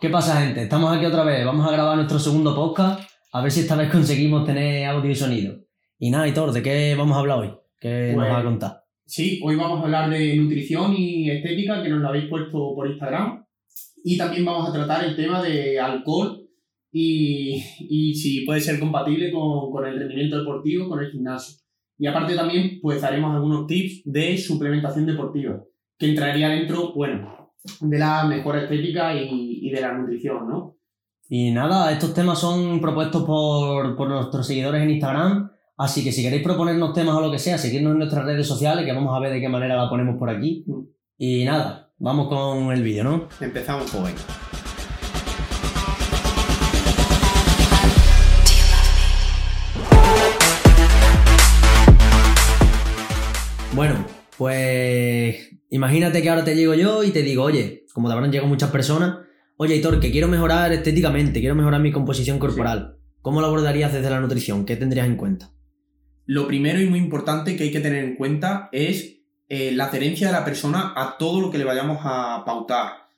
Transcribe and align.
¿Qué 0.00 0.08
pasa, 0.10 0.40
gente? 0.42 0.62
Estamos 0.62 0.96
aquí 0.96 1.04
otra 1.06 1.24
vez. 1.24 1.44
Vamos 1.44 1.66
a 1.66 1.72
grabar 1.72 1.96
nuestro 1.96 2.18
segundo 2.18 2.54
podcast. 2.54 3.00
A 3.32 3.42
ver 3.42 3.50
si 3.50 3.60
esta 3.60 3.76
vez 3.76 3.90
conseguimos 3.90 4.46
tener 4.46 4.86
audio 4.86 5.10
y 5.10 5.14
sonido. 5.14 5.56
Y 5.98 6.10
nada, 6.10 6.28
Hitor, 6.28 6.52
¿de 6.52 6.62
qué 6.62 6.94
vamos 6.96 7.16
a 7.16 7.20
hablar 7.20 7.38
hoy? 7.40 7.50
¿Qué 7.80 8.12
nos 8.12 8.16
Pues- 8.16 8.28
vas 8.30 8.40
a 8.40 8.44
contar? 8.44 8.82
Sí, 9.06 9.40
hoy 9.42 9.56
vamos 9.56 9.80
a 9.80 9.84
hablar 9.84 10.10
de 10.10 10.36
nutrición 10.36 10.94
y 10.96 11.30
estética, 11.30 11.82
que 11.82 11.88
nos 11.88 12.00
lo 12.00 12.08
habéis 12.08 12.26
puesto 12.28 12.74
por 12.74 12.86
Instagram. 12.88 13.44
Y 14.04 14.16
también 14.16 14.44
vamos 14.44 14.68
a 14.68 14.72
tratar 14.72 15.04
el 15.04 15.16
tema 15.16 15.42
de 15.42 15.80
alcohol 15.80 16.42
y, 16.92 17.62
y 17.80 18.14
si 18.14 18.42
puede 18.44 18.60
ser 18.60 18.78
compatible 18.78 19.32
con, 19.32 19.70
con 19.72 19.86
el 19.86 19.98
rendimiento 19.98 20.38
deportivo, 20.38 20.88
con 20.88 21.00
el 21.02 21.10
gimnasio. 21.10 21.56
Y 21.98 22.06
aparte 22.06 22.36
también, 22.36 22.78
pues 22.80 23.02
haremos 23.02 23.34
algunos 23.34 23.66
tips 23.66 24.02
de 24.04 24.36
suplementación 24.38 25.06
deportiva, 25.06 25.60
que 25.98 26.06
entraría 26.10 26.50
dentro, 26.50 26.92
bueno, 26.94 27.37
de 27.80 27.98
la 27.98 28.24
mejor 28.24 28.56
estética 28.56 29.14
y, 29.14 29.60
y 29.62 29.70
de 29.70 29.80
la 29.80 29.92
nutrición, 29.92 30.48
¿no? 30.48 30.76
Y 31.30 31.50
nada, 31.50 31.92
estos 31.92 32.14
temas 32.14 32.38
son 32.38 32.80
propuestos 32.80 33.24
por, 33.24 33.94
por 33.96 34.08
nuestros 34.08 34.46
seguidores 34.46 34.82
en 34.82 34.90
Instagram. 34.90 35.50
Así 35.76 36.02
que 36.02 36.10
si 36.10 36.22
queréis 36.22 36.42
proponernos 36.42 36.94
temas 36.94 37.14
o 37.16 37.20
lo 37.20 37.30
que 37.30 37.38
sea, 37.38 37.58
seguirnos 37.58 37.92
en 37.92 37.98
nuestras 37.98 38.24
redes 38.24 38.46
sociales, 38.46 38.84
que 38.84 38.92
vamos 38.92 39.14
a 39.14 39.20
ver 39.20 39.32
de 39.32 39.40
qué 39.40 39.48
manera 39.48 39.76
la 39.76 39.90
ponemos 39.90 40.16
por 40.16 40.30
aquí. 40.30 40.64
Mm. 40.66 40.80
Y 41.18 41.44
nada, 41.44 41.92
vamos 41.98 42.28
con 42.28 42.72
el 42.72 42.82
vídeo, 42.82 43.04
¿no? 43.04 43.28
Empezamos 43.40 43.90
pues 43.90 44.04
venga. 44.04 44.22
Bueno, 53.74 54.04
pues 54.36 55.57
imagínate 55.70 56.22
que 56.22 56.30
ahora 56.30 56.44
te 56.44 56.54
llego 56.54 56.74
yo 56.74 57.04
y 57.04 57.10
te 57.10 57.22
digo, 57.22 57.44
oye, 57.44 57.84
como 57.92 58.08
te 58.08 58.14
habrán 58.14 58.30
llegado 58.30 58.48
muchas 58.48 58.70
personas, 58.70 59.18
oye, 59.56 59.76
Hitor, 59.76 60.00
que 60.00 60.10
quiero 60.10 60.28
mejorar 60.28 60.72
estéticamente, 60.72 61.40
quiero 61.40 61.54
mejorar 61.54 61.80
mi 61.80 61.92
composición 61.92 62.38
corporal. 62.38 62.96
¿Cómo 63.22 63.40
lo 63.40 63.48
abordarías 63.48 63.92
desde 63.92 64.10
la 64.10 64.20
nutrición? 64.20 64.64
¿Qué 64.64 64.76
tendrías 64.76 65.06
en 65.06 65.16
cuenta? 65.16 65.50
Lo 66.24 66.46
primero 66.46 66.80
y 66.80 66.86
muy 66.86 66.98
importante 66.98 67.56
que 67.56 67.64
hay 67.64 67.70
que 67.72 67.80
tener 67.80 68.04
en 68.04 68.16
cuenta 68.16 68.68
es 68.72 69.18
eh, 69.48 69.72
la 69.72 69.86
adherencia 69.86 70.26
de 70.26 70.34
la 70.34 70.44
persona 70.44 70.92
a 70.94 71.16
todo 71.18 71.40
lo 71.40 71.50
que 71.50 71.58
le 71.58 71.64
vayamos 71.64 71.98
a 72.02 72.42
pautar. 72.44 73.08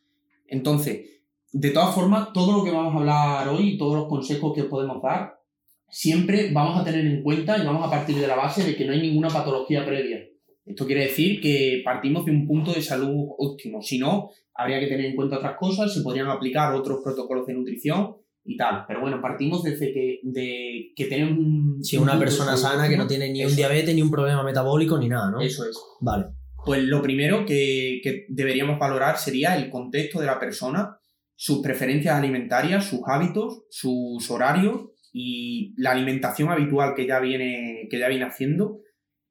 Entonces, 0.46 1.22
de 1.52 1.70
todas 1.70 1.94
formas, 1.94 2.32
todo 2.32 2.56
lo 2.56 2.64
que 2.64 2.70
vamos 2.70 2.94
a 2.94 2.98
hablar 2.98 3.48
hoy, 3.48 3.76
todos 3.76 3.96
los 3.96 4.08
consejos 4.08 4.54
que 4.54 4.62
os 4.62 4.68
podemos 4.68 5.02
dar, 5.02 5.40
siempre 5.88 6.52
vamos 6.52 6.80
a 6.80 6.84
tener 6.84 7.04
en 7.04 7.22
cuenta 7.22 7.58
y 7.58 7.66
vamos 7.66 7.86
a 7.86 7.90
partir 7.90 8.16
de 8.16 8.28
la 8.28 8.36
base 8.36 8.62
de 8.64 8.76
que 8.76 8.84
no 8.84 8.92
hay 8.92 9.00
ninguna 9.00 9.28
patología 9.28 9.84
previa. 9.84 10.29
Esto 10.64 10.86
quiere 10.86 11.02
decir 11.02 11.40
que 11.40 11.82
partimos 11.84 12.24
de 12.24 12.32
un 12.32 12.46
punto 12.46 12.72
de 12.72 12.82
salud 12.82 13.28
óptimo. 13.38 13.80
Si 13.82 13.98
no, 13.98 14.30
habría 14.54 14.78
que 14.78 14.86
tener 14.86 15.06
en 15.06 15.16
cuenta 15.16 15.38
otras 15.38 15.56
cosas, 15.56 15.92
se 15.92 16.02
podrían 16.02 16.28
aplicar 16.28 16.74
otros 16.74 17.00
protocolos 17.02 17.46
de 17.46 17.54
nutrición 17.54 18.16
y 18.44 18.56
tal. 18.56 18.84
Pero 18.86 19.00
bueno, 19.00 19.20
partimos 19.20 19.62
desde 19.62 19.92
que, 19.92 20.20
de 20.22 20.92
que 20.94 21.04
tenemos 21.06 21.38
un... 21.38 21.82
Si 21.82 21.96
un 21.96 22.04
una 22.04 22.18
persona 22.18 22.56
sana 22.56 22.88
que 22.88 22.96
no 22.96 23.06
tiene 23.06 23.30
ni 23.32 23.40
un 23.40 23.46
eso 23.46 23.50
es. 23.50 23.56
diabetes, 23.56 23.94
ni 23.94 24.02
un 24.02 24.10
problema 24.10 24.42
metabólico, 24.42 24.98
ni 24.98 25.08
nada, 25.08 25.30
¿no? 25.30 25.40
Eso 25.40 25.64
es. 25.64 25.76
Vale. 26.00 26.26
Pues 26.64 26.82
lo 26.84 27.00
primero 27.00 27.46
que, 27.46 28.00
que 28.02 28.26
deberíamos 28.28 28.78
valorar 28.78 29.16
sería 29.16 29.56
el 29.56 29.70
contexto 29.70 30.20
de 30.20 30.26
la 30.26 30.38
persona, 30.38 30.98
sus 31.34 31.62
preferencias 31.62 32.14
alimentarias, 32.14 32.84
sus 32.84 33.00
hábitos, 33.06 33.62
sus 33.70 34.30
horarios 34.30 34.90
y 35.12 35.74
la 35.78 35.92
alimentación 35.92 36.50
habitual 36.50 36.94
que 36.94 37.06
ya 37.06 37.18
viene, 37.18 37.88
que 37.90 37.98
ya 37.98 38.08
viene 38.08 38.26
haciendo. 38.26 38.80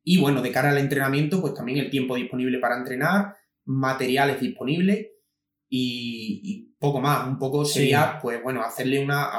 Y 0.04 0.20
bueno, 0.20 0.42
de 0.42 0.52
cara 0.52 0.70
al 0.72 0.78
entrenamiento, 0.78 1.42
pues 1.42 1.54
también 1.54 1.78
el 1.80 1.90
tiempo 1.90 2.16
disponible 2.16 2.60
para 2.60 2.78
entrenar, 2.78 3.36
materiales 3.66 4.40
disponibles 4.40 5.08
y, 5.70 6.42
y 6.44 6.76
poco 6.80 7.00
más. 7.00 7.28
Un 7.28 7.38
poco 7.38 7.64
Sí. 7.66 7.80
sería, 7.80 8.18
pues 8.22 8.42
bueno, 8.42 8.62
hacerle 8.64 9.04
una 9.04 9.30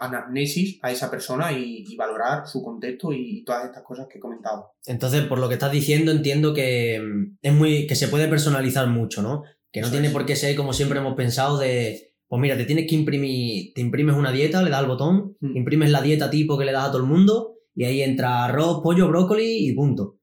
anamnesis 0.00 0.78
a 0.82 0.90
esa 0.90 1.10
persona 1.10 1.52
y, 1.52 1.84
y 1.88 1.96
valorar 1.96 2.46
su 2.46 2.62
contexto 2.62 3.12
y 3.12 3.44
todas 3.44 3.64
estas 3.64 3.82
cosas 3.82 4.06
que 4.10 4.18
he 4.18 4.20
comentado. 4.20 4.72
Entonces, 4.86 5.22
por 5.22 5.38
lo 5.38 5.48
que 5.48 5.54
estás 5.54 5.72
diciendo, 5.72 6.12
entiendo 6.12 6.52
que 6.54 7.00
mm, 7.00 7.38
es 7.42 7.52
muy. 7.52 7.86
que 7.86 7.94
se 7.96 8.08
puede 8.08 8.28
personalizar 8.28 8.86
mucho, 8.88 9.22
¿no? 9.22 9.42
Que 9.72 9.80
no 9.80 9.86
Eso 9.86 9.92
tiene 9.94 10.08
es. 10.08 10.12
por 10.12 10.26
qué 10.26 10.36
ser 10.36 10.56
como 10.56 10.72
siempre 10.72 10.98
hemos 10.98 11.14
pensado 11.14 11.58
de. 11.58 12.08
Pues 12.28 12.40
mira, 12.40 12.56
te 12.56 12.64
tienes 12.64 12.86
que 12.88 12.94
imprimir. 12.94 13.72
Te 13.74 13.80
imprimes 13.80 14.14
una 14.16 14.30
dieta, 14.32 14.62
le 14.62 14.70
das 14.70 14.80
al 14.80 14.86
botón, 14.86 15.36
Mm. 15.40 15.56
imprimes 15.56 15.90
la 15.90 16.02
dieta 16.02 16.30
tipo 16.30 16.58
que 16.58 16.64
le 16.64 16.72
das 16.72 16.84
a 16.88 16.92
todo 16.92 16.98
el 17.02 17.08
mundo, 17.08 17.54
y 17.74 17.84
ahí 17.84 18.02
entra 18.02 18.44
arroz, 18.44 18.80
pollo, 18.82 19.08
brócoli 19.08 19.68
y 19.68 19.72
punto. 19.74 20.18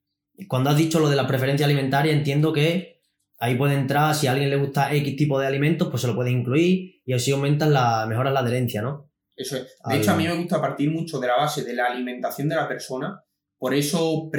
Cuando 0.48 0.70
has 0.70 0.78
dicho 0.78 1.00
lo 1.00 1.10
de 1.10 1.16
la 1.16 1.28
preferencia 1.28 1.66
alimentaria, 1.66 2.12
entiendo 2.14 2.54
que 2.54 3.02
ahí 3.40 3.56
puede 3.56 3.76
entrar, 3.76 4.14
si 4.16 4.28
a 4.28 4.32
alguien 4.32 4.50
le 4.50 4.56
gusta 4.58 4.94
X 4.94 5.16
tipo 5.16 5.40
de 5.40 5.48
alimentos, 5.48 5.88
pues 5.90 6.02
se 6.02 6.08
lo 6.08 6.16
puedes 6.16 6.34
incluir 6.34 7.02
y 7.06 7.14
así 7.14 7.32
aumentas 7.32 7.70
la, 7.70 8.06
mejoras 8.08 8.34
la 8.34 8.42
adherencia, 8.42 8.82
¿no? 8.82 9.10
Eso 9.36 9.58
es. 9.58 9.64
De 9.64 9.94
Al- 9.94 9.98
hecho, 10.00 10.12
a 10.12 10.16
mí 10.16 10.28
me 10.28 10.36
gusta 10.36 10.60
partir 10.62 10.92
mucho 10.92 11.20
de 11.20 11.28
la 11.28 11.38
base 11.38 11.64
de 11.64 11.74
la 11.74 11.86
alimentación 11.86 12.50
de 12.50 12.56
la 12.56 12.68
persona. 12.68 13.24
Por 13.60 13.74
eso 13.74 14.30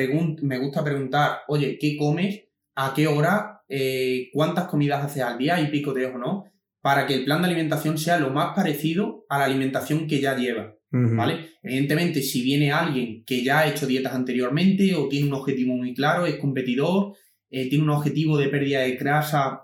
me 0.43 0.59
gusta 0.59 0.85
preguntar, 0.85 1.41
oye, 1.49 1.77
¿qué 1.81 1.97
comes? 1.97 2.45
¿A 2.77 2.93
qué 2.95 3.07
hora? 3.09 3.63
Eh, 3.69 4.29
¿Cuántas 4.33 4.67
comidas 4.69 5.05
haces 5.05 5.23
al 5.23 5.39
día? 5.39 5.61
¿Y 5.61 5.69
picoteos 5.69 6.15
o 6.15 6.19
no? 6.19 6.45
Para 6.81 7.07
que 7.07 7.15
el 7.15 7.25
plan 7.25 7.43
de 7.43 7.47
alimentación 7.49 7.99
sea 7.99 8.19
lo 8.19 8.31
más 8.31 8.55
parecido 8.55 9.25
a 9.29 9.39
la 9.39 9.45
alimentación 9.47 10.07
que 10.07 10.21
ya 10.21 10.37
lleva. 10.37 10.75
¿Vale? 10.91 11.51
Evidentemente, 11.63 12.23
si 12.23 12.43
viene 12.43 12.73
alguien 12.73 13.23
que 13.27 13.45
ya 13.45 13.61
ha 13.61 13.69
hecho 13.69 13.87
dietas 13.87 14.15
anteriormente 14.15 14.95
o 14.95 15.07
tiene 15.09 15.27
un 15.27 15.35
objetivo 15.35 15.75
muy 15.75 15.93
claro, 15.95 16.25
es 16.25 16.37
competidor, 16.37 17.13
eh, 17.51 17.69
tiene 17.69 17.85
un 17.85 17.91
objetivo 17.91 18.39
de 18.39 18.49
pérdida 18.49 18.81
de 18.81 18.97
grasa 18.97 19.61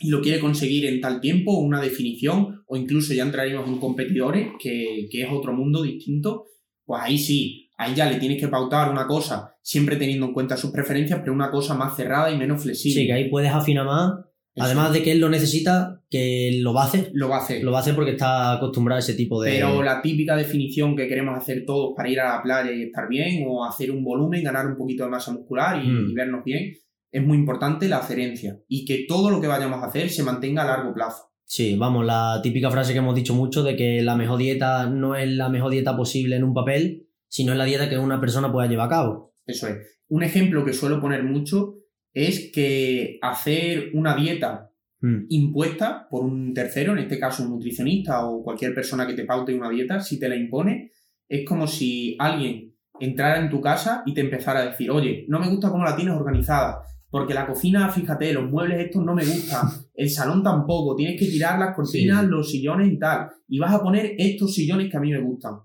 y 0.00 0.10
lo 0.10 0.20
quiere 0.20 0.40
conseguir 0.40 0.86
en 0.86 1.00
tal 1.00 1.20
tiempo, 1.20 1.58
una 1.58 1.80
definición, 1.80 2.64
o 2.66 2.76
incluso 2.76 3.14
ya 3.14 3.22
entraríamos 3.22 3.68
en 3.68 3.78
competidores, 3.78 4.48
que, 4.58 5.06
que 5.10 5.22
es 5.22 5.28
otro 5.30 5.52
mundo 5.52 5.82
distinto, 5.82 6.46
pues 6.84 7.02
ahí 7.02 7.18
sí, 7.18 7.70
ahí 7.76 7.94
ya 7.94 8.10
le 8.10 8.18
tienes 8.18 8.40
que 8.40 8.48
pautar 8.48 8.90
una 8.90 9.06
cosa, 9.06 9.56
siempre 9.62 9.96
teniendo 9.96 10.26
en 10.26 10.32
cuenta 10.32 10.56
sus 10.56 10.70
preferencias, 10.70 11.20
pero 11.20 11.32
una 11.32 11.50
cosa 11.50 11.74
más 11.74 11.96
cerrada 11.96 12.30
y 12.30 12.38
menos 12.38 12.62
flexible. 12.62 13.00
Sí, 13.00 13.06
que 13.06 13.12
ahí 13.12 13.30
puedes 13.30 13.50
afinar 13.50 13.86
más. 13.86 14.12
Eso 14.54 14.66
Además 14.66 14.92
de 14.92 15.02
que 15.02 15.12
él 15.12 15.20
lo 15.20 15.28
necesita, 15.28 16.03
que 16.14 16.60
lo 16.62 16.72
va 16.72 16.84
a 16.84 16.86
hacer. 16.86 17.10
lo 17.12 17.28
va 17.28 17.38
a 17.38 17.40
hacer. 17.40 17.64
Lo 17.64 17.72
va 17.72 17.78
a 17.78 17.80
hacer 17.80 17.96
porque 17.96 18.12
está 18.12 18.52
acostumbrado 18.52 18.98
a 18.98 19.00
ese 19.00 19.14
tipo 19.14 19.42
de. 19.42 19.50
Pero 19.50 19.82
la 19.82 20.00
típica 20.00 20.36
definición 20.36 20.94
que 20.94 21.08
queremos 21.08 21.36
hacer 21.36 21.64
todos 21.66 21.92
para 21.96 22.08
ir 22.08 22.20
a 22.20 22.36
la 22.36 22.42
playa 22.42 22.70
y 22.70 22.82
estar 22.84 23.08
bien, 23.08 23.44
o 23.48 23.64
hacer 23.64 23.90
un 23.90 24.04
volumen, 24.04 24.44
ganar 24.44 24.64
un 24.68 24.76
poquito 24.76 25.02
de 25.02 25.10
masa 25.10 25.32
muscular 25.32 25.82
y, 25.84 25.88
Mm. 25.88 26.10
y 26.10 26.14
vernos 26.14 26.44
bien, 26.44 26.72
es 27.10 27.26
muy 27.26 27.36
importante 27.36 27.88
la 27.88 27.96
adherencia 27.98 28.60
y 28.68 28.84
que 28.84 29.06
todo 29.08 29.28
lo 29.28 29.40
que 29.40 29.48
vayamos 29.48 29.82
a 29.82 29.86
hacer 29.86 30.08
se 30.08 30.22
mantenga 30.22 30.62
a 30.62 30.66
largo 30.66 30.94
plazo. 30.94 31.32
Sí, 31.44 31.74
vamos, 31.76 32.06
la 32.06 32.38
típica 32.44 32.70
frase 32.70 32.92
que 32.92 33.00
hemos 33.00 33.14
dicho 33.16 33.34
mucho 33.34 33.64
de 33.64 33.74
que 33.74 34.00
la 34.02 34.14
mejor 34.14 34.38
dieta 34.38 34.88
no 34.88 35.16
es 35.16 35.28
la 35.28 35.48
mejor 35.48 35.72
dieta 35.72 35.96
posible 35.96 36.36
en 36.36 36.44
un 36.44 36.54
papel, 36.54 37.08
sino 37.28 37.50
es 37.52 37.58
la 37.58 37.64
dieta 37.64 37.88
que 37.90 37.98
una 37.98 38.20
persona 38.20 38.52
pueda 38.52 38.68
llevar 38.68 38.86
a 38.86 38.90
cabo. 38.90 39.34
Eso 39.46 39.66
es. 39.66 39.78
Un 40.08 40.22
ejemplo 40.22 40.64
que 40.64 40.72
suelo 40.72 41.00
poner 41.00 41.24
mucho 41.24 41.74
es 42.12 42.52
que 42.54 43.18
hacer 43.20 43.90
una 43.94 44.14
dieta 44.14 44.70
Mm. 45.04 45.26
impuesta 45.28 46.06
por 46.08 46.24
un 46.24 46.54
tercero, 46.54 46.92
en 46.92 47.00
este 47.00 47.18
caso 47.18 47.42
un 47.42 47.50
nutricionista 47.50 48.24
o 48.26 48.42
cualquier 48.42 48.74
persona 48.74 49.06
que 49.06 49.12
te 49.12 49.26
paute 49.26 49.54
una 49.54 49.68
dieta, 49.68 50.00
si 50.00 50.18
te 50.18 50.30
la 50.30 50.36
impone, 50.36 50.92
es 51.28 51.44
como 51.46 51.66
si 51.66 52.16
alguien 52.18 52.74
entrara 52.98 53.38
en 53.38 53.50
tu 53.50 53.60
casa 53.60 54.02
y 54.06 54.14
te 54.14 54.22
empezara 54.22 54.60
a 54.60 54.66
decir, 54.70 54.90
oye, 54.90 55.26
no 55.28 55.38
me 55.40 55.48
gusta 55.50 55.68
cómo 55.70 55.84
la 55.84 55.94
tienes 55.94 56.14
organizada, 56.14 56.80
porque 57.10 57.34
la 57.34 57.46
cocina, 57.46 57.90
fíjate, 57.90 58.32
los 58.32 58.50
muebles 58.50 58.80
estos 58.80 59.04
no 59.04 59.14
me 59.14 59.26
gustan, 59.26 59.68
el 59.94 60.08
salón 60.08 60.42
tampoco, 60.42 60.96
tienes 60.96 61.20
que 61.20 61.26
tirar 61.26 61.58
las 61.58 61.76
cortinas, 61.76 62.22
Sí. 62.22 62.28
los 62.30 62.50
sillones 62.50 62.90
y 62.90 62.98
tal, 62.98 63.28
y 63.46 63.58
vas 63.58 63.74
a 63.74 63.82
poner 63.82 64.14
estos 64.16 64.54
sillones 64.54 64.90
que 64.90 64.96
a 64.96 65.00
mí 65.00 65.10
me 65.10 65.20
gustan. 65.20 65.56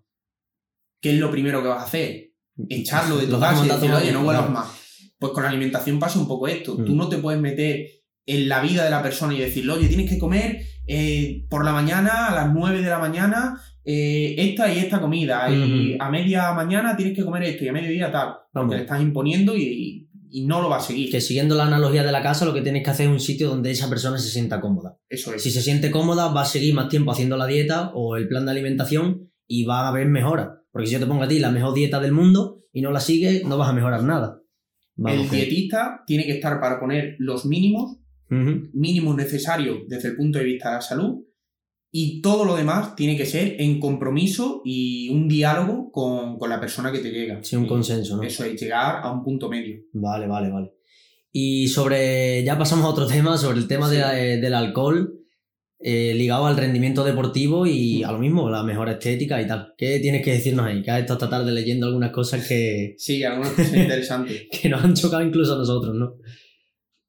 ¿Qué 1.02 1.14
es 1.14 1.20
lo 1.20 1.32
primero 1.32 1.62
que 1.62 1.70
vas 1.70 1.84
a 1.84 1.86
hacer? 1.86 2.34
Echarlo 2.68 3.16
de 3.16 3.28
tu 3.28 3.40
casa 3.40 3.66
y 3.66 3.70
decir, 3.70 3.90
oye, 3.90 4.12
no 4.12 4.24
vuelvas 4.26 4.52
más. 4.52 4.68
Pues 5.18 5.32
con 5.32 5.44
la 5.44 5.50
alimentación 5.50 5.98
pasa 5.98 6.20
un 6.20 6.28
poco 6.28 6.48
esto. 6.48 6.78
Mm. 6.78 6.86
Tú 6.86 6.96
no 6.96 7.08
te 7.08 7.20
puedes 7.20 7.40
meter 7.40 7.86
en 8.34 8.48
la 8.50 8.62
vida 8.62 8.84
de 8.84 8.90
la 8.92 9.02
persona 9.04 9.34
y 9.34 9.40
decirle, 9.40 9.74
oye, 9.74 9.88
tienes 9.88 10.10
que 10.10 10.18
comer 10.20 10.62
eh, 10.88 11.46
por 11.50 11.64
la 11.66 11.72
mañana, 11.74 12.28
a 12.28 12.36
las 12.36 12.54
9 12.54 12.82
de 12.82 12.90
la 12.90 13.00
mañana, 13.00 13.60
eh, 13.84 14.36
esta 14.38 14.72
y 14.74 14.80
esta 14.80 15.00
comida. 15.02 15.50
Y 15.52 15.98
a 16.00 16.10
media 16.10 16.52
mañana 16.54 16.96
tienes 16.96 17.16
que 17.16 17.24
comer 17.26 17.44
esto 17.44 17.64
y 17.66 17.68
a 17.68 17.74
mediodía 17.74 18.12
tal. 18.12 18.34
Porque 18.52 18.76
le 18.76 18.82
estás 18.82 19.02
imponiendo 19.02 19.56
y, 19.56 20.10
y 20.32 20.46
no 20.46 20.62
lo 20.62 20.70
va 20.70 20.78
a 20.78 20.82
seguir. 20.82 21.10
Que 21.12 21.22
siguiendo 21.22 21.56
la 21.56 21.66
analogía 21.66 22.04
de 22.04 22.12
la 22.12 22.22
casa, 22.22 22.46
lo 22.46 22.54
que 22.54 22.62
tienes 22.62 22.84
que 22.84 22.90
hacer 22.92 23.08
es 23.08 23.12
un 23.12 23.20
sitio 23.20 23.50
donde 23.50 23.72
esa 23.72 23.90
persona 23.90 24.18
se 24.18 24.30
sienta 24.30 24.60
cómoda. 24.62 24.98
Eso 25.10 25.34
es. 25.34 25.42
Si 25.44 25.52
se 25.52 25.62
siente 25.62 25.90
cómoda, 25.92 26.28
va 26.32 26.42
a 26.42 26.46
seguir 26.46 26.74
más 26.74 26.90
tiempo 26.90 27.12
haciendo 27.12 27.36
la 27.38 27.46
dieta 27.48 27.92
o 27.94 28.16
el 28.16 28.28
plan 28.28 28.46
de 28.46 28.52
alimentación 28.52 29.32
y 29.48 29.64
va 29.66 29.82
a 29.82 29.90
haber 29.90 30.08
mejora. 30.08 30.62
Porque 30.72 30.88
si 30.88 30.94
yo 30.94 31.00
te 31.00 31.08
pongo 31.08 31.24
a 31.24 31.28
ti 31.28 31.40
la 31.40 31.50
mejor 31.52 31.74
dieta 31.74 32.00
del 32.00 32.12
mundo 32.12 32.64
y 32.74 32.82
no 32.82 32.92
la 32.92 33.00
sigues, 33.00 33.44
no 33.46 33.58
vas 33.58 33.70
a 33.70 33.74
mejorar 33.74 34.04
nada. 34.04 34.40
Vamos, 34.96 35.24
el 35.24 35.30
que- 35.30 35.36
dietista 35.38 36.04
tiene 36.06 36.26
que 36.26 36.34
estar 36.34 36.60
para 36.60 36.80
poner 36.80 37.16
los 37.20 37.46
mínimos, 37.46 37.98
Ujú. 38.32 38.70
mínimos 38.74 39.16
necesarios 39.16 39.80
desde 39.88 40.10
el 40.10 40.16
punto 40.16 40.40
de 40.40 40.46
vista 40.46 40.70
de 40.70 40.76
la 40.76 40.82
salud. 40.82 41.26
Y 41.92 42.22
todo 42.22 42.46
lo 42.46 42.56
demás 42.56 42.96
tiene 42.96 43.18
que 43.18 43.26
ser 43.26 43.56
en 43.60 43.80
compromiso 43.80 44.62
y 44.64 45.10
un 45.10 45.28
diálogo 45.28 45.92
con, 45.92 46.38
con 46.38 46.48
la 46.50 46.60
persona 46.60 46.92
que 46.92 47.00
te 47.00 47.10
llega. 47.12 47.44
Sí, 47.44 47.56
un 47.56 47.66
Y 47.66 47.68
consenso, 47.68 48.18
¿no? 48.18 48.22
Eso 48.24 48.44
es, 48.46 48.62
llegar 48.62 48.98
a 49.02 49.12
un 49.12 49.24
punto 49.24 49.50
medio. 49.50 49.80
Vale, 49.94 50.28
vale, 50.28 50.50
vale. 50.52 50.74
Y 51.32 51.68
sobre, 51.68 52.44
ya 52.44 52.58
pasamos 52.60 52.86
a 52.86 52.90
otro 52.90 53.08
tema, 53.08 53.38
sobre 53.38 53.58
el 53.58 53.68
tema 53.68 53.90
Sí. 53.90 53.96
de 53.96 54.34
eh, 54.34 54.38
del 54.38 54.54
alcohol. 54.54 55.16
eh, 55.82 56.14
ligado 56.14 56.46
al 56.46 56.58
rendimiento 56.58 57.06
deportivo 57.06 57.66
y 57.66 58.04
a 58.04 58.12
lo 58.12 58.20
mismo, 58.20 58.50
la 58.50 58.64
mejor 58.64 58.90
estética 58.90 59.42
y 59.42 59.48
tal. 59.48 59.74
¿Qué 59.78 60.00
tienes 60.00 60.22
que 60.26 60.34
decirnos 60.34 60.66
ahí? 60.66 60.82
Que 60.84 60.92
has 60.92 61.00
estado 61.00 61.18
esta 61.20 61.30
tarde 61.30 61.54
leyendo 61.54 61.88
algunas 61.88 62.12
cosas 62.12 62.46
que, 62.48 62.96
Sí, 62.98 63.24
algunas 63.24 63.54
cosas 63.54 63.74
interesantes. 63.76 64.48
que 64.62 64.68
nos 64.68 64.84
han 64.84 64.94
chocado 64.94 65.24
incluso 65.24 65.56
a 65.56 65.58
nosotros, 65.58 65.96
¿no? 65.96 66.16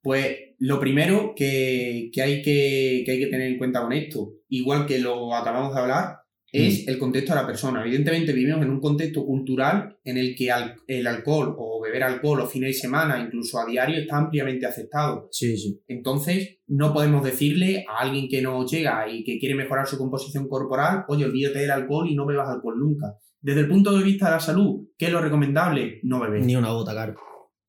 Pues 0.01 0.37
lo 0.63 0.79
primero 0.79 1.33
que, 1.35 2.09
que 2.13 2.21
hay 2.21 2.41
que, 2.43 3.01
que 3.03 3.11
hay 3.13 3.19
que 3.19 3.27
tener 3.27 3.47
en 3.51 3.57
cuenta 3.57 3.81
con 3.81 3.93
esto, 3.93 4.33
igual 4.47 4.85
que 4.85 4.99
lo 4.99 5.33
acabamos 5.35 5.73
de 5.73 5.81
hablar, 5.81 6.17
es 6.53 6.85
el 6.87 6.97
contexto 6.99 7.33
de 7.33 7.39
la 7.41 7.47
persona. 7.47 7.81
Evidentemente 7.81 8.33
vivimos 8.33 8.61
en 8.61 8.69
un 8.71 8.81
contexto 8.81 9.25
cultural 9.25 9.97
en 10.03 10.17
el 10.17 10.35
que 10.35 10.51
al- 10.51 10.75
el 10.85 11.07
alcohol 11.07 11.55
o 11.57 11.81
beber 11.81 12.03
alcohol 12.03 12.39
los 12.39 12.51
fines 12.51 12.75
de 12.75 12.81
semana, 12.81 13.19
incluso 13.25 13.57
a 13.57 13.65
diario, 13.65 13.97
está 13.97 14.17
ampliamente 14.17 14.65
aceptado. 14.65 15.29
Sí, 15.31 15.55
sí. 15.57 15.81
Entonces, 15.87 16.59
no 16.67 16.93
podemos 16.93 17.23
decirle 17.23 17.85
a 17.89 18.01
alguien 18.03 18.27
que 18.29 18.41
nos 18.41 18.69
llega 18.69 19.07
y 19.09 19.23
que 19.23 19.39
quiere 19.39 19.55
mejorar 19.55 19.87
su 19.87 19.97
composición 19.97 20.47
corporal, 20.49 21.05
oye, 21.07 21.23
olvídate 21.25 21.59
del 21.59 21.71
alcohol 21.71 22.07
y 22.09 22.15
no 22.15 22.25
bebas 22.25 22.49
alcohol 22.49 22.75
nunca. 22.77 23.15
Desde 23.39 23.61
el 23.61 23.67
punto 23.69 23.97
de 23.97 24.03
vista 24.03 24.25
de 24.25 24.31
la 24.31 24.39
salud, 24.41 24.89
¿qué 24.97 25.05
es 25.05 25.11
lo 25.11 25.21
recomendable? 25.21 26.01
No 26.03 26.19
beber. 26.19 26.43
Ni 26.43 26.55
una 26.57 26.71
gota, 26.73 26.91
claro. 26.91 27.15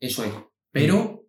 Eso 0.01 0.25
es. 0.25 0.33
Pero 0.73 1.22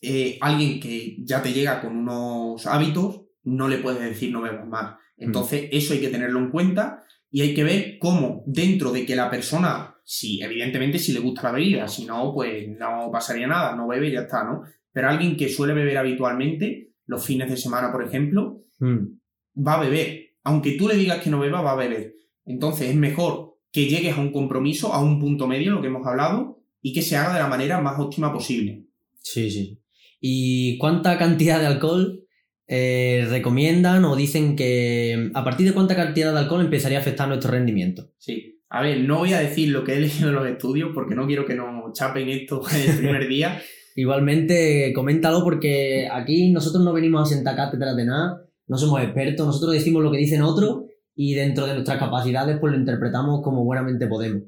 eh, 0.00 0.38
alguien 0.40 0.80
que 0.80 1.16
ya 1.24 1.42
te 1.42 1.52
llega 1.52 1.80
con 1.80 1.96
unos 1.96 2.66
hábitos, 2.66 3.22
no 3.44 3.68
le 3.68 3.78
puedes 3.78 4.00
decir 4.00 4.30
no 4.32 4.42
bebas 4.42 4.66
más. 4.66 4.96
Entonces, 5.16 5.68
eso 5.72 5.94
hay 5.94 6.00
que 6.00 6.08
tenerlo 6.08 6.38
en 6.38 6.50
cuenta 6.50 7.02
y 7.30 7.40
hay 7.42 7.54
que 7.54 7.64
ver 7.64 7.98
cómo 7.98 8.42
dentro 8.46 8.92
de 8.92 9.04
que 9.04 9.16
la 9.16 9.30
persona, 9.30 9.96
si 10.04 10.40
evidentemente 10.42 10.98
si 10.98 11.12
le 11.12 11.20
gusta 11.20 11.42
la 11.44 11.52
bebida, 11.52 11.88
si 11.88 12.04
no, 12.04 12.32
pues 12.32 12.68
no 12.68 13.10
pasaría 13.12 13.46
nada, 13.46 13.74
no 13.74 13.88
bebe 13.88 14.08
y 14.08 14.12
ya 14.12 14.20
está, 14.20 14.44
¿no? 14.44 14.62
Pero 14.92 15.08
alguien 15.08 15.36
que 15.36 15.48
suele 15.48 15.74
beber 15.74 15.98
habitualmente, 15.98 16.92
los 17.06 17.24
fines 17.24 17.50
de 17.50 17.56
semana, 17.56 17.90
por 17.92 18.04
ejemplo, 18.04 18.62
Mm. 18.80 19.18
va 19.66 19.74
a 19.74 19.80
beber. 19.80 20.36
Aunque 20.44 20.72
tú 20.72 20.86
le 20.88 20.94
digas 20.94 21.20
que 21.20 21.30
no 21.30 21.40
beba, 21.40 21.60
va 21.62 21.72
a 21.72 21.76
beber. 21.76 22.14
Entonces 22.44 22.90
es 22.90 22.94
mejor 22.96 23.58
que 23.72 23.86
llegues 23.86 24.16
a 24.16 24.20
un 24.20 24.30
compromiso, 24.32 24.92
a 24.94 25.02
un 25.02 25.18
punto 25.18 25.46
medio, 25.46 25.72
lo 25.72 25.80
que 25.80 25.88
hemos 25.88 26.06
hablado, 26.06 26.62
y 26.80 26.92
que 26.92 27.02
se 27.02 27.16
haga 27.16 27.34
de 27.34 27.40
la 27.40 27.48
manera 27.48 27.80
más 27.80 27.98
óptima 27.98 28.32
posible. 28.32 28.84
Sí, 29.20 29.50
sí. 29.50 29.80
¿Y 30.20 30.78
cuánta 30.78 31.18
cantidad 31.18 31.60
de 31.60 31.66
alcohol 31.66 32.24
eh, 32.66 33.26
recomiendan 33.30 34.04
o 34.04 34.16
dicen 34.16 34.56
que 34.56 35.30
a 35.34 35.44
partir 35.44 35.66
de 35.66 35.72
cuánta 35.72 35.96
cantidad 35.96 36.32
de 36.32 36.38
alcohol 36.38 36.60
empezaría 36.60 36.98
a 36.98 37.00
afectar 37.00 37.28
nuestro 37.28 37.50
rendimiento? 37.50 38.10
Sí. 38.18 38.60
A 38.70 38.82
ver, 38.82 39.00
no 39.00 39.18
voy 39.18 39.32
a 39.32 39.40
decir 39.40 39.70
lo 39.70 39.82
que 39.82 39.94
he 39.94 40.00
leído 40.00 40.28
en 40.28 40.34
los 40.34 40.46
estudios 40.46 40.90
porque 40.92 41.14
no 41.14 41.26
quiero 41.26 41.46
que 41.46 41.54
nos 41.54 41.92
chapen 41.94 42.28
esto 42.28 42.62
el 42.86 42.98
primer 42.98 43.26
día. 43.28 43.60
Igualmente, 43.96 44.92
coméntalo 44.94 45.42
porque 45.42 46.08
aquí 46.12 46.52
nosotros 46.52 46.84
no 46.84 46.92
venimos 46.92 47.22
a 47.22 47.34
sentar 47.34 47.56
cátedras 47.56 47.96
de 47.96 48.04
nada, 48.04 48.42
no 48.66 48.78
somos 48.78 49.02
expertos, 49.02 49.46
nosotros 49.46 49.72
decimos 49.72 50.04
lo 50.04 50.12
que 50.12 50.18
dicen 50.18 50.42
otros 50.42 50.82
y 51.16 51.34
dentro 51.34 51.66
de 51.66 51.72
nuestras 51.72 51.98
capacidades 51.98 52.58
pues 52.60 52.72
lo 52.72 52.78
interpretamos 52.78 53.40
como 53.42 53.64
buenamente 53.64 54.06
podemos. 54.06 54.42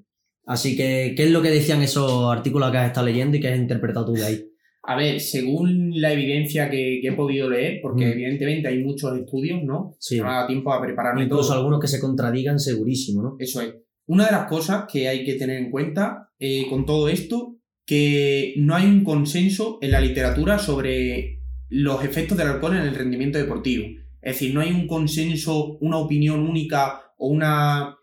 Así 0.46 0.76
que, 0.76 1.14
¿qué 1.16 1.24
es 1.24 1.30
lo 1.30 1.42
que 1.42 1.50
decían 1.50 1.82
esos 1.82 2.30
artículos 2.30 2.70
que 2.70 2.78
has 2.78 2.86
estado 2.88 3.06
leyendo 3.06 3.36
y 3.36 3.40
que 3.40 3.48
has 3.48 3.58
interpretado 3.58 4.06
tú 4.06 4.12
de 4.12 4.24
ahí? 4.24 4.49
A 4.82 4.96
ver, 4.96 5.20
según 5.20 5.90
la 6.00 6.12
evidencia 6.12 6.70
que, 6.70 7.00
que 7.02 7.08
he 7.08 7.12
podido 7.12 7.50
leer, 7.50 7.80
porque 7.82 8.06
Mm. 8.06 8.12
evidentemente 8.12 8.68
hay 8.68 8.82
muchos 8.82 9.16
estudios, 9.18 9.62
¿no? 9.62 9.94
Sí. 9.98 10.16
No 10.18 10.24
me 10.24 10.30
ha 10.30 10.34
dado 10.34 10.46
tiempo 10.48 10.72
a 10.72 10.80
prepararme 10.80 11.24
Incluso 11.24 11.48
todo. 11.48 11.58
algunos 11.58 11.80
que 11.80 11.86
se 11.88 12.00
contradigan 12.00 12.58
segurísimo, 12.58 13.22
¿no? 13.22 13.36
Eso 13.38 13.60
es. 13.60 13.74
Una 14.06 14.26
de 14.26 14.32
las 14.32 14.46
cosas 14.48 14.84
que 14.90 15.06
hay 15.08 15.22
que 15.24 15.34
tener 15.34 15.58
en 15.58 15.70
cuenta 15.70 16.30
eh, 16.38 16.66
con 16.70 16.86
todo 16.86 17.08
esto, 17.08 17.56
que 17.86 18.54
no 18.56 18.74
hay 18.74 18.86
un 18.86 19.04
consenso 19.04 19.78
en 19.82 19.90
la 19.90 20.00
literatura 20.00 20.58
sobre 20.58 21.40
los 21.68 22.02
efectos 22.04 22.38
del 22.38 22.48
alcohol 22.48 22.76
en 22.76 22.82
el 22.82 22.94
rendimiento 22.94 23.38
deportivo. 23.38 23.86
Es 24.22 24.34
decir, 24.34 24.54
no 24.54 24.60
hay 24.60 24.70
un 24.72 24.86
consenso, 24.86 25.76
una 25.80 25.98
opinión 25.98 26.40
única 26.48 27.00
o 27.18 27.28
una, 27.28 27.96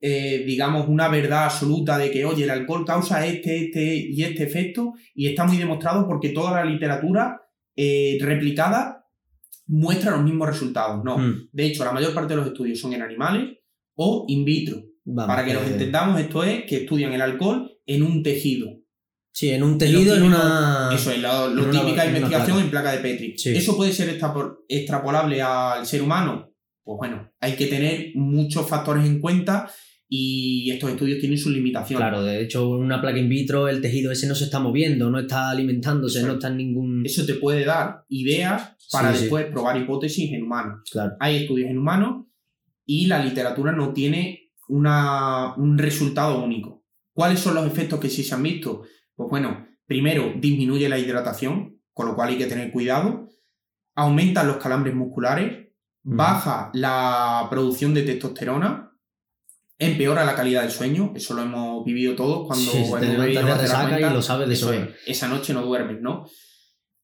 eh, 0.00 0.44
digamos, 0.46 0.88
una 0.88 1.08
verdad 1.08 1.44
absoluta 1.44 1.98
de 1.98 2.10
que, 2.10 2.24
oye, 2.24 2.44
el 2.44 2.50
alcohol 2.50 2.84
causa 2.84 3.26
este, 3.26 3.66
este 3.66 3.94
y 3.96 4.22
este 4.22 4.44
efecto 4.44 4.92
y 5.14 5.26
está 5.28 5.44
muy 5.44 5.56
demostrado 5.56 6.06
porque 6.06 6.28
toda 6.30 6.52
la 6.52 6.64
literatura 6.70 7.40
eh, 7.76 8.18
replicada 8.20 9.04
muestra 9.66 10.12
los 10.12 10.22
mismos 10.24 10.48
resultados. 10.48 11.02
No. 11.04 11.18
Mm. 11.18 11.48
De 11.52 11.66
hecho, 11.66 11.84
la 11.84 11.92
mayor 11.92 12.14
parte 12.14 12.32
de 12.34 12.40
los 12.40 12.46
estudios 12.46 12.78
son 12.80 12.92
en 12.92 13.02
animales 13.02 13.58
o 13.96 14.24
in 14.28 14.44
vitro. 14.44 14.82
Vamos, 15.04 15.34
Para 15.34 15.44
que 15.44 15.54
nos 15.54 15.62
eh, 15.64 15.72
entendamos, 15.72 16.20
esto 16.20 16.44
es 16.44 16.64
que 16.64 16.76
estudian 16.78 17.12
el 17.12 17.20
alcohol 17.22 17.70
en 17.86 18.02
un 18.02 18.22
tejido. 18.22 18.68
Sí, 19.32 19.50
en 19.50 19.62
un 19.62 19.78
tejido, 19.78 20.16
en 20.16 20.22
una... 20.24 20.90
Eso 20.92 21.10
es, 21.12 21.20
lo, 21.20 21.48
lo 21.48 21.62
una- 21.68 21.70
típica 21.80 22.04
en 22.04 22.16
investigación 22.16 22.56
placa. 22.56 22.64
en 22.64 22.70
placa 22.70 22.92
de 22.92 22.98
Petri. 22.98 23.38
Sí. 23.38 23.50
¿Eso 23.56 23.76
puede 23.76 23.92
ser 23.92 24.08
extrapo- 24.18 24.58
extrapolable 24.68 25.40
al 25.42 25.86
ser 25.86 26.02
humano? 26.02 26.50
Pues 26.82 26.96
bueno, 26.98 27.30
hay 27.40 27.52
que 27.54 27.66
tener 27.66 28.12
muchos 28.14 28.68
factores 28.68 29.04
en 29.06 29.20
cuenta 29.20 29.70
y 30.10 30.70
estos 30.70 30.90
estudios 30.90 31.18
tienen 31.20 31.38
sus 31.38 31.52
limitaciones. 31.52 32.00
Claro, 32.00 32.22
de 32.22 32.40
hecho, 32.42 32.76
en 32.76 32.82
una 32.84 33.00
placa 33.00 33.18
in 33.18 33.28
vitro 33.28 33.68
el 33.68 33.80
tejido 33.82 34.10
ese 34.10 34.26
no 34.26 34.34
se 34.34 34.44
está 34.44 34.58
moviendo, 34.58 35.10
no 35.10 35.18
está 35.18 35.50
alimentándose, 35.50 36.22
no 36.22 36.28
es. 36.28 36.34
está 36.34 36.48
en 36.48 36.56
ningún... 36.56 37.02
Eso 37.04 37.26
te 37.26 37.34
puede 37.34 37.64
dar 37.64 38.04
ideas 38.08 38.74
para 38.90 39.10
Sí, 39.10 39.16
sí. 39.16 39.20
después 39.24 39.46
probar 39.46 39.76
hipótesis 39.76 40.32
en 40.32 40.42
humanos. 40.44 40.80
Claro. 40.90 41.12
Hay 41.20 41.36
estudios 41.36 41.68
en 41.70 41.78
humanos 41.78 42.24
y 42.86 43.06
la 43.06 43.22
literatura 43.22 43.72
no 43.72 43.92
tiene 43.92 44.50
una- 44.68 45.54
un 45.56 45.76
resultado 45.76 46.42
único. 46.42 46.84
¿Cuáles 47.12 47.40
son 47.40 47.54
los 47.54 47.66
efectos 47.66 48.00
que 48.00 48.08
sí 48.08 48.22
se 48.22 48.34
han 48.34 48.42
visto? 48.42 48.84
Pues 49.14 49.28
bueno, 49.28 49.66
primero 49.86 50.32
disminuye 50.40 50.88
la 50.88 50.98
hidratación, 50.98 51.80
con 51.92 52.06
lo 52.06 52.14
cual 52.14 52.30
hay 52.30 52.38
que 52.38 52.46
tener 52.46 52.70
cuidado. 52.70 53.28
Aumentan 53.94 54.46
los 54.46 54.56
calambres 54.58 54.94
musculares, 54.94 55.66
Mm. 56.04 56.16
baja 56.16 56.70
la 56.74 57.46
producción 57.50 57.92
de 57.92 58.02
testosterona, 58.04 58.87
empeora 59.78 60.24
la 60.24 60.34
calidad 60.34 60.62
del 60.62 60.70
sueño, 60.70 61.12
eso 61.14 61.34
lo 61.34 61.42
hemos 61.42 61.84
vivido 61.84 62.14
todos 62.14 62.46
cuando 62.46 62.70
Sí, 62.70 62.78
te 62.78 62.84
hemos 62.84 63.00
levantas 63.00 63.24
bebido, 63.26 63.54
te 63.54 63.62
resaca 63.62 64.00
y 64.00 64.14
lo 64.14 64.22
sabes 64.22 64.48
de 64.48 64.54
Eso 64.54 64.72
es, 64.72 64.88
esa 65.06 65.28
noche 65.28 65.54
no 65.54 65.62
duermes, 65.64 66.00
¿no? 66.00 66.26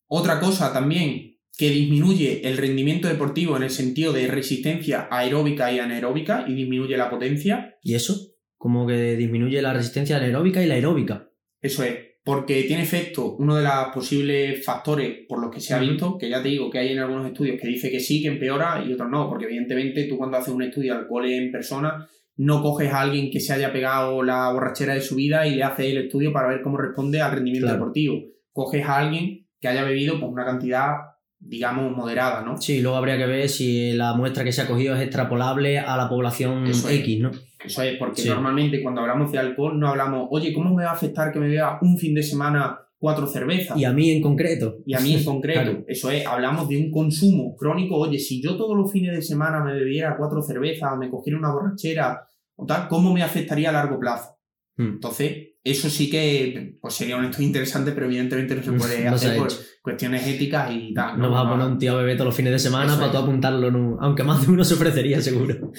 Otra 0.07 0.41
cosa 0.41 0.73
también 0.73 1.39
que 1.57 1.71
disminuye 1.71 2.49
el 2.49 2.57
rendimiento 2.57 3.07
deportivo 3.07 3.57
en 3.57 3.63
el 3.63 3.71
sentido 3.71 4.13
de 4.13 4.27
resistencia 4.27 5.09
aeróbica 5.11 5.73
y 5.73 5.79
anaeróbica 5.79 6.45
y 6.49 6.55
disminuye 6.55 6.97
la 6.97 7.11
potencia. 7.11 7.77
¿Y 7.81 7.95
eso? 7.95 8.35
Como 8.57 8.87
que 8.87 9.17
disminuye 9.17 9.63
la 9.63 9.73
resistencia 9.73 10.17
anaeróbica 10.17 10.63
y 10.63 10.67
la 10.67 10.75
aeróbica. 10.75 11.31
Eso 11.61 11.85
es, 11.85 11.97
porque 12.25 12.65
tiene 12.65 12.83
efecto 12.83 13.37
uno 13.39 13.55
de 13.55 13.63
los 13.63 13.73
posibles 13.95 14.65
factores 14.65 15.27
por 15.29 15.41
los 15.41 15.55
que 15.55 15.61
se 15.61 15.75
ha 15.75 15.79
visto, 15.79 16.19
que 16.19 16.29
ya 16.29 16.43
te 16.43 16.49
digo 16.49 16.71
que 16.71 16.79
hay 16.79 16.89
en 16.89 16.99
algunos 16.99 17.27
estudios 17.27 17.61
que 17.61 17.69
dice 17.69 17.91
que 17.91 18.01
sí, 18.01 18.21
que 18.21 18.29
empeora 18.29 18.85
y 18.85 18.93
otros 18.93 19.09
no, 19.09 19.29
porque 19.29 19.45
evidentemente 19.45 20.05
tú 20.05 20.19
cuando 20.19 20.39
haces 20.39 20.53
un 20.53 20.63
estudio 20.63 20.95
de 20.95 21.01
alcohol 21.01 21.27
en 21.27 21.53
persona 21.53 22.09
no 22.37 22.63
coges 22.63 22.93
a 22.93 23.01
alguien 23.01 23.31
que 23.31 23.41
se 23.41 23.53
haya 23.53 23.73
pegado 23.73 24.23
la 24.23 24.51
borrachera 24.53 24.95
de 24.95 25.01
su 25.01 25.15
vida 25.17 25.47
y 25.47 25.55
le 25.55 25.63
haces 25.65 25.87
el 25.87 25.99
estudio 25.99 26.33
para 26.33 26.49
ver 26.49 26.63
cómo 26.63 26.77
responde 26.77 27.21
al 27.21 27.33
rendimiento 27.33 27.67
Claro. 27.67 27.79
deportivo. 27.81 28.21
Coges 28.53 28.85
a 28.87 28.99
alguien 28.99 29.47
que 29.61 29.69
haya 29.69 29.85
bebido 29.85 30.19
pues, 30.19 30.31
una 30.33 30.45
cantidad, 30.45 30.95
digamos, 31.39 31.97
moderada, 31.97 32.43
¿no? 32.43 32.57
Sí, 32.61 32.81
luego 32.81 32.97
habría 32.97 33.17
que 33.19 33.27
ver 33.27 33.49
si 33.49 33.93
la 33.93 34.15
muestra 34.15 34.45
que 34.45 34.53
se 34.53 34.63
ha 34.63 34.67
cogido 34.67 34.95
es 34.97 35.03
extrapolable 35.03 35.79
a 35.79 35.97
la 35.97 36.09
población 36.09 36.67
Eso 36.67 36.89
es. 36.89 37.01
X, 37.01 37.21
¿no? 37.21 37.31
Eso 37.65 37.83
es, 37.83 37.97
porque 37.99 38.23
Sí. 38.23 38.29
normalmente 38.29 38.83
cuando 38.83 39.01
hablamos 39.01 39.31
de 39.33 39.39
alcohol 39.39 39.79
no 39.79 39.89
hablamos, 39.89 40.29
oye, 40.31 40.53
¿cómo 40.53 40.75
me 40.75 40.85
va 40.85 40.91
a 40.91 40.95
afectar 40.95 41.33
que 41.33 41.39
me 41.39 41.49
beba 41.49 41.79
un 41.83 41.97
fin 41.99 42.15
de 42.15 42.23
semana 42.23 42.79
cuatro 43.05 43.27
cervezas? 43.27 43.77
Y 43.77 43.85
a 43.85 43.93
mí 43.93 44.11
en 44.11 44.23
concreto. 44.23 44.79
Y 44.87 44.95
a 44.95 45.01
mí 45.01 45.13
en 45.15 45.25
concreto, 45.33 45.61
Claro. 45.71 45.85
eso 45.87 46.11
es, 46.11 46.27
hablamos 46.27 46.69
de 46.71 46.79
un 46.79 46.91
consumo 46.91 47.55
crónico. 47.55 47.97
Oye, 47.99 48.19
si 48.19 48.43
yo 48.43 48.57
todos 48.57 48.75
los 48.77 48.91
fines 48.91 49.15
de 49.15 49.21
semana 49.23 49.63
me 49.63 49.75
bebiera 49.75 50.17
cuatro 50.17 50.41
cervezas 50.43 50.91
o 50.93 50.97
me 50.97 51.11
cogiera 51.11 51.39
una 51.39 51.53
borrachera 51.53 52.27
o 52.57 52.65
tal, 52.65 52.89
¿cómo 52.89 53.13
me 53.13 53.23
afectaría 53.23 53.69
a 53.69 53.73
largo 53.73 53.99
plazo? 54.01 54.31
Mm. 54.79 54.95
Entonces, 54.95 55.49
eso 55.63 55.89
sí 55.91 56.09
que 56.11 56.77
pues, 56.81 56.95
sería 56.95 57.17
un 57.17 57.27
estudio 57.27 57.47
interesante, 57.47 57.93
pero 57.93 58.07
evidentemente 58.07 58.55
no 58.55 58.63
se 58.63 58.73
puede 58.73 59.05
No 59.11 59.19
se 59.19 59.27
hacer 59.27 59.33
ha 59.39 59.43
por 59.43 59.53
hecho. 59.53 59.61
cuestiones 59.83 60.27
éticas 60.27 60.71
y 60.73 60.95
tal. 60.95 61.19
No 61.19 61.31
vas 61.31 61.47
a 61.47 61.51
poner 61.51 61.67
un 61.67 61.79
tío 61.79 61.93
a 61.93 61.97
beber 61.99 62.17
todos 62.17 62.27
los 62.29 62.37
fines 62.37 62.53
de 62.53 62.59
semana 62.59 62.91
Eso 62.93 62.99
para 63.01 63.13
tú 63.13 63.19
apuntarlo, 63.19 63.71
no- 63.71 63.99
aunque 64.01 64.23
más 64.25 64.47
de 64.47 64.53
uno 64.53 64.65
se 64.65 64.75
ofrecería 64.75 65.21
seguro. 65.21 65.73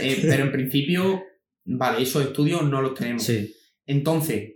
Eh, 0.00 0.18
pero 0.22 0.44
en 0.44 0.52
principio, 0.52 1.22
vale, 1.64 2.02
esos 2.02 2.22
estudios 2.22 2.62
no 2.68 2.82
los 2.82 2.94
tenemos. 2.94 3.22
Sí. 3.24 3.52
Entonces, 3.86 4.55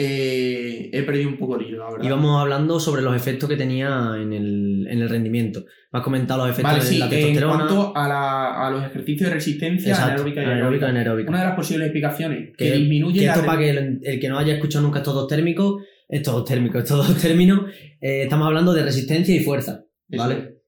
eh, 0.00 0.90
he 0.92 1.02
perdido 1.02 1.28
un 1.28 1.38
poco 1.38 1.56
el 1.58 1.66
hilo, 1.66 1.78
la 1.78 1.90
verdad. 1.90 2.06
Íbamos 2.06 2.40
hablando 2.40 2.78
sobre 2.78 3.02
los 3.02 3.16
efectos 3.16 3.48
que 3.48 3.56
tenía 3.56 4.12
en 4.16 4.32
el, 4.32 4.86
en 4.88 5.00
el 5.02 5.08
rendimiento. 5.08 5.64
Me 5.90 5.98
has 5.98 6.04
comentado 6.04 6.42
los 6.46 6.50
efectos 6.50 6.72
Vale, 6.72 6.84
de 6.84 6.88
sí, 6.88 6.98
la 6.98 7.04
en 7.06 7.10
testosterona. 7.10 7.56
cuanto 7.56 7.96
a, 7.96 8.06
la- 8.08 8.66
a 8.66 8.70
los 8.70 8.84
ejercicios 8.84 9.28
de 9.28 9.34
resistencia 9.34 9.88
Exacto, 9.90 10.12
anaeróbica 10.12 10.40
y 10.40 10.44
anaeróbica, 10.44 10.86
aeróbica. 10.86 10.88
anaeróbica. 10.90 11.28
Una 11.30 11.38
de 11.40 11.46
las 11.46 11.56
posibles 11.56 11.86
explicaciones 11.86 12.48
que, 12.56 12.64
Que- 12.64 12.72
disminuye 12.76 13.18
Que 13.20 13.26
la 13.26 13.32
esto 13.32 13.40
re- 13.42 13.46
para 13.48 13.58
que 13.58 13.70
el, 13.70 14.00
el 14.04 14.20
que 14.20 14.28
no 14.28 14.38
haya 14.38 14.54
escuchado 14.54 14.84
nunca 14.84 14.98
estos 15.00 15.14
dos 15.14 15.26
térmicos, 15.26 15.82
estos 16.08 16.32
dos 16.34 16.44
térmicos, 16.44 16.82
estos 16.84 17.08
dos 17.08 17.18
términos, 17.20 17.62
eh, 18.00 18.22
estamos 18.22 18.46
hablando 18.46 18.72
de 18.72 18.84
resistencia 18.84 19.34
y 19.34 19.40
fuerza, 19.40 19.84
¿vale? 20.08 20.58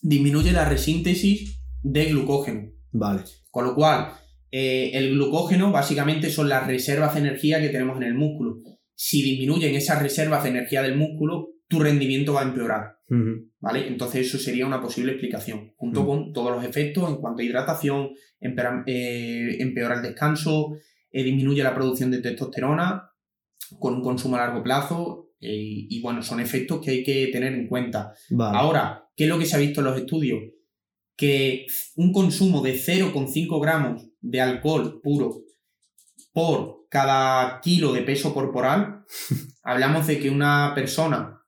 disminuye 0.00 0.52
la 0.52 0.64
resíntesis 0.68 1.60
de 1.82 2.04
glucógeno. 2.06 2.70
Vale. 2.92 3.22
Con 3.50 3.64
lo 3.64 3.74
cual, 3.74 4.12
eh, 4.50 4.90
el 4.94 5.10
glucógeno 5.12 5.70
básicamente 5.72 6.30
son 6.30 6.48
las 6.48 6.66
reservas 6.66 7.14
de 7.14 7.20
energía 7.20 7.60
que 7.60 7.68
tenemos 7.68 7.96
en 7.98 8.04
el 8.04 8.14
músculo. 8.14 8.58
Si 8.94 9.22
disminuyen 9.22 9.74
esas 9.74 10.02
reservas 10.02 10.42
de 10.42 10.50
energía 10.50 10.82
del 10.82 10.96
músculo, 10.96 11.50
tu 11.68 11.78
rendimiento 11.80 12.32
va 12.32 12.40
a 12.40 12.44
empeorar. 12.44 12.98
¿Vale? 13.60 13.88
Entonces 13.88 14.26
eso 14.26 14.38
sería 14.38 14.66
una 14.66 14.82
posible 14.82 15.12
explicación, 15.12 15.72
junto 15.76 16.02
Mm. 16.02 16.06
con 16.06 16.32
todos 16.32 16.52
los 16.54 16.64
efectos 16.64 17.08
en 17.08 17.16
cuanto 17.16 17.40
a 17.40 17.44
hidratación, 17.44 18.10
empeora, 18.38 18.84
eh, 18.86 19.56
empeora 19.60 19.94
el 19.96 20.02
descanso, 20.02 20.72
eh, 21.10 21.22
disminuye 21.22 21.62
la 21.62 21.74
producción 21.74 22.10
de 22.10 22.20
testosterona 22.20 23.10
con 23.78 23.94
un 23.94 24.02
consumo 24.02 24.36
a 24.36 24.40
largo 24.40 24.62
plazo 24.62 25.30
eh, 25.40 25.86
y 25.88 26.00
bueno, 26.02 26.22
son 26.22 26.40
efectos 26.40 26.80
que 26.84 26.90
hay 26.90 27.04
que 27.04 27.28
tener 27.28 27.54
en 27.54 27.66
cuenta. 27.68 28.12
Vale. 28.30 28.58
Ahora, 28.58 29.04
¿qué 29.16 29.24
es 29.24 29.30
lo 29.30 29.38
que 29.38 29.46
se 29.46 29.56
ha 29.56 29.60
visto 29.60 29.80
en 29.80 29.86
los 29.86 29.96
estudios? 29.96 30.40
Que 31.18 31.66
un 31.96 32.14
consumo 32.14 32.62
de 32.62 32.74
0,5 32.74 33.60
gramos 33.60 34.06
de 34.20 34.40
alcohol 34.40 35.00
puro 35.02 35.42
por 36.32 36.86
cada 36.88 37.60
kilo 37.60 37.92
de 37.92 38.02
peso 38.02 38.32
corporal, 38.32 39.04
hablamos 39.62 40.06
de 40.06 40.18
que 40.18 40.30
una 40.30 40.72
persona 40.74 41.42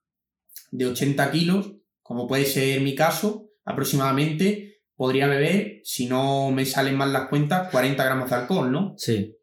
de 0.71 0.87
80 0.87 1.31
kilos, 1.31 1.73
como 2.03 2.27
puede 2.27 2.45
ser 2.45 2.81
mi 2.81 2.95
caso, 2.95 3.50
aproximadamente 3.65 4.83
podría 4.97 5.29
beber, 5.29 5.81
si 5.85 6.07
no 6.07 6.50
me 6.50 6.67
salen 6.67 6.97
mal 6.97 7.12
las 7.12 7.29
cuentas, 7.29 7.71
40 7.71 8.05
gramos 8.05 8.29
de 8.29 8.37
alcohol, 8.37 8.71
¿no? 8.71 8.95
Sí. 8.99 9.37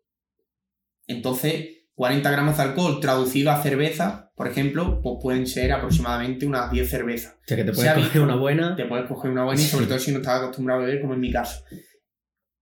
Entonces, 1.07 1.86
40 1.97 2.29
gramos 2.29 2.55
de 2.57 2.61
alcohol 2.63 2.99
traducido 2.99 3.49
a 3.49 3.61
cerveza, 3.63 4.31
por 4.35 4.47
ejemplo, 4.47 5.01
pues 5.01 5.15
pueden 5.19 5.47
ser 5.47 5.71
aproximadamente 5.71 6.45
unas 6.45 6.69
10 6.71 6.87
cervezas. 6.87 7.33
O 7.33 7.47
sea, 7.47 7.57
que 7.57 7.63
te 7.63 7.71
puedes 7.73 7.89
coger 7.91 8.03
visto. 8.03 8.23
una 8.23 8.35
buena. 8.35 8.75
Te 8.75 8.85
puedes 8.85 9.07
coger 9.07 9.31
una 9.31 9.43
buena 9.45 9.59
y 9.59 9.65
sobre 9.65 9.87
todo 9.87 9.97
si 9.97 10.11
no 10.11 10.19
estás 10.19 10.41
acostumbrado 10.43 10.81
a 10.81 10.85
beber, 10.85 11.01
como 11.01 11.15
en 11.15 11.19
mi 11.21 11.31
caso. 11.31 11.63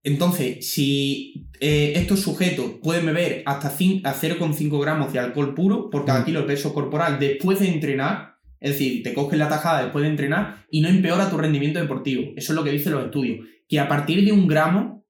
Entonces, 0.02 0.72
si 0.72 1.48
eh, 1.60 1.92
estos 1.96 2.20
sujetos 2.20 2.64
pueden 2.82 3.04
beber 3.06 3.42
hasta 3.44 3.70
cin- 3.76 4.00
a 4.04 4.14
0,5 4.14 4.80
gramos 4.80 5.12
de 5.12 5.18
alcohol 5.18 5.54
puro 5.54 5.90
por 5.90 6.04
cada 6.04 6.20
Mm. 6.20 6.24
kilo 6.24 6.40
de 6.40 6.46
peso 6.46 6.72
corporal 6.72 7.18
después 7.18 7.58
de 7.58 7.68
entrenar, 7.68 8.36
es 8.60 8.70
decir, 8.72 9.02
te 9.02 9.12
coges 9.12 9.38
la 9.38 9.48
tajada 9.48 9.82
después 9.82 10.02
de 10.04 10.10
entrenar 10.10 10.64
y 10.70 10.80
no 10.80 10.88
empeora 10.88 11.28
tu 11.28 11.36
rendimiento 11.36 11.78
deportivo. 11.80 12.32
Eso 12.36 12.52
es 12.52 12.56
lo 12.56 12.64
que 12.64 12.70
dicen 12.70 12.92
los 12.92 13.04
estudios. 13.04 13.46
Que 13.68 13.80
a 13.80 13.88
partir 13.88 14.24
de 14.24 14.32
un 14.32 14.46
gramo 14.46 15.04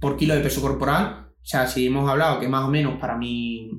por 0.00 0.16
kilo 0.16 0.34
de 0.34 0.40
peso 0.40 0.60
corporal, 0.62 1.25
o 1.46 1.48
sea, 1.48 1.66
si 1.68 1.86
hemos 1.86 2.10
hablado 2.10 2.40
que 2.40 2.48
más 2.48 2.64
o 2.64 2.70
menos 2.70 2.98
para 2.98 3.16
mi, 3.16 3.70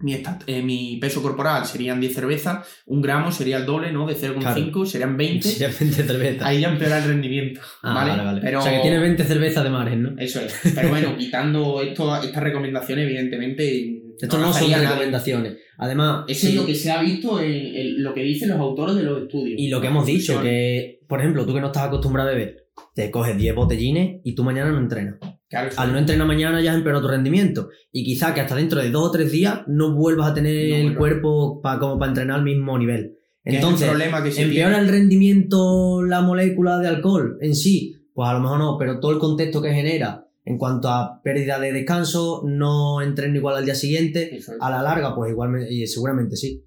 mi, 0.00 0.12
estat- 0.14 0.42
eh, 0.46 0.60
mi 0.62 0.98
peso 1.00 1.22
corporal 1.22 1.64
serían 1.64 1.98
10 1.98 2.14
cervezas, 2.14 2.66
un 2.84 3.00
gramo 3.00 3.32
sería 3.32 3.56
el 3.56 3.64
doble, 3.64 3.90
¿no? 3.90 4.06
De 4.06 4.14
0,5 4.14 4.84
serían 4.84 5.16
20. 5.16 5.48
Sí, 5.48 5.64
20 5.64 6.02
cervezas. 6.04 6.42
Ahí 6.46 6.60
ya 6.60 6.68
empeora 6.70 6.98
el 6.98 7.04
rendimiento. 7.04 7.60
Ah, 7.82 7.94
¿vale? 7.94 8.10
vale, 8.10 8.24
vale. 8.24 8.40
Pero, 8.42 8.58
O 8.58 8.62
sea, 8.62 8.72
que 8.72 8.80
tiene 8.82 8.98
20 8.98 9.24
cervezas 9.24 9.64
de 9.64 9.70
mares, 9.70 9.96
¿no? 9.98 10.10
Eso 10.18 10.40
es. 10.40 10.54
Pero 10.74 10.90
bueno, 10.90 11.16
quitando 11.18 11.80
esto, 11.80 12.14
estas 12.22 12.42
recomendaciones, 12.42 13.06
evidentemente. 13.06 14.02
Esto 14.20 14.36
no, 14.36 14.52
son 14.52 14.62
haría 14.64 14.76
nadie. 14.76 14.88
recomendaciones. 14.88 15.56
Además, 15.78 16.24
Eso 16.28 16.40
sí, 16.42 16.48
es 16.48 16.54
lo 16.56 16.66
que 16.66 16.74
se 16.74 16.90
ha 16.90 17.00
visto 17.00 17.40
en, 17.40 17.50
en 17.52 18.02
lo 18.02 18.12
que 18.12 18.22
dicen 18.22 18.50
los 18.50 18.58
autores 18.58 18.94
de 18.96 19.02
los 19.04 19.22
estudios. 19.22 19.58
y 19.58 19.68
lo 19.68 19.80
que 19.80 19.86
hemos 19.86 20.04
dicho, 20.04 20.42
que, 20.42 21.00
por 21.08 21.20
ejemplo, 21.20 21.46
tú 21.46 21.54
que 21.54 21.60
no 21.62 21.68
estás 21.68 21.84
acostumbrado 21.84 22.28
a 22.28 22.32
beber, 22.34 22.66
te 22.94 23.10
coges 23.10 23.38
10 23.38 23.54
botellines 23.54 24.20
y 24.22 24.34
tú 24.34 24.44
mañana 24.44 24.70
no 24.70 24.78
entrenas. 24.78 25.16
Claro, 25.50 25.68
Al 25.76 25.92
no 25.92 25.98
entrenar 25.98 26.26
mañana 26.28 26.62
ya 26.62 26.70
has 26.70 26.76
empeorado 26.78 27.02
tu 27.06 27.10
rendimiento. 27.12 27.68
Y 27.90 28.04
quizá 28.04 28.32
que 28.32 28.40
hasta 28.40 28.54
dentro 28.54 28.80
de 28.80 28.90
dos 28.90 29.08
o 29.08 29.10
tres 29.10 29.32
días 29.32 29.62
no 29.66 29.94
vuelvas 29.96 30.30
a 30.30 30.34
tener 30.34 30.84
No 30.84 30.90
el 30.90 30.96
cuerpo 30.96 31.60
pa- 31.60 31.78
como 31.80 31.98
para 31.98 32.12
entrenar 32.12 32.38
al 32.38 32.44
mismo 32.44 32.78
nivel. 32.78 33.16
Entonces, 33.42 33.82
el 33.88 33.94
problema 33.96 34.22
que 34.22 34.30
se 34.30 34.42
¿empeora 34.42 34.76
tiene. 34.76 34.82
el 34.84 34.88
rendimiento 34.92 36.02
la 36.04 36.20
molécula 36.22 36.78
de 36.78 36.88
alcohol 36.88 37.36
en 37.40 37.54
sí? 37.56 37.96
Pues 38.14 38.28
a 38.28 38.34
lo 38.34 38.40
mejor 38.40 38.58
no, 38.58 38.76
pero 38.78 39.00
todo 39.00 39.10
el 39.12 39.18
contexto 39.18 39.60
que 39.60 39.72
genera 39.72 40.26
en 40.44 40.56
cuanto 40.56 40.88
a 40.88 41.20
pérdida 41.22 41.58
de 41.58 41.72
descanso, 41.72 42.42
no 42.46 43.02
entreno 43.02 43.36
igual 43.36 43.56
al 43.56 43.64
día 43.64 43.74
siguiente, 43.74 44.34
es. 44.36 44.48
a 44.60 44.70
la 44.70 44.82
larga, 44.82 45.14
pues 45.14 45.30
igualmente, 45.32 45.86
seguramente 45.86 46.36
sí. 46.36 46.64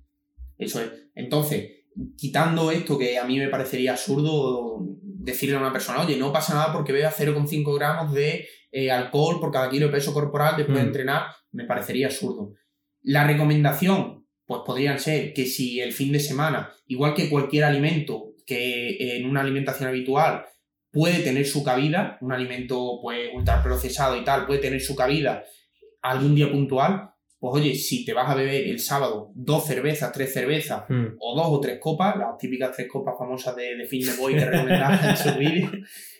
Eso 0.57 0.81
es. 0.81 0.89
Entonces, 1.15 1.69
quitando 2.17 2.69
esto 2.71 2.97
que 2.97 3.17
a 3.17 3.25
mí 3.25 3.37
me 3.39 3.47
parecería 3.49 3.91
absurdo 3.91 4.85
decirle 5.03 5.55
a 5.55 5.59
una 5.59 5.71
persona, 5.71 6.01
oye, 6.01 6.17
no 6.17 6.33
pasa 6.33 6.53
nada 6.53 6.73
porque 6.73 6.91
beba 6.91 7.11
0,5 7.11 7.75
gramos 7.75 8.13
de 8.13 8.45
eh, 8.73 8.91
alcohol 8.91 9.39
por 9.39 9.51
cada 9.51 9.69
kilo 9.69 9.85
de 9.87 9.91
peso 9.93 10.13
corporal 10.13 10.55
después 10.57 10.77
de 10.77 10.83
Mm. 10.83 10.87
entrenar, 10.87 11.23
me 11.51 11.65
parecería 11.65 12.07
absurdo. 12.07 12.53
La 13.03 13.25
recomendación, 13.27 14.25
pues 14.45 14.61
podrían 14.65 14.99
ser 14.99 15.33
que 15.33 15.45
si 15.45 15.79
el 15.79 15.93
fin 15.93 16.11
de 16.11 16.19
semana, 16.19 16.71
igual 16.87 17.13
que 17.13 17.29
cualquier 17.29 17.63
alimento 17.65 18.33
que 18.45 19.15
en 19.17 19.25
una 19.29 19.41
alimentación 19.41 19.87
habitual 19.89 20.45
puede 20.91 21.19
tener 21.19 21.45
su 21.45 21.63
cabida, 21.63 22.17
un 22.21 22.31
alimento 22.33 22.99
pues 23.01 23.29
ultraprocesado 23.33 24.17
y 24.17 24.23
tal, 24.23 24.45
puede 24.45 24.59
tener 24.59 24.81
su 24.81 24.95
cabida 24.95 25.43
algún 26.01 26.35
día 26.35 26.51
puntual, 26.51 27.11
pues 27.39 27.61
oye, 27.61 27.75
si 27.75 28.05
te 28.05 28.13
vas 28.13 28.29
a 28.29 28.35
beber 28.35 28.67
el 28.67 28.79
sábado 28.79 29.31
dos 29.35 29.65
cervezas, 29.65 30.11
tres 30.11 30.33
cervezas, 30.33 30.83
Mm. 30.89 31.15
o 31.19 31.35
dos 31.35 31.47
o 31.49 31.59
tres 31.61 31.77
copas, 31.79 32.15
las 32.17 32.37
típicas 32.37 32.75
tres 32.75 32.87
copas 32.89 33.15
famosas 33.17 33.55
de, 33.55 33.75
de 33.75 33.85
Fitness 33.85 34.17
Boy 34.17 34.33
que 34.35 34.45
recomendaba 34.45 35.09
en 35.09 35.17
su 35.17 35.37
vídeo, 35.37 35.69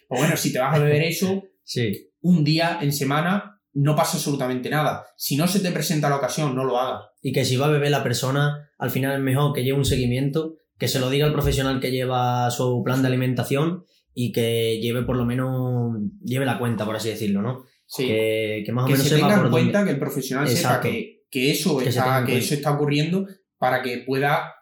pues 0.07 0.21
bueno, 0.21 0.35
si 0.37 0.51
te 0.53 0.59
vas 0.59 0.75
a 0.75 0.79
beber 0.79 1.01
eso 1.03 1.43
Sí. 1.65 2.09
Un 2.23 2.43
día 2.43 2.79
en 2.81 2.91
semana, 2.91 3.61
no 3.73 3.95
pasa 3.95 4.17
absolutamente 4.17 4.69
nada. 4.69 5.05
Si 5.17 5.35
no 5.35 5.47
se 5.47 5.59
te 5.59 5.71
presenta 5.71 6.09
la 6.09 6.15
ocasión, 6.17 6.55
no 6.55 6.63
lo 6.63 6.79
hagas. 6.79 7.03
Y 7.21 7.31
que 7.31 7.45
si 7.45 7.55
va 7.57 7.67
a 7.67 7.71
beber 7.71 7.91
la 7.91 8.01
persona, 8.03 8.69
al 8.79 8.89
final 8.89 9.13
es 9.15 9.19
mejor 9.21 9.53
que 9.53 9.63
lleve 9.63 9.77
un 9.77 9.85
seguimiento, 9.85 10.55
que 10.77 10.87
se 10.87 10.99
lo 10.99 11.09
diga 11.11 11.25
al 11.27 11.33
profesional 11.33 11.79
que 11.79 11.91
lleva 11.91 12.49
su 12.51 12.81
plan 12.83 13.01
de 13.01 13.07
alimentación 13.09 13.85
y 14.13 14.31
que 14.31 14.79
lleve 14.81 15.03
por 15.03 15.15
lo 15.15 15.25
menos, 15.25 15.95
lleve 16.23 16.45
la 16.45 16.57
cuenta, 16.59 16.85
por 16.85 16.95
así 16.95 17.09
decirlo, 17.09 17.41
¿no? 17.41 17.63
Sí. 17.85 18.05
Que, 18.07 18.63
que 18.65 18.71
más 18.71 18.85
o 18.85 18.87
que 18.87 18.93
menos 18.93 19.07
se 19.07 19.15
tenga 19.15 19.27
en 19.33 19.35
dónde- 19.37 19.49
cuenta 19.51 19.83
que 19.85 19.91
el 19.91 19.99
profesional 19.99 20.47
Exacto. 20.47 20.83
sepa 20.87 20.95
que, 20.95 21.23
que 21.29 21.51
eso 21.51 21.77
Que 21.77 21.89
está, 21.89 22.23
que 22.25 22.37
eso 22.37 22.53
está 22.55 22.71
ocurriendo 22.71 23.27
para 23.57 23.81
que 23.81 23.99
pueda 24.05 24.53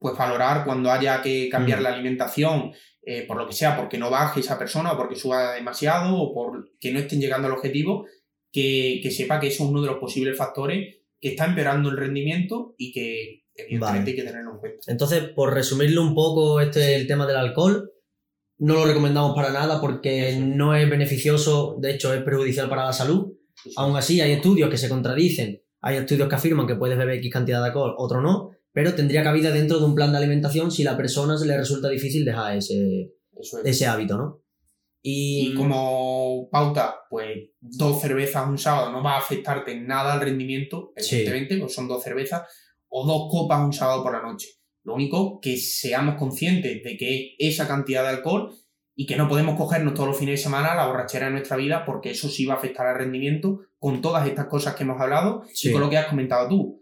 pues 0.00 0.16
valorar 0.18 0.64
cuando 0.64 0.90
haya 0.90 1.22
que 1.22 1.48
cambiar 1.48 1.78
Mm. 1.78 1.82
la 1.84 1.88
alimentación, 1.94 2.72
eh, 3.02 3.24
por 3.28 3.36
lo 3.36 3.46
que 3.46 3.52
sea, 3.52 3.76
porque 3.76 3.98
no 3.98 4.10
baje 4.10 4.40
esa 4.40 4.58
persona, 4.58 4.92
o 4.92 4.96
porque 4.96 5.14
suba 5.14 5.52
demasiado, 5.54 6.16
o 6.18 6.34
por 6.34 6.70
que 6.80 6.90
no 6.92 6.98
estén 6.98 7.20
llegando 7.20 7.46
al 7.46 7.54
objetivo, 7.54 8.06
que, 8.52 8.98
que 9.02 9.10
sepa 9.12 9.38
que 9.38 9.46
eso 9.48 9.62
es 9.64 9.70
uno 9.70 9.80
de 9.82 9.86
los 9.88 9.98
posibles 9.98 10.36
factores 10.36 10.96
que 11.20 11.28
está 11.28 11.44
empeorando 11.44 11.90
el 11.90 11.96
rendimiento 11.98 12.74
y 12.78 12.92
que 12.92 13.44
evidentemente 13.54 13.78
Vale. 14.00 14.10
hay 14.10 14.16
que 14.16 14.22
tenerlo 14.22 14.52
en 14.54 14.58
cuenta. 14.58 14.78
Entonces, 14.90 15.22
por 15.36 15.52
resumirlo 15.54 16.02
un 16.02 16.14
poco, 16.14 16.60
este 16.60 16.96
el 16.96 17.06
tema 17.06 17.26
del 17.26 17.36
alcohol, 17.36 17.92
no 18.58 18.74
lo 18.74 18.86
recomendamos 18.86 19.34
para 19.34 19.50
nada 19.52 19.80
porque 19.80 20.30
Eso. 20.30 20.40
no 20.40 20.74
es 20.74 20.88
beneficioso, 20.88 21.76
de 21.78 21.92
hecho 21.92 22.12
es 22.14 22.22
perjudicial 22.22 22.68
para 22.68 22.86
la 22.86 22.92
salud. 22.92 23.32
Aún 23.76 23.96
así, 23.96 24.20
hay 24.20 24.32
estudios 24.32 24.70
que 24.70 24.78
se 24.78 24.88
contradicen, 24.88 25.62
hay 25.82 25.96
estudios 25.98 26.28
que 26.28 26.34
afirman 26.34 26.66
que 26.66 26.76
puedes 26.76 26.96
beber 26.98 27.16
X 27.16 27.32
cantidad 27.32 27.60
de 27.60 27.66
alcohol, 27.68 27.94
otro 27.98 28.20
no, 28.22 28.50
pero 28.72 28.94
tendría 28.94 29.22
cabida 29.22 29.50
dentro 29.50 29.78
de 29.78 29.84
un 29.84 29.94
plan 29.94 30.12
de 30.12 30.18
alimentación 30.18 30.70
si 30.70 30.82
la 30.84 30.96
persona 30.96 31.36
se 31.38 31.46
le 31.46 31.56
resulta 31.56 31.88
difícil 31.88 32.24
dejar 32.24 32.56
ese, 32.56 33.12
Eso 33.38 33.58
es. 33.58 33.64
ese 33.66 33.86
hábito, 33.86 34.16
¿no? 34.16 34.42
Y, 35.02 35.52
Y 35.52 35.54
como 35.54 36.48
pauta, 36.50 36.96
pues 37.08 37.48
dos 37.60 38.00
cervezas 38.02 38.46
un 38.48 38.58
sábado 38.58 38.92
no 38.92 39.02
va 39.02 39.14
a 39.14 39.18
afectarte 39.18 39.72
en 39.72 39.86
nada 39.86 40.12
al 40.12 40.20
rendimiento, 40.20 40.92
Sí. 40.96 41.16
evidentemente, 41.16 41.58
pues 41.58 41.74
son 41.74 41.88
dos 41.88 42.02
cervezas, 42.02 42.42
o 42.88 43.06
dos 43.06 43.28
copas 43.30 43.60
un 43.64 43.72
sábado 43.72 44.02
por 44.02 44.12
la 44.12 44.22
noche. 44.22 44.48
Lo 44.84 44.94
único 44.94 45.40
que 45.40 45.56
seamos 45.56 46.16
conscientes 46.16 46.82
de 46.82 46.96
que 46.96 47.34
esa 47.38 47.66
cantidad 47.68 48.02
de 48.02 48.08
alcohol 48.10 48.54
y 48.94 49.06
que 49.06 49.16
no 49.16 49.28
podemos 49.28 49.56
cogernos 49.56 49.94
todos 49.94 50.08
los 50.08 50.18
fines 50.18 50.38
de 50.38 50.42
semana 50.42 50.74
la 50.74 50.86
borrachera 50.86 51.26
de 51.26 51.32
nuestra 51.32 51.56
vida 51.56 51.84
porque 51.86 52.10
eso 52.10 52.28
sí 52.28 52.44
va 52.44 52.54
a 52.54 52.56
afectar 52.58 52.86
al 52.86 52.96
rendimiento 52.98 53.60
con 53.78 54.02
todas 54.02 54.26
estas 54.26 54.46
cosas 54.46 54.74
que 54.74 54.82
hemos 54.82 55.00
hablado 55.00 55.44
Sí. 55.54 55.68
y 55.70 55.72
con 55.72 55.80
lo 55.80 55.88
que 55.88 55.96
has 55.96 56.06
comentado 56.08 56.48
tú. 56.48 56.79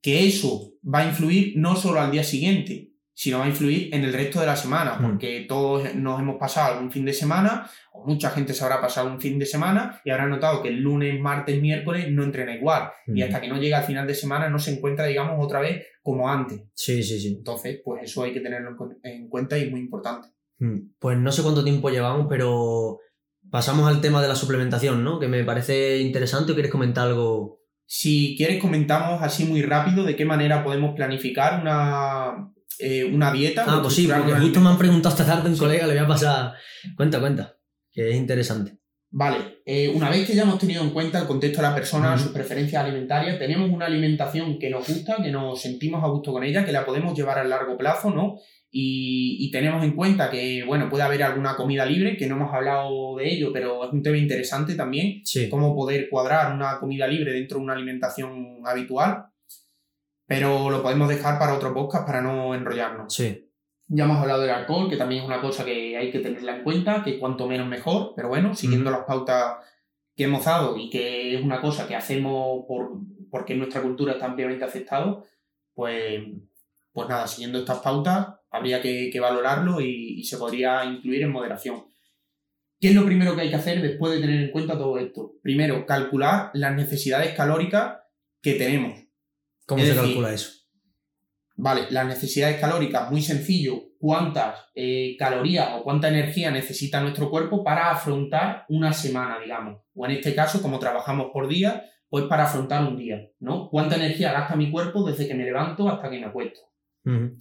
Que 0.00 0.26
eso 0.26 0.72
va 0.82 1.00
a 1.00 1.06
influir 1.06 1.54
no 1.56 1.74
solo 1.76 2.00
al 2.00 2.10
día 2.10 2.22
siguiente, 2.24 2.92
sino 3.14 3.38
va 3.40 3.46
a 3.46 3.48
influir 3.48 3.92
en 3.92 4.04
el 4.04 4.12
resto 4.12 4.38
de 4.38 4.46
la 4.46 4.54
semana, 4.54 4.94
Mm. 4.94 5.02
porque 5.02 5.44
todos 5.48 5.92
nos 5.96 6.20
hemos 6.20 6.36
pasado 6.36 6.74
algún 6.74 6.92
fin 6.92 7.04
de 7.04 7.12
semana, 7.12 7.68
o 7.92 8.06
mucha 8.06 8.30
gente 8.30 8.54
se 8.54 8.62
habrá 8.62 8.80
pasado 8.80 9.10
un 9.10 9.20
fin 9.20 9.40
de 9.40 9.44
semana 9.46 10.00
y 10.04 10.10
habrá 10.10 10.28
notado 10.28 10.62
que 10.62 10.68
el 10.68 10.76
lunes, 10.80 11.20
martes, 11.20 11.60
miércoles 11.60 12.06
no 12.12 12.22
entrena 12.22 12.54
igual. 12.54 12.90
Y 13.08 13.20
Mm. 13.20 13.24
hasta 13.24 13.40
que 13.40 13.48
no 13.48 13.58
llega 13.58 13.78
al 13.78 13.84
final 13.84 14.06
de 14.06 14.14
semana 14.14 14.48
no 14.48 14.60
se 14.60 14.70
encuentra, 14.72 15.06
digamos, 15.06 15.44
otra 15.44 15.58
vez 15.58 15.84
como 16.00 16.28
antes. 16.30 16.62
Sí, 16.74 17.02
sí, 17.02 17.18
sí. 17.18 17.34
Entonces, 17.38 17.80
pues 17.84 18.04
eso 18.04 18.22
hay 18.22 18.32
que 18.32 18.40
tenerlo 18.40 18.70
en 18.70 18.76
cu- 18.76 19.00
en 19.02 19.28
cuenta 19.28 19.58
y 19.58 19.62
es 19.64 19.70
muy 19.72 19.80
importante. 19.80 20.28
Mm. 20.60 20.92
Pues 21.00 21.18
no 21.18 21.32
sé 21.32 21.42
cuánto 21.42 21.64
tiempo 21.64 21.90
llevamos, 21.90 22.26
pero 22.30 23.00
pasamos 23.50 23.88
al 23.88 24.00
tema 24.00 24.22
de 24.22 24.28
la 24.28 24.36
suplementación, 24.36 25.02
¿no? 25.02 25.18
Que 25.18 25.26
me 25.26 25.42
parece 25.42 25.98
interesante. 25.98 26.52
¿O 26.52 26.54
quieres 26.54 26.70
comentar 26.70 27.08
algo? 27.08 27.58
Si 27.90 28.34
quieres, 28.36 28.60
comentamos 28.60 29.22
así 29.22 29.46
muy 29.46 29.62
rápido 29.62 30.04
de 30.04 30.14
qué 30.14 30.26
manera 30.26 30.62
podemos 30.62 30.94
planificar 30.94 31.58
una, 31.62 32.52
eh, 32.78 33.04
una 33.10 33.32
dieta. 33.32 33.64
Ah, 33.66 33.78
pues 33.80 33.94
sí, 33.94 34.06
porque 34.06 34.30
una 34.32 34.40
justo 34.40 34.60
me 34.60 34.68
han 34.68 34.76
preguntado 34.76 35.14
esta 35.14 35.24
tarde 35.24 35.48
un 35.48 35.54
Sí. 35.54 35.60
colega, 35.60 35.86
le 35.86 35.94
voy 35.94 36.04
a 36.04 36.06
pasar. 36.06 36.52
Cuenta, 36.94 37.18
cuenta. 37.18 37.56
Que 37.90 38.10
es 38.10 38.16
interesante. 38.16 38.76
Vale, 39.10 39.62
eh, 39.64 39.90
una 39.94 40.10
vez 40.10 40.26
que 40.26 40.34
ya 40.34 40.42
hemos 40.42 40.58
tenido 40.58 40.82
en 40.82 40.90
cuenta 40.90 41.18
el 41.18 41.26
contexto 41.26 41.62
de 41.62 41.68
la 41.68 41.74
persona, 41.74 42.18
sus 42.18 42.30
preferencias 42.30 42.84
alimentarias, 42.84 43.38
tenemos 43.38 43.70
una 43.70 43.86
alimentación 43.86 44.58
que 44.58 44.68
nos 44.68 44.86
gusta, 44.86 45.16
que 45.22 45.30
nos 45.30 45.58
sentimos 45.58 46.04
a 46.04 46.08
gusto 46.08 46.30
con 46.30 46.44
ella, 46.44 46.62
que 46.66 46.72
la 46.72 46.84
podemos 46.84 47.16
llevar 47.16 47.38
a 47.38 47.44
largo 47.44 47.78
plazo, 47.78 48.10
¿no? 48.10 48.36
Y, 48.70 49.36
y 49.40 49.50
tenemos 49.50 49.82
en 49.82 49.92
cuenta 49.92 50.30
que, 50.30 50.62
bueno, 50.64 50.90
puede 50.90 51.02
haber 51.02 51.22
alguna 51.22 51.56
comida 51.56 51.86
libre, 51.86 52.16
que 52.18 52.26
no 52.26 52.36
hemos 52.36 52.52
hablado 52.52 53.16
de 53.16 53.26
ello, 53.32 53.50
pero 53.52 53.84
es 53.84 53.92
un 53.92 54.02
tema 54.02 54.18
interesante 54.18 54.74
también, 54.74 55.22
Sí. 55.24 55.48
cómo 55.48 55.74
poder 55.74 56.08
cuadrar 56.10 56.54
una 56.54 56.78
comida 56.78 57.06
libre 57.06 57.32
dentro 57.32 57.58
de 57.58 57.64
una 57.64 57.72
alimentación 57.72 58.60
habitual. 58.66 59.24
Pero 60.26 60.68
lo 60.68 60.82
podemos 60.82 61.08
dejar 61.08 61.38
para 61.38 61.54
otro 61.54 61.72
podcast 61.72 62.06
para 62.06 62.20
no 62.20 62.54
enrollarnos. 62.54 63.14
Sí. 63.14 63.46
Ya 63.86 64.04
hemos 64.04 64.18
hablado 64.18 64.42
del 64.42 64.50
alcohol, 64.50 64.90
que 64.90 64.98
también 64.98 65.22
es 65.22 65.26
una 65.26 65.40
cosa 65.40 65.64
que 65.64 65.96
hay 65.96 66.10
que 66.10 66.18
tenerla 66.18 66.56
en 66.56 66.62
cuenta, 66.62 67.02
que 67.02 67.18
cuanto 67.18 67.46
menos 67.48 67.66
mejor, 67.66 68.12
pero 68.14 68.28
bueno, 68.28 68.54
siguiendo 68.54 68.90
las 68.90 69.04
pautas 69.06 69.56
que 70.14 70.24
hemos 70.24 70.44
dado 70.44 70.76
y 70.76 70.90
que 70.90 71.36
es 71.36 71.42
una 71.42 71.62
cosa 71.62 71.88
que 71.88 71.96
hacemos 71.96 72.66
por, 72.68 72.90
porque 73.30 73.54
en 73.54 73.60
nuestra 73.60 73.80
cultura 73.80 74.12
está 74.12 74.26
ampliamente 74.26 74.66
aceptado, 74.66 75.24
pues, 75.72 76.22
pues 76.92 77.08
nada, 77.08 77.26
siguiendo 77.26 77.60
estas 77.60 77.78
pautas 77.78 78.37
habría 78.50 78.80
que, 78.80 79.10
que 79.12 79.20
valorarlo 79.20 79.80
y, 79.80 80.20
y 80.20 80.24
se 80.24 80.38
podría 80.38 80.84
incluir 80.84 81.22
en 81.22 81.32
moderación. 81.32 81.84
¿Qué 82.80 82.88
es 82.90 82.94
lo 82.94 83.04
primero 83.04 83.34
que 83.34 83.42
hay 83.42 83.50
que 83.50 83.56
hacer 83.56 83.82
después 83.82 84.12
de 84.12 84.20
tener 84.20 84.40
en 84.40 84.50
cuenta 84.52 84.78
todo 84.78 84.98
esto? 84.98 85.32
Primero, 85.42 85.84
calcular 85.84 86.50
las 86.54 86.74
necesidades 86.76 87.34
calóricas 87.34 87.98
que 88.40 88.54
tenemos. 88.54 89.00
¿Cómo 89.66 89.82
Es 89.82 89.88
se 89.88 89.94
decir, 89.94 90.10
calcula 90.10 90.32
eso? 90.32 90.52
Vale, 91.56 91.86
las 91.90 92.06
necesidades 92.06 92.60
calóricas, 92.60 93.10
muy 93.10 93.20
sencillo. 93.20 93.82
¿Cuántas 93.98 94.60
eh, 94.76 95.16
calorías 95.18 95.70
o 95.74 95.82
cuánta 95.82 96.08
energía 96.08 96.52
necesita 96.52 97.00
nuestro 97.00 97.30
cuerpo 97.30 97.64
para 97.64 97.90
afrontar 97.90 98.64
una 98.68 98.92
semana, 98.92 99.40
digamos? 99.40 99.82
O 99.92 100.06
en 100.06 100.12
este 100.12 100.36
caso, 100.36 100.62
como 100.62 100.78
trabajamos 100.78 101.30
por 101.32 101.48
día, 101.48 101.84
pues 102.08 102.26
para 102.26 102.44
afrontar 102.44 102.84
un 102.84 102.96
día, 102.96 103.28
¿no? 103.40 103.68
¿Cuánta 103.70 103.96
energía 103.96 104.32
gasta 104.32 104.54
mi 104.54 104.70
cuerpo 104.70 105.02
desde 105.02 105.26
que 105.26 105.34
me 105.34 105.42
levanto 105.44 105.88
hasta 105.88 106.08
que 106.08 106.20
me 106.20 106.26
acuesto? 106.26 106.60
Ujú. 107.04 107.36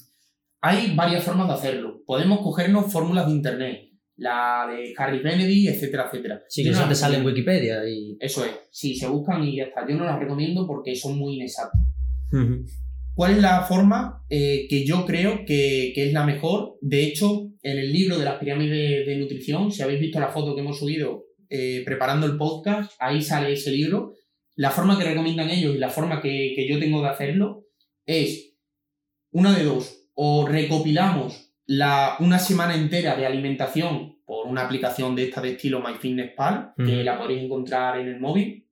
Hay 0.61 0.95
varias 0.95 1.23
formas 1.23 1.47
de 1.47 1.53
hacerlo. 1.53 2.01
Podemos 2.05 2.39
cogernos 2.39 2.91
fórmulas 2.91 3.27
de 3.27 3.33
internet, 3.33 3.91
la 4.15 4.67
de 4.69 4.93
Harry 4.97 5.21
Kennedy, 5.21 5.67
etcétera, 5.67 6.07
etcétera. 6.07 6.41
Sí, 6.49 6.63
que 6.63 6.71
no 6.71 6.77
eso 6.79 6.87
te 6.87 6.95
sale 6.95 7.17
en. 7.17 7.25
Wikipedia 7.25 7.87
y... 7.87 8.17
Eso 8.19 8.43
es, 8.43 8.51
sí, 8.71 8.95
se 8.95 9.07
buscan 9.07 9.43
y 9.43 9.57
ya 9.57 9.65
está. 9.65 9.87
Yo 9.87 9.95
no 9.95 10.05
las 10.05 10.19
recomiendo 10.19 10.65
porque 10.65 10.95
son 10.95 11.17
muy 11.17 11.35
inexactas. 11.35 11.81
¿Cuál 13.13 13.31
es 13.31 13.41
la 13.41 13.63
forma 13.63 14.23
eh, 14.29 14.67
que 14.69 14.85
yo 14.85 15.05
creo 15.05 15.45
que, 15.45 15.91
que 15.95 16.07
es 16.07 16.13
la 16.13 16.25
mejor? 16.25 16.77
De 16.81 17.03
hecho, 17.03 17.51
en 17.63 17.79
el 17.79 17.91
libro 17.91 18.17
de 18.17 18.25
las 18.25 18.35
pirámides 18.35 19.07
de 19.07 19.17
nutrición, 19.17 19.71
si 19.71 19.81
habéis 19.81 19.99
visto 19.99 20.19
la 20.19 20.29
foto 20.29 20.53
que 20.53 20.61
hemos 20.61 20.77
subido 20.77 21.25
eh, 21.49 21.81
preparando 21.85 22.27
el 22.27 22.37
podcast, 22.37 22.91
ahí 22.99 23.21
sale 23.21 23.53
ese 23.53 23.71
libro. 23.71 24.13
La 24.55 24.71
forma 24.71 24.97
que 24.97 25.05
recomiendan 25.05 25.49
ellos 25.49 25.75
y 25.75 25.79
la 25.79 25.89
forma 25.89 26.21
que, 26.21 26.53
que 26.55 26.67
yo 26.67 26.79
tengo 26.79 27.01
de 27.01 27.09
hacerlo 27.09 27.65
es 28.05 28.55
una 29.31 29.57
de 29.57 29.63
dos. 29.63 29.96
O 30.19 30.47
recopilamos 30.47 31.53
la, 31.65 32.17
una 32.19 32.39
semana 32.39 32.75
entera 32.75 33.15
de 33.15 33.25
alimentación 33.25 34.17
por 34.25 34.47
una 34.47 34.63
aplicación 34.63 35.15
de 35.15 35.23
esta 35.25 35.41
de 35.41 35.51
estilo 35.51 35.79
MyFitnessPal, 35.79 36.73
que 36.75 37.03
la 37.03 37.17
podéis 37.17 37.43
encontrar 37.43 37.99
en 37.99 38.07
el 38.07 38.19
móvil. 38.19 38.67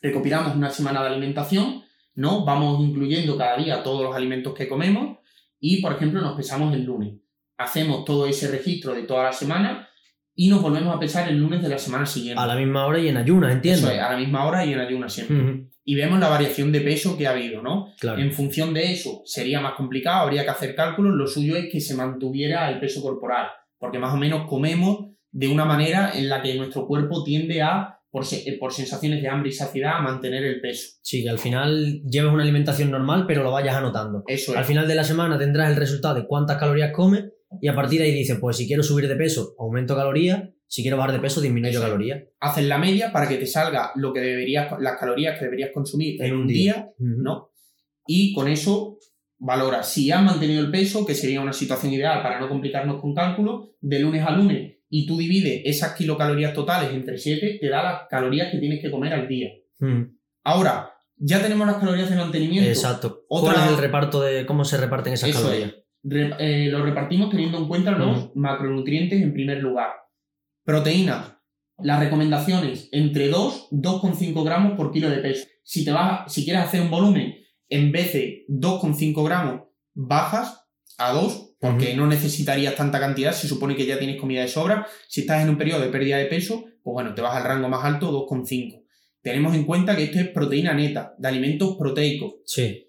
Recopilamos 0.00 0.54
una 0.54 0.70
semana 0.70 1.02
de 1.02 1.08
alimentación 1.08 1.82
¿no? 2.18 2.44
Vamos 2.44 2.80
incluyendo 2.80 3.38
cada 3.38 3.56
día 3.56 3.80
todos 3.80 4.02
los 4.02 4.14
alimentos 4.14 4.52
que 4.52 4.68
comemos 4.68 5.18
y, 5.60 5.80
por 5.80 5.92
ejemplo, 5.92 6.20
nos 6.20 6.36
pesamos 6.36 6.74
el 6.74 6.82
lunes. 6.82 7.14
Hacemos 7.56 8.04
todo 8.04 8.26
ese 8.26 8.48
registro 8.48 8.92
de 8.92 9.04
toda 9.04 9.22
la 9.22 9.32
semana 9.32 9.87
y 10.40 10.48
nos 10.48 10.62
volvemos 10.62 10.94
a 10.94 11.00
pesar 11.00 11.28
el 11.28 11.36
lunes 11.36 11.60
de 11.60 11.68
la 11.68 11.78
semana 11.78 12.06
siguiente. 12.06 12.40
A 12.40 12.46
la 12.46 12.54
misma 12.54 12.86
hora 12.86 13.00
y 13.00 13.08
en 13.08 13.16
ayunas, 13.16 13.52
entiendo. 13.52 13.88
Eso 13.88 13.96
es, 13.96 14.00
a 14.00 14.12
la 14.12 14.16
misma 14.16 14.46
hora 14.46 14.64
y 14.64 14.72
en 14.72 14.78
ayunas 14.78 15.12
siempre. 15.12 15.36
Ujú. 15.36 15.68
Y 15.84 15.94
vemos 15.96 16.20
la 16.20 16.28
variación 16.28 16.70
de 16.70 16.80
peso 16.80 17.18
que 17.18 17.26
ha 17.26 17.30
habido, 17.32 17.60
¿no? 17.60 17.88
Claro. 17.98 18.20
En 18.22 18.30
función 18.32 18.72
de 18.72 18.92
eso 18.92 19.22
sería 19.24 19.60
más 19.60 19.72
complicado, 19.72 20.22
habría 20.22 20.44
que 20.44 20.50
hacer 20.50 20.74
cálculos. 20.76 21.14
Lo 21.16 21.26
suyo 21.26 21.56
es 21.56 21.66
que 21.72 21.80
se 21.80 21.94
mantuviera 21.96 22.70
el 22.70 22.78
peso 22.78 23.02
corporal, 23.02 23.48
porque 23.78 23.98
más 23.98 24.14
o 24.14 24.16
menos 24.16 24.46
comemos 24.48 25.06
de 25.32 25.48
una 25.48 25.64
manera 25.64 26.12
en 26.14 26.28
la 26.28 26.40
que 26.40 26.54
nuestro 26.54 26.86
cuerpo 26.86 27.24
tiende 27.24 27.60
a, 27.62 27.98
por, 28.10 28.24
se- 28.24 28.48
eh, 28.48 28.58
por 28.60 28.72
sensaciones 28.72 29.20
de 29.20 29.28
hambre 29.28 29.48
y 29.48 29.52
saciedad, 29.52 29.94
a 29.96 30.02
mantener 30.02 30.44
el 30.44 30.60
peso. 30.60 30.98
Sí, 31.02 31.24
que 31.24 31.30
al 31.30 31.38
final 31.38 32.00
lleves 32.08 32.32
una 32.32 32.44
alimentación 32.44 32.90
normal, 32.92 33.24
pero 33.26 33.42
lo 33.42 33.50
vayas 33.50 33.74
anotando. 33.74 34.22
Eso 34.28 34.52
es. 34.52 34.58
Al 34.58 34.64
final 34.64 34.86
de 34.86 34.94
la 34.94 35.02
semana 35.04 35.36
tendrás 35.36 35.68
el 35.70 35.76
resultado 35.76 36.14
de 36.14 36.26
cuántas 36.28 36.58
calorías 36.58 36.92
comes 36.92 37.24
y 37.60 37.68
a 37.68 37.74
partir 37.74 38.00
de 38.00 38.06
ahí 38.06 38.12
dices, 38.12 38.38
pues 38.40 38.56
si 38.56 38.66
quiero 38.66 38.82
subir 38.82 39.08
de 39.08 39.16
peso, 39.16 39.54
aumento 39.58 39.96
calorías, 39.96 40.50
si 40.66 40.82
quiero 40.82 40.96
bajar 40.98 41.12
de 41.12 41.20
peso, 41.20 41.40
disminuyo 41.40 41.80
calorías. 41.80 42.24
haces 42.40 42.64
la 42.66 42.76
media 42.78 43.10
para 43.12 43.26
que 43.28 43.36
te 43.36 43.46
salga 43.46 43.90
lo 43.94 44.12
que 44.12 44.20
deberías, 44.20 44.70
las 44.80 44.98
calorías 44.98 45.38
que 45.38 45.46
deberías 45.46 45.70
consumir 45.72 46.20
en 46.22 46.34
un 46.36 46.46
día. 46.46 46.90
¿no? 46.98 47.50
Y 48.06 48.32
con 48.34 48.48
eso 48.48 48.98
valora 49.38 49.82
si 49.82 50.10
has 50.10 50.22
mantenido 50.22 50.60
el 50.60 50.70
peso, 50.70 51.06
que 51.06 51.14
sería 51.14 51.40
una 51.40 51.52
situación 51.52 51.92
ideal 51.92 52.22
para 52.22 52.38
no 52.40 52.48
complicarnos 52.48 53.00
con 53.00 53.14
cálculos, 53.14 53.70
de 53.80 53.98
lunes 54.00 54.24
a 54.26 54.30
lunes, 54.32 54.76
y 54.90 55.06
tú 55.06 55.16
divides 55.18 55.62
esas 55.64 55.94
kilocalorías 55.94 56.52
totales 56.52 56.90
entre 56.92 57.16
7, 57.18 57.58
te 57.60 57.68
da 57.68 57.82
las 57.82 58.00
calorías 58.10 58.50
que 58.50 58.58
tienes 58.58 58.82
que 58.82 58.90
comer 58.90 59.12
al 59.12 59.28
día. 59.28 59.50
Ahora, 60.44 60.92
ya 61.16 61.40
tenemos 61.42 61.66
las 61.66 61.76
calorías 61.76 62.10
de 62.10 62.16
mantenimiento. 62.16 62.68
Exacto. 62.68 63.24
Otra- 63.28 63.54
¿Cuál 63.54 63.64
es 63.66 63.72
el 63.72 63.78
reparto 63.78 64.20
de 64.20 64.46
cómo 64.46 64.64
se 64.64 64.76
reparten 64.76 65.12
esas 65.14 65.30
Eso 65.30 65.42
calorías? 65.44 65.74
Re- 66.02 66.34
eh, 66.38 66.68
lo 66.70 66.84
repartimos 66.84 67.30
teniendo 67.30 67.58
en 67.58 67.68
cuenta 67.68 67.90
los 67.92 68.30
macronutrientes 68.36 69.20
en 69.20 69.32
primer 69.32 69.58
lugar. 69.62 69.90
Proteínas. 70.64 71.34
Las 71.80 72.00
recomendaciones 72.00 72.88
entre 72.92 73.28
2, 73.28 73.68
2,5 73.70 74.44
gramos 74.44 74.72
por 74.76 74.90
kilo 74.92 75.08
de 75.10 75.18
peso. 75.18 75.46
Si, 75.62 75.84
te 75.84 75.92
vas, 75.92 76.32
si 76.32 76.44
quieres 76.44 76.62
hacer 76.62 76.80
un 76.80 76.90
volumen, 76.90 77.36
en 77.68 77.92
vez 77.92 78.12
de 78.12 78.44
2,5 78.48 79.24
gramos, 79.24 79.62
bajas 79.94 80.66
a 80.98 81.12
2, 81.12 81.54
porque 81.60 81.94
no 81.94 82.06
necesitarías 82.06 82.74
tanta 82.74 82.98
cantidad, 82.98 83.32
se 83.32 83.46
supone 83.48 83.76
que 83.76 83.86
ya 83.86 83.98
tienes 83.98 84.20
comida 84.20 84.40
de 84.42 84.48
sobra. 84.48 84.86
Si 85.08 85.20
estás 85.20 85.42
en 85.42 85.50
un 85.50 85.58
periodo 85.58 85.80
de 85.80 85.88
pérdida 85.88 86.16
de 86.16 86.26
peso, 86.26 86.64
pues 86.82 86.92
bueno, 86.94 87.14
te 87.14 87.22
vas 87.22 87.36
al 87.36 87.44
rango 87.44 87.68
más 87.68 87.84
alto, 87.84 88.10
2,5. 88.10 88.84
Tenemos 89.22 89.54
en 89.54 89.64
cuenta 89.64 89.94
que 89.96 90.04
esto 90.04 90.18
es 90.18 90.28
proteína 90.28 90.74
neta, 90.74 91.14
de 91.18 91.28
alimentos 91.28 91.76
proteicos. 91.78 92.34
Sí. 92.44 92.87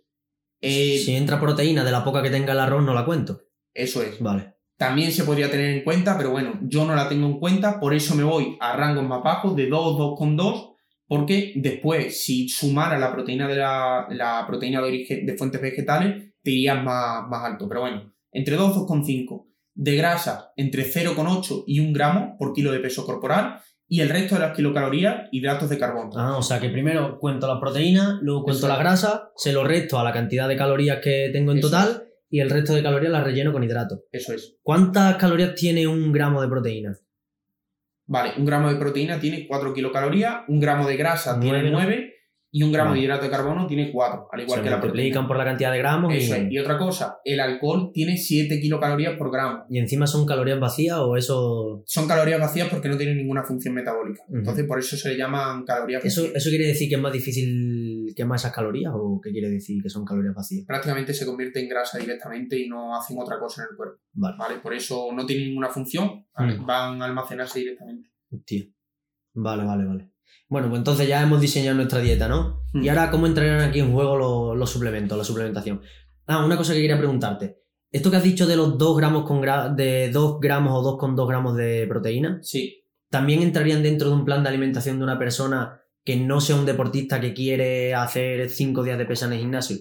Eh, 0.62 1.00
Si 1.04 1.16
entra 1.16 1.40
proteína 1.40 1.84
de 1.84 1.92
la 1.92 2.04
poca 2.04 2.22
que 2.22 2.30
tenga 2.30 2.54
el 2.54 2.60
arroz, 2.60 2.84
no 2.84 2.94
la 2.94 3.06
cuento. 3.06 3.42
Eso 3.74 4.02
es. 4.02 4.20
Vale. 4.20 4.56
también 4.78 5.12
se 5.12 5.26
podría 5.26 5.52
tener 5.52 5.72
en 5.72 5.84
cuenta, 5.84 6.18
pero 6.18 6.32
bueno, 6.32 6.58
yo 6.62 6.86
no 6.86 6.96
la 6.96 7.10
tengo 7.10 7.28
en 7.28 7.38
cuenta, 7.40 7.80
por 7.82 7.94
eso 7.94 8.16
me 8.16 8.24
voy 8.24 8.56
a 8.62 8.78
rangos 8.78 9.04
más 9.06 9.22
bajos 9.22 9.54
de 9.56 9.68
2, 9.68 9.98
2,2, 9.98 10.76
porque 11.06 11.52
después, 11.58 12.24
si 12.24 12.48
sumara 12.48 12.98
la 12.98 13.12
proteína 13.12 13.48
de 13.48 13.56
la, 13.58 14.08
la 14.10 14.46
proteína 14.48 14.80
de, 14.80 14.88
origen, 14.88 15.26
de 15.26 15.38
fuentes 15.38 15.60
vegetales, 15.62 16.34
te 16.42 16.52
irías 16.52 16.82
más, 16.84 17.28
más 17.28 17.44
alto. 17.44 17.68
Pero 17.68 17.82
bueno, 17.82 18.14
entre 18.32 18.56
2, 18.56 18.76
2,5. 18.88 19.48
De 19.74 19.96
grasa, 19.96 20.52
entre 20.56 20.84
0,8 20.86 21.64
y 21.68 21.80
1 21.80 21.92
gramo 21.94 22.36
por 22.38 22.54
kilo 22.54 22.72
de 22.72 22.80
peso 22.80 23.06
corporal, 23.06 23.62
y 23.90 24.02
el 24.02 24.10
resto 24.10 24.36
de 24.36 24.42
las 24.42 24.56
kilocalorías, 24.56 25.28
hidratos 25.32 25.70
de 25.70 25.80
carbono. 25.80 26.12
Ah, 26.16 26.38
o 26.38 26.44
sea 26.44 26.60
que 26.60 26.70
primero 26.70 27.18
cuento 27.18 27.48
las 27.48 27.60
proteínas, 27.60 28.20
luego 28.22 28.44
cuento 28.44 28.68
Eso 28.68 28.68
la 28.68 28.78
grasa, 28.78 29.32
se 29.36 29.52
lo 29.52 29.64
resto 29.64 30.00
a 30.00 30.04
la 30.04 30.14
cantidad 30.14 30.48
de 30.48 30.56
calorías 30.56 31.00
que 31.02 31.32
tengo 31.34 31.52
en 31.52 31.60
Eso 31.60 31.70
total 31.70 32.04
y 32.30 32.40
el 32.40 32.52
resto 32.52 32.76
de 32.76 32.84
calorías 32.84 33.12
las 33.12 33.24
relleno 33.24 33.52
con 33.52 33.64
hidratos. 33.64 34.02
Eso 34.12 34.34
es. 34.34 34.58
¿Cuántas 34.62 35.16
calorías 35.18 35.56
tiene 35.56 35.88
un 35.88 36.12
gramo 36.12 36.40
de 36.40 36.48
proteína? 36.48 36.96
Vale, 38.06 38.34
un 38.38 38.46
gramo 38.46 38.70
de 38.70 38.76
proteína 38.76 39.20
tiene 39.20 39.48
4 39.48 39.74
kilocalorías, 39.74 40.38
un 40.48 40.60
gramo 40.60 40.88
de 40.88 40.96
grasa 40.96 41.40
tiene 41.40 41.64
¿no? 41.64 41.72
9 41.72 42.14
y 42.52 42.64
un 42.64 42.72
gramo 42.72 42.90
Vale. 42.90 43.00
de 43.02 43.06
hidrato 43.06 43.24
de 43.26 43.30
carbono 43.30 43.68
tiene 43.68 43.92
4, 43.92 44.28
al 44.32 44.42
igual 44.42 44.60
se 44.60 44.64
que 44.64 44.70
la 44.72 44.78
proteína. 44.78 44.94
multiplican 45.04 45.28
por 45.28 45.38
la 45.38 45.46
cantidad 45.46 45.72
de 45.72 45.78
gramos 45.78 46.14
y, 46.14 46.18
Eso 46.18 46.36
es. 46.36 46.52
Y 46.52 46.58
otra 46.58 46.78
cosa, 46.80 47.20
el 47.24 47.40
alcohol 47.40 47.92
tiene 47.94 48.18
7 48.18 48.60
kilocalorías 48.60 49.18
por 49.18 49.32
gramo. 49.32 49.66
y 49.70 49.78
encima 49.78 50.08
son 50.08 50.26
calorías 50.26 50.60
vacías 50.60 50.98
o 50.98 51.16
eso... 51.16 51.84
Son 51.86 52.08
calorías 52.08 52.40
vacías 52.40 52.68
porque 52.70 52.90
no 52.90 52.98
tienen 52.98 53.18
ninguna 53.18 53.44
función 53.44 53.74
metabólica. 53.76 54.24
Entonces, 54.34 54.66
por 54.66 54.80
eso 54.80 54.98
se 54.98 55.10
le 55.10 55.18
llaman 55.18 55.64
calorías 55.64 56.04
eso. 56.04 56.22
vacías. 56.24 56.38
¿Eso 56.38 56.50
quiere 56.50 56.66
decir 56.68 56.90
que 56.90 56.96
es 56.96 57.02
más 57.02 57.14
difícil 57.14 58.14
quemar 58.16 58.38
esas 58.38 58.52
calorías 58.52 58.94
o 58.96 59.22
qué 59.24 59.32
quiere 59.32 59.50
decir 59.50 59.82
que 59.84 59.90
son 59.90 60.04
calorías 60.04 60.34
vacías? 60.34 60.66
Prácticamente 60.66 61.14
se 61.14 61.26
convierte 61.28 61.60
en 61.60 61.70
grasa 61.70 62.00
directamente 62.00 62.58
y 62.60 62.68
no 62.68 62.96
hacen 62.96 63.18
otra 63.20 63.38
cosa 63.40 63.62
en 63.62 63.68
el 63.72 63.78
cuerpo. 63.78 64.00
Vale. 64.14 64.36
¿vale? 64.40 64.56
Por 64.60 64.74
eso 64.74 65.10
no 65.14 65.26
tienen 65.26 65.50
ninguna 65.50 65.70
función, 65.70 66.26
Mm. 66.36 66.66
van 66.66 67.02
a 67.02 67.06
almacenarse 67.06 67.60
directamente. 67.60 68.10
Hostia. 68.32 68.64
Vale, 69.34 69.64
vale, 69.66 69.86
vale. 69.86 70.12
Bueno, 70.50 70.68
pues 70.70 70.80
entonces 70.80 71.08
ya 71.08 71.22
hemos 71.22 71.40
diseñado 71.40 71.76
nuestra 71.78 72.00
dieta, 72.00 72.28
¿no? 72.28 72.64
Mm. 72.74 72.84
Y 72.84 72.90
ahora, 72.90 73.12
¿cómo 73.12 73.28
entrarían 73.28 73.62
aquí 73.62 73.80
en 73.80 73.94
juego 73.94 74.18
los, 74.18 74.58
los 74.58 74.70
suplementos, 74.70 75.18
la 75.18 75.24
suplementación? 75.24 75.82
Ah, 76.26 76.44
una 76.44 76.58
cosa 76.58 76.74
que 76.74 76.82
quería 76.82 76.98
preguntarte. 76.98 77.60
Esto 77.92 78.10
que 78.12 78.18
has 78.18 78.24
dicho 78.24 78.46
de 78.48 78.56
los 78.56 78.78
2 78.78 78.98
gramos 78.98 79.26
con 79.26 79.42
gra- 79.42 79.74
de 79.74 80.10
2 80.12 80.40
gramos 80.40 80.74
o 80.76 80.98
2,2 80.98 81.28
gramos 81.28 81.56
de 81.56 81.86
proteína, 81.88 82.40
Sí, 82.44 82.84
¿también 83.10 83.42
entrarían 83.42 83.82
dentro 83.84 84.10
de 84.10 84.16
un 84.16 84.26
plan 84.26 84.44
de 84.44 84.50
alimentación 84.50 84.98
de 84.98 85.04
una 85.04 85.18
persona 85.18 85.82
que 86.04 86.16
no 86.16 86.40
sea 86.42 86.56
un 86.56 86.66
deportista 86.66 87.20
que 87.20 87.34
quiere 87.34 87.94
hacer 87.96 88.50
5 88.50 88.84
días 88.84 88.98
de 88.98 89.06
pesa 89.06 89.26
en 89.28 89.34
el 89.34 89.40
gimnasio? 89.40 89.78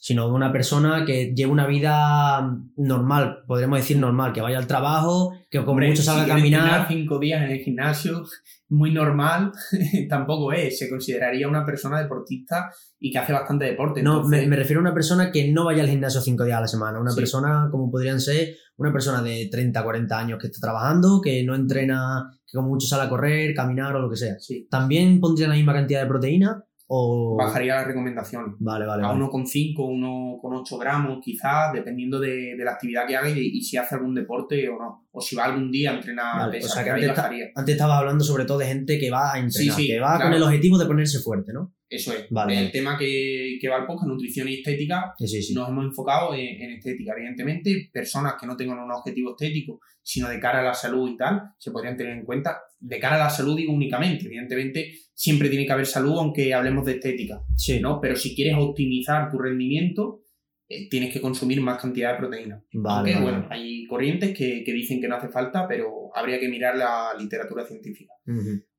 Sino 0.00 0.26
de 0.28 0.32
una 0.34 0.52
persona 0.52 1.04
que 1.04 1.32
lleve 1.34 1.50
una 1.50 1.66
vida 1.66 2.48
normal, 2.76 3.38
podríamos 3.46 3.78
decir 3.78 3.98
normal, 3.98 4.32
que 4.32 4.40
vaya 4.40 4.58
al 4.58 4.66
trabajo, 4.66 5.32
que 5.50 5.58
como 5.58 5.72
Hombre, 5.72 5.88
mucho 5.88 6.02
salga 6.02 6.24
si 6.24 6.30
a 6.30 6.34
caminar. 6.34 6.86
cinco 6.88 7.18
días 7.18 7.42
en 7.42 7.50
el 7.50 7.58
gimnasio, 7.58 8.22
muy 8.68 8.92
normal, 8.92 9.52
tampoco 10.08 10.52
es. 10.52 10.78
Se 10.78 10.88
consideraría 10.88 11.48
una 11.48 11.64
persona 11.64 12.00
deportista 12.00 12.70
y 13.00 13.10
que 13.10 13.18
hace 13.18 13.32
bastante 13.32 13.64
deporte. 13.64 14.02
No, 14.02 14.16
entonces- 14.16 14.42
me, 14.42 14.46
me 14.48 14.56
refiero 14.56 14.80
a 14.80 14.82
una 14.82 14.94
persona 14.94 15.30
que 15.32 15.50
no 15.52 15.64
vaya 15.64 15.82
al 15.82 15.88
gimnasio 15.88 16.20
cinco 16.20 16.44
días 16.44 16.58
a 16.58 16.62
la 16.62 16.68
semana. 16.68 17.00
Una 17.00 17.10
Sí. 17.10 17.16
persona 17.16 17.68
como 17.70 17.90
podrían 17.90 18.20
ser 18.20 18.54
una 18.76 18.92
persona 18.92 19.22
de 19.22 19.48
30, 19.50 19.82
40 19.82 20.18
años 20.18 20.38
que 20.40 20.48
está 20.48 20.60
trabajando, 20.60 21.20
que 21.22 21.42
no 21.44 21.54
entrena, 21.54 22.30
que 22.46 22.56
como 22.56 22.68
mucho 22.68 22.86
sale 22.86 23.04
a 23.04 23.08
correr, 23.08 23.54
caminar 23.54 23.96
o 23.96 24.00
lo 24.00 24.10
que 24.10 24.16
sea. 24.16 24.38
Sí. 24.38 24.68
¿También 24.70 25.18
pondría 25.20 25.48
la 25.48 25.54
misma 25.54 25.72
cantidad 25.72 26.02
de 26.02 26.06
proteína 26.08 26.62
O... 26.88 27.36
bajaría 27.36 27.76
las 27.76 27.86
recomendaciones. 27.86 28.54
Vale, 28.60 28.86
vale. 28.86 29.04
A 29.04 29.08
vale. 29.08 29.24
1,5, 29.24 29.74
1,8 29.76 30.78
gramos, 30.78 31.18
quizás, 31.22 31.72
dependiendo 31.72 32.20
de, 32.20 32.54
de 32.56 32.64
la 32.64 32.72
actividad 32.72 33.06
que 33.06 33.16
haga 33.16 33.28
y, 33.28 33.60
si 33.60 33.76
hace 33.76 33.96
algún 33.96 34.14
deporte 34.14 34.68
o 34.68 34.78
no. 34.78 35.06
O 35.10 35.20
si 35.20 35.34
va 35.34 35.46
algún 35.46 35.70
día 35.70 35.92
a 35.92 35.94
entrenar 35.94 36.38
Vale, 36.38 36.52
pesas, 36.52 36.70
o 36.70 36.74
sea, 36.74 36.84
que 36.84 36.90
antes, 36.90 37.08
bajaría. 37.08 37.46
antes 37.54 37.74
estabas 37.74 37.98
hablando 37.98 38.22
sobre 38.22 38.44
todo 38.44 38.58
de 38.58 38.66
gente 38.66 38.98
que 38.98 39.10
va 39.10 39.32
a 39.32 39.38
entrenar, 39.38 39.76
Sí, 39.76 39.82
sí, 39.82 39.86
que 39.88 39.98
va 39.98 40.20
con 40.20 40.32
el 40.32 40.42
objetivo 40.42 40.78
de 40.78 40.86
ponerse 40.86 41.18
fuerte, 41.20 41.52
¿no? 41.52 41.74
Eso 41.88 42.12
es. 42.12 42.26
Vale, 42.30 42.58
el 42.58 42.72
tema 42.72 42.98
que, 42.98 43.58
que 43.60 43.68
va 43.68 43.76
al 43.76 43.86
podcast, 43.86 44.08
nutrición 44.08 44.48
y 44.48 44.54
estética, 44.54 45.14
sí. 45.18 45.54
nos 45.54 45.68
hemos 45.68 45.84
enfocado 45.84 46.34
en, 46.34 46.62
en 46.62 46.70
estética. 46.72 47.14
Evidentemente, 47.16 47.90
personas 47.92 48.34
que 48.40 48.46
no 48.46 48.56
tengan 48.56 48.78
un 48.78 48.90
objetivo 48.90 49.30
estético, 49.30 49.80
sino 50.02 50.28
de 50.28 50.38
cara 50.38 50.60
a 50.60 50.64
la 50.64 50.74
salud 50.74 51.10
y 51.10 51.16
tal, 51.16 51.42
se 51.58 51.70
podrían 51.70 51.96
tener 51.96 52.18
en 52.18 52.24
cuenta. 52.24 52.60
De 52.78 52.98
cara 52.98 53.16
a 53.16 53.24
la 53.24 53.30
salud 53.30 53.56
digo 53.56 53.72
únicamente. 53.72 54.26
Evidentemente, 54.26 54.92
siempre 55.14 55.48
tiene 55.48 55.66
que 55.66 55.72
haber 55.72 55.86
salud, 55.86 56.18
aunque 56.18 56.52
hablemos 56.52 56.84
de 56.84 56.92
estética, 56.92 57.42
Sí, 57.56 57.80
¿no? 57.80 58.00
Pero 58.00 58.16
si 58.16 58.34
quieres 58.34 58.54
optimizar 58.58 59.30
tu 59.30 59.38
rendimiento, 59.38 60.22
eh, 60.68 60.88
tienes 60.88 61.12
que 61.12 61.20
consumir 61.20 61.60
más 61.60 61.80
cantidad 61.80 62.12
de 62.12 62.18
proteína. 62.18 62.62
Vale, 62.72 63.14
Aunque, 63.14 63.14
vale, 63.14 63.38
bueno, 63.38 63.48
hay 63.50 63.86
corrientes 63.86 64.36
que, 64.36 64.62
que 64.64 64.72
dicen 64.72 65.00
que 65.00 65.08
no 65.08 65.16
hace 65.16 65.28
falta, 65.28 65.66
pero 65.68 66.10
habría 66.14 66.40
que 66.40 66.48
mirar 66.48 66.76
la 66.76 67.14
literatura 67.18 67.64
científica. 67.64 68.12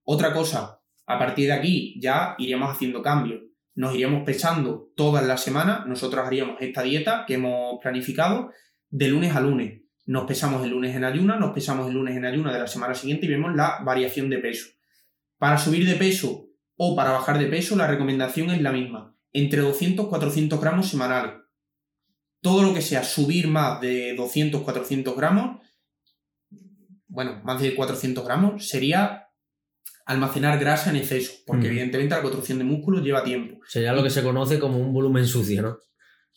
Otra 0.04 0.34
cosa, 0.34 0.80
a 1.06 1.18
partir 1.18 1.48
de 1.48 1.54
aquí 1.54 2.00
ya 2.02 2.36
iríamos 2.38 2.70
haciendo 2.70 3.02
cambios. 3.02 3.42
Nos 3.76 3.94
iríamos 3.94 4.24
pesando 4.24 4.92
todas 4.96 5.26
las 5.26 5.42
semanas. 5.44 5.86
Nosotros 5.88 6.26
haríamos 6.26 6.58
esta 6.62 6.84
dieta 6.84 7.24
que 7.26 7.36
hemos 7.36 7.80
planificado 7.82 8.52
de 8.90 9.08
lunes 9.08 9.36
a 9.36 9.42
lunes. 9.42 9.82
Nos 10.08 10.26
pesamos 10.26 10.64
el 10.64 10.72
lunes 10.72 10.96
en 10.96 11.04
ayuna, 11.04 11.36
nos 11.38 11.54
pesamos 11.54 11.88
el 11.88 11.94
lunes 11.94 12.16
en 12.18 12.26
ayuna 12.26 12.52
de 12.52 12.60
la 12.60 12.68
semana 12.68 12.96
siguiente 12.96 13.26
y 13.26 13.30
vemos 13.30 13.56
la 13.56 13.80
variación 13.84 14.30
de 14.30 14.40
peso. 14.40 14.68
Para 15.38 15.58
subir 15.58 15.86
de 15.88 15.96
peso 15.96 16.48
o 16.78 16.96
para 16.96 17.12
bajar 17.12 17.38
de 17.38 17.46
peso, 17.48 17.76
la 17.76 17.88
recomendación 17.88 18.50
es 18.50 18.62
la 18.62 18.72
misma. 18.72 19.16
Entre 19.34 19.62
200 19.62 20.06
y 20.06 20.10
400 20.10 20.60
gramos 20.62 20.88
semanales. 20.90 21.34
Todo 22.42 22.64
lo 22.64 22.74
que 22.74 22.82
sea 22.82 23.04
subir 23.04 23.48
más 23.48 23.82
de 23.82 24.16
200 24.16 24.62
400 24.62 25.16
gramos, 25.16 25.62
bueno, 27.08 27.42
más 27.44 27.62
de 27.62 27.76
400 27.76 28.24
gramos, 28.24 28.68
sería 28.68 29.28
almacenar 30.06 30.58
grasa 30.58 30.90
en 30.90 30.96
exceso, 30.98 31.34
porque 31.46 31.68
Mm. 31.68 31.72
evidentemente 31.72 32.16
la 32.16 32.22
construcción 32.22 32.60
de 32.60 32.64
músculos 32.64 33.04
lleva 33.04 33.24
tiempo. 33.24 33.60
Sería 33.68 33.92
lo 33.92 34.04
que 34.04 34.10
se 34.10 34.24
conoce 34.24 34.58
como 34.60 34.78
un 34.80 34.94
volumen 34.94 35.28
sucio, 35.28 35.62
¿no? 35.62 35.78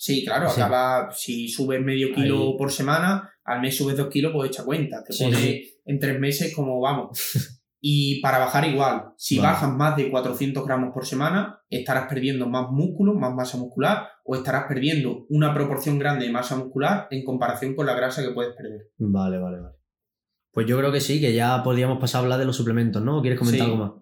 Sí, 0.00 0.24
claro, 0.24 0.48
Sí. 0.48 0.62
acaba, 0.62 1.10
si 1.12 1.46
subes 1.46 1.78
medio 1.82 2.14
kilo 2.14 2.38
Ahí. 2.38 2.54
por 2.56 2.72
semana, 2.72 3.30
al 3.44 3.60
mes 3.60 3.76
subes 3.76 3.98
dos 3.98 4.08
kilos, 4.08 4.32
pues 4.32 4.48
echa 4.48 4.64
cuenta. 4.64 5.04
Te 5.04 5.12
Sí, 5.12 5.78
en 5.84 5.98
tres 5.98 6.18
meses 6.18 6.54
como 6.54 6.80
vamos. 6.80 7.10
Y 7.82 8.20
para 8.20 8.36
bajar 8.38 8.66
igual, 8.66 9.14
si 9.16 9.38
Vale. 9.38 9.52
bajas 9.52 9.72
más 9.72 9.96
de 9.96 10.10
400 10.10 10.66
gramos 10.66 10.92
por 10.92 11.06
semana, 11.06 11.60
estarás 11.70 12.08
perdiendo 12.10 12.46
más 12.46 12.70
músculo, 12.70 13.14
más 13.14 13.32
masa 13.34 13.56
muscular, 13.56 14.06
o 14.22 14.36
estarás 14.36 14.64
perdiendo 14.68 15.24
una 15.30 15.54
proporción 15.54 15.98
grande 15.98 16.26
de 16.26 16.30
masa 16.32 16.56
muscular 16.56 17.08
en 17.10 17.24
comparación 17.24 17.74
con 17.74 17.86
la 17.86 17.94
grasa 17.94 18.22
que 18.22 18.32
puedes 18.34 18.54
perder. 18.54 18.90
Vale, 18.98 19.38
vale, 19.38 19.60
vale. 19.60 19.74
Pues 20.52 20.66
yo 20.66 20.76
creo 20.76 20.92
que 20.92 21.00
sí, 21.00 21.22
que 21.22 21.32
ya 21.32 21.62
podríamos 21.62 21.98
pasar 21.98 22.20
a 22.20 22.24
hablar 22.24 22.38
de 22.38 22.44
los 22.44 22.56
suplementos, 22.56 23.02
¿no? 23.02 23.18
¿O 23.18 23.22
quieres 23.22 23.38
comentar 23.38 23.62
algo 23.66 23.76
más? 23.78 23.92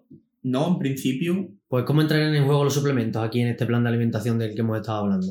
No, 0.43 0.67
en 0.67 0.77
principio, 0.79 1.47
Pues 1.69 1.85
cómo 1.85 2.01
entrarían 2.01 2.35
en 2.35 2.45
juego 2.45 2.65
los 2.65 2.73
suplementos 2.73 3.23
aquí 3.23 3.39
en 3.39 3.47
este 3.47 3.65
plan 3.65 3.83
de 3.83 3.89
alimentación 3.89 4.37
del 4.39 4.55
que 4.55 4.59
hemos 4.61 4.77
estado 4.77 4.99
hablando. 5.05 5.27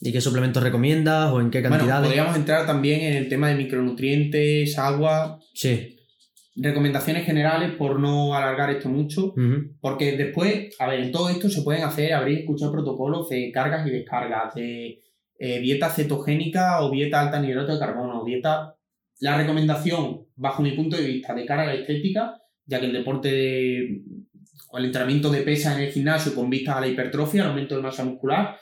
¿Y 0.00 0.12
qué 0.12 0.20
suplementos 0.20 0.62
recomiendas 0.62 1.30
o 1.32 1.40
en 1.40 1.50
qué 1.50 1.60
bueno, 1.60 1.76
cantidades? 1.76 2.06
podríamos 2.06 2.36
entrar 2.36 2.66
también 2.66 3.00
en 3.02 3.12
el 3.14 3.28
tema 3.28 3.48
de 3.48 3.54
micronutrientes, 3.56 4.76
agua, 4.78 5.38
Sí. 5.54 5.96
recomendaciones 6.56 7.24
generales 7.24 7.72
por 7.76 7.98
no 8.00 8.34
alargar 8.34 8.70
esto 8.70 8.88
mucho. 8.88 9.26
Ujú. 9.28 9.76
Porque 9.80 10.16
después, 10.16 10.74
a 10.78 10.88
ver, 10.88 11.00
en 11.00 11.12
todo 11.12 11.30
esto 11.30 11.48
se 11.48 11.62
pueden 11.62 11.84
hacer, 11.84 12.12
habréis 12.12 12.40
escuchado 12.40 12.72
protocolos 12.72 13.28
de 13.28 13.50
cargas 13.52 13.86
y 13.86 13.90
descargas, 13.90 14.54
de 14.54 14.98
eh, 15.38 15.60
dieta 15.60 15.88
cetogénica 15.90 16.80
o 16.82 16.90
dieta 16.90 17.20
alta 17.20 17.38
en 17.38 17.46
hidrato 17.46 17.72
de 17.72 17.78
carbono, 17.80 18.24
dieta... 18.24 18.74
La 19.20 19.36
recomendación, 19.36 20.26
bajo 20.34 20.62
mi 20.62 20.72
punto 20.72 20.96
de 20.96 21.04
vista, 21.06 21.32
de 21.34 21.46
cara 21.46 21.62
a 21.62 21.66
la 21.66 21.74
estética, 21.74 22.34
ya 22.66 22.80
que 22.80 22.86
el 22.86 22.92
deporte 22.92 23.30
de- 23.30 24.02
o 24.70 24.78
el 24.78 24.86
entrenamiento 24.86 25.30
de 25.30 25.42
pesa 25.42 25.74
en 25.76 25.84
el 25.84 25.92
gimnasio 25.92 26.34
con 26.34 26.50
vistas 26.50 26.76
a 26.76 26.80
la 26.80 26.88
hipertrofia, 26.88 27.42
al 27.42 27.50
aumento 27.50 27.76
de 27.76 27.82
masa 27.82 28.04
muscular. 28.04 28.56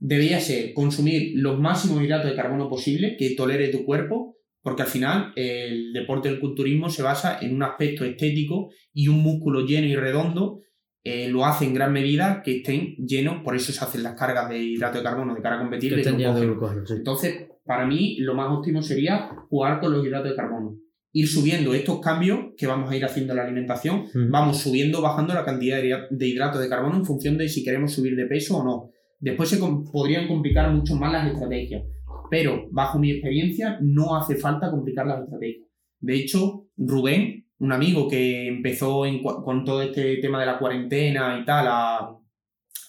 Debería 0.00 0.40
ser 0.40 0.72
consumir 0.74 1.32
los 1.36 1.60
máximos 1.60 2.02
hidratos 2.02 2.30
de 2.30 2.36
carbono 2.36 2.68
posible 2.68 3.16
que 3.18 3.34
tolere 3.36 3.68
tu 3.68 3.84
cuerpo, 3.84 4.36
porque 4.62 4.82
al 4.82 4.88
final 4.88 5.32
el 5.36 5.92
deporte 5.92 6.28
del 6.28 6.40
culturismo 6.40 6.90
se 6.90 7.02
basa 7.02 7.38
en 7.40 7.54
un 7.54 7.62
aspecto 7.62 8.04
estético 8.04 8.70
y 8.92 9.08
un 9.08 9.22
músculo 9.22 9.64
lleno 9.64 9.86
y 9.86 9.94
redondo 9.96 10.60
eh, 11.04 11.28
lo 11.30 11.46
hace 11.46 11.64
en 11.64 11.72
gran 11.74 11.92
medida 11.94 12.42
que 12.44 12.56
estén 12.58 12.94
llenos, 12.96 13.42
por 13.42 13.56
eso 13.56 13.72
se 13.72 13.82
hacen 13.82 14.02
las 14.02 14.14
cargas 14.18 14.50
de 14.50 14.58
hidrato 14.62 14.98
de 14.98 15.04
carbono 15.04 15.34
de 15.34 15.40
cara 15.40 15.56
a 15.56 15.60
competir. 15.60 15.94
De 15.96 16.02
glucógeno. 16.46 16.86
sí. 16.86 16.94
Entonces, 16.98 17.46
para 17.64 17.86
mí, 17.86 18.16
lo 18.20 18.34
más 18.34 18.48
óptimo 18.50 18.82
sería 18.82 19.30
jugar 19.48 19.80
con 19.80 19.92
los 19.92 20.04
hidratos 20.04 20.30
de 20.30 20.36
carbono. 20.36 20.76
Ir 21.12 21.26
subiendo 21.26 21.72
estos 21.74 22.00
cambios 22.00 22.38
que 22.56 22.66
vamos 22.66 22.90
a 22.90 22.96
ir 22.96 23.04
haciendo 23.04 23.32
en 23.32 23.38
la 23.38 23.44
alimentación, 23.44 24.04
vamos 24.30 24.58
subiendo 24.58 24.98
o 24.98 25.02
bajando 25.02 25.32
la 25.34 25.44
cantidad 25.44 25.78
de 25.80 25.86
hidra- 25.88 26.06
de 26.10 26.28
hidratos 26.28 26.60
de 26.60 26.68
carbono 26.68 26.96
en 26.96 27.04
función 27.06 27.38
de 27.38 27.48
si 27.48 27.64
queremos 27.64 27.92
subir 27.92 28.14
de 28.14 28.26
peso 28.26 28.58
o 28.58 28.64
no. 28.64 28.90
Después 29.20 29.48
se 29.50 29.58
podrían 29.58 30.26
complicar 30.26 30.72
mucho 30.72 30.96
más 30.96 31.12
las 31.12 31.30
estrategias, 31.30 31.84
pero 32.30 32.68
bajo 32.72 32.98
mi 32.98 33.10
experiencia 33.10 33.78
no 33.82 34.16
hace 34.16 34.36
falta 34.36 34.70
complicar 34.70 35.06
las 35.06 35.22
estrategias. 35.22 35.68
De 36.00 36.16
hecho, 36.16 36.66
Rubén, 36.76 37.46
un 37.58 37.72
amigo 37.72 38.08
que 38.08 38.48
empezó 38.48 39.04
en 39.04 39.22
con 39.22 39.64
todo 39.64 39.82
este 39.82 40.16
tema 40.16 40.40
de 40.40 40.46
la 40.46 40.58
cuarentena 40.58 41.38
y 41.40 41.44
tal 41.44 41.66
a, 41.68 42.16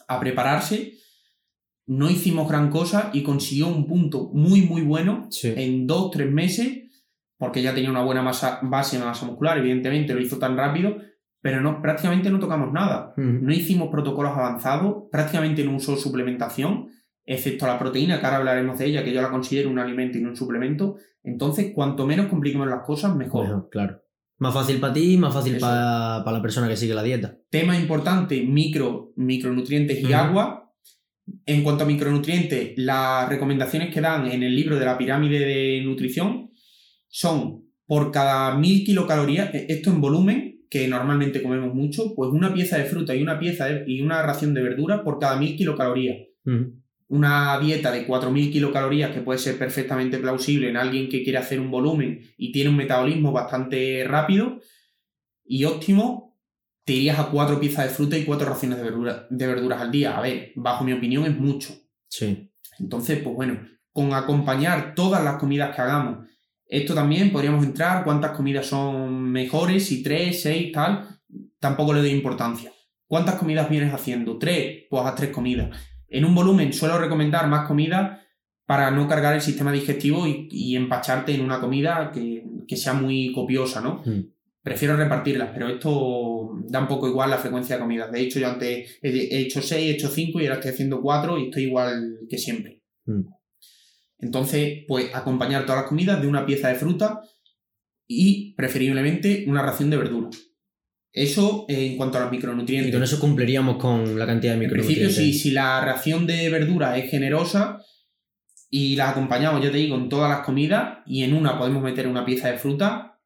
a 0.08 0.20
prepararse, 0.20 0.94
no 1.88 2.10
hicimos 2.10 2.48
gran 2.48 2.70
cosa 2.70 3.10
y 3.14 3.22
consiguió 3.24 3.68
un 3.68 3.86
punto 3.86 4.30
muy 4.34 4.62
muy 4.62 4.82
bueno 4.82 5.28
Sí. 5.30 5.54
en 5.58 5.86
dos, 5.88 6.12
tres 6.12 6.32
meses, 6.32 6.84
porque 7.38 7.62
ya 7.62 7.74
tenía 7.74 7.90
una 7.90 8.04
buena 8.04 8.22
masa, 8.22 8.60
base 8.64 8.98
de 8.98 9.04
masa 9.04 9.26
muscular, 9.26 9.58
evidentemente 9.58 10.14
lo 10.14 10.22
hizo 10.22 10.38
tan 10.38 10.56
rápido, 10.56 10.96
pero 11.42 11.60
no, 11.62 11.82
prácticamente 11.82 12.30
no 12.30 12.40
tocamos 12.40 12.72
nada. 12.72 13.14
No 13.18 13.52
hicimos 13.52 13.90
protocolos 13.90 14.38
avanzados, 14.38 15.04
prácticamente 15.12 15.64
no 15.64 15.76
usó 15.76 15.98
suplementación, 15.98 16.88
excepto 17.26 17.68
la 17.68 17.80
proteína, 17.80 18.20
que 18.20 18.26
ahora 18.26 18.38
hablaremos 18.38 18.78
de 18.78 18.86
ella, 18.86 19.04
que 19.04 19.14
yo 19.14 19.22
la 19.22 19.32
considero 19.32 19.70
un 19.70 19.80
alimento 19.80 20.18
y 20.18 20.22
no 20.22 20.30
un 20.30 20.36
suplemento. 20.36 20.98
Entonces, 21.24 21.72
cuanto 21.74 22.06
menos 22.06 22.28
compliquemos 22.28 22.68
las 22.68 22.84
cosas, 22.84 23.16
mejor. 23.16 23.48
Mejor, 23.48 23.70
claro. 23.70 24.02
Más 24.38 24.54
fácil 24.54 24.80
para 24.80 24.94
ti, 24.94 25.18
más 25.18 25.34
fácil 25.34 25.58
para 25.60 26.24
la 26.26 26.42
persona 26.42 26.68
que 26.68 26.76
sigue 26.76 26.96
la 26.96 27.04
dieta. 27.04 27.38
Tema 27.50 27.78
importante, 27.78 28.42
micro, 28.44 29.14
micronutrientes 29.16 30.02
y 30.02 30.14
agua. 30.14 30.74
En 31.46 31.64
cuanto 31.64 31.84
a 31.84 31.88
micronutrientes, 31.88 32.74
las 32.78 33.30
recomendaciones 33.30 33.94
que 33.94 34.02
dan 34.02 34.26
en 34.28 34.42
el 34.42 34.56
libro 34.56 34.78
de 34.80 34.86
la 34.86 34.98
pirámide 34.98 35.40
de 35.40 35.82
nutrición 35.86 36.50
son 37.08 37.66
por 37.86 38.12
cada 38.12 38.58
mil 38.58 38.84
kilocalorías, 38.84 39.54
eh, 39.54 39.66
esto 39.70 39.92
en 39.92 40.02
volumen, 40.02 40.61
que 40.72 40.88
normalmente 40.88 41.44
comemos 41.44 41.76
mucho, 41.76 42.16
pues 42.16 42.32
una 42.32 42.52
pieza 42.54 42.78
de 42.78 42.86
fruta 42.86 43.14
y 43.14 43.22
una 43.22 43.38
pieza 43.38 43.66
de- 43.66 43.84
y 43.86 44.02
una 44.02 44.24
ración 44.24 44.54
de 44.56 44.64
verdura 44.64 45.04
por 45.04 45.20
cada 45.20 45.36
mil 45.36 45.56
kilocalorías. 45.58 46.18
Una 47.10 47.60
dieta 47.60 47.92
de 47.92 48.06
4.000 48.08 48.52
kilocalorías 48.54 49.12
que 49.12 49.20
puede 49.20 49.38
ser 49.38 49.58
perfectamente 49.60 50.18
plausible 50.18 50.70
en 50.70 50.78
alguien 50.78 51.10
que 51.10 51.24
quiere 51.24 51.40
hacer 51.40 51.60
un 51.60 51.70
volumen 51.70 52.22
y 52.38 52.54
tiene 52.54 52.70
un 52.70 52.78
metabolismo 52.78 53.34
bastante 53.34 54.06
rápido 54.08 54.62
y 55.44 55.66
óptimo, 55.66 56.38
te 56.86 56.94
irías 56.94 57.20
a 57.20 57.30
cuatro 57.30 57.60
piezas 57.60 57.90
de 57.90 57.94
fruta 57.94 58.18
y 58.18 58.24
cuatro 58.24 58.48
raciones 58.48 58.78
de, 58.78 58.84
verdura- 58.86 59.28
de 59.30 59.46
verduras 59.48 59.82
al 59.82 59.92
día. 59.92 60.18
A 60.18 60.22
ver, 60.22 60.54
bajo 60.56 60.86
mi 60.86 60.94
opinión 60.94 61.26
es 61.26 61.38
mucho. 61.38 61.74
Sí. 62.08 62.50
Entonces, 62.80 63.20
pues 63.22 63.36
bueno, 63.36 63.60
con 63.92 64.14
acompañar 64.14 64.96
todas 64.96 65.22
las 65.22 65.36
comidas 65.36 65.76
que 65.76 65.82
hagamos, 65.82 66.30
esto 66.72 66.96
también 66.96 67.34
podríamos 67.34 67.66
entrar, 67.66 68.06
cuántas 68.06 68.32
comidas 68.32 68.66
son 68.66 69.30
mejores, 69.30 69.86
si 69.86 70.02
tres, 70.02 70.42
seis, 70.42 70.72
tal, 70.72 71.20
tampoco 71.60 71.94
le 71.94 72.00
doy 72.00 72.12
importancia. 72.12 72.72
¿Cuántas 73.08 73.36
comidas 73.36 73.70
vienes 73.70 73.94
haciendo? 73.94 74.38
Tres, 74.38 74.86
pues 74.90 75.04
haz 75.06 75.16
tres 75.16 75.32
comidas. 75.32 75.78
En 76.08 76.24
un 76.24 76.34
volumen 76.34 76.72
suelo 76.72 76.98
recomendar 76.98 77.46
más 77.50 77.68
comidas 77.68 78.22
para 78.66 78.90
no 78.90 79.06
cargar 79.06 79.36
el 79.36 79.42
sistema 79.42 79.70
digestivo 79.70 80.26
y, 80.26 80.48
y 80.50 80.78
empacharte 80.78 81.36
en 81.36 81.42
una 81.42 81.60
comida 81.60 82.10
que, 82.14 82.46
que 82.66 82.78
sea 82.78 82.94
muy 82.94 83.34
copiosa, 83.34 83.82
¿no? 83.82 84.02
Mm. 84.06 84.32
Prefiero 84.64 84.96
repartirlas, 84.96 85.50
pero 85.54 85.68
esto 85.68 86.58
da 86.70 86.80
un 86.80 86.88
poco 86.88 87.10
igual 87.10 87.32
la 87.32 87.38
frecuencia 87.38 87.76
de 87.76 87.82
comidas. 87.82 88.10
De 88.14 88.22
hecho, 88.22 88.40
yo 88.40 88.48
antes 88.48 89.00
he 89.02 89.10
he 89.10 89.42
hecho 89.42 89.62
seis, 89.62 89.88
he 89.88 89.96
hecho 89.96 90.08
cinco 90.08 90.40
y 90.40 90.44
ahora 90.44 90.56
estoy 90.56 90.72
haciendo 90.72 91.02
cuatro 91.02 91.38
y 91.38 91.46
estoy 91.46 91.64
igual 91.64 92.20
que 92.30 92.38
siempre. 92.38 92.82
Mm. 93.08 93.24
Entonces, 94.22 94.86
pues 94.88 95.14
acompañar 95.14 95.66
todas 95.66 95.82
las 95.82 95.90
comidas 95.90 96.22
de 96.22 96.28
una 96.28 96.46
pieza 96.46 96.70
de 96.70 96.76
fruta 96.76 97.22
y 98.08 98.54
preferiblemente 98.56 99.46
una 99.48 99.62
ración 99.62 99.90
de 99.90 99.98
verdura. 99.98 100.30
Eso 101.14 101.66
eh, 101.68 101.88
en 101.88 101.98
cuanto 101.98 102.18
a 102.18 102.22
los 102.22 102.32
micronutrientes. 102.32 102.90
Y 102.90 102.94
con 102.94 103.04
eso 103.04 103.20
cumpliríamos 103.20 103.78
con 103.78 104.18
la 104.18 104.26
cantidad 104.26 104.56
de 104.56 104.64
En 104.64 104.70
principio, 104.70 105.08
micronutrientes. 105.08 105.42
si, 105.42 105.50
si 105.50 105.52
la 105.52 105.82
ración 105.82 106.26
de 106.26 106.50
verdura 106.50 106.98
es 106.98 107.10
generosa 107.10 107.82
y 108.70 108.96
la 108.96 109.10
acompañamos, 109.10 109.64
ya 109.64 109.72
te 109.72 109.78
digo, 109.78 109.98
en 109.98 110.08
todas 110.08 110.30
las 110.30 110.46
comidas 110.46 111.00
y 111.06 111.24
en 111.24 111.34
una 111.34 111.58
podemos 111.58 111.84
meter 111.84 112.08
una 112.08 112.24
pieza 112.24 112.50
de 112.50 112.58
fruta, 112.58 113.20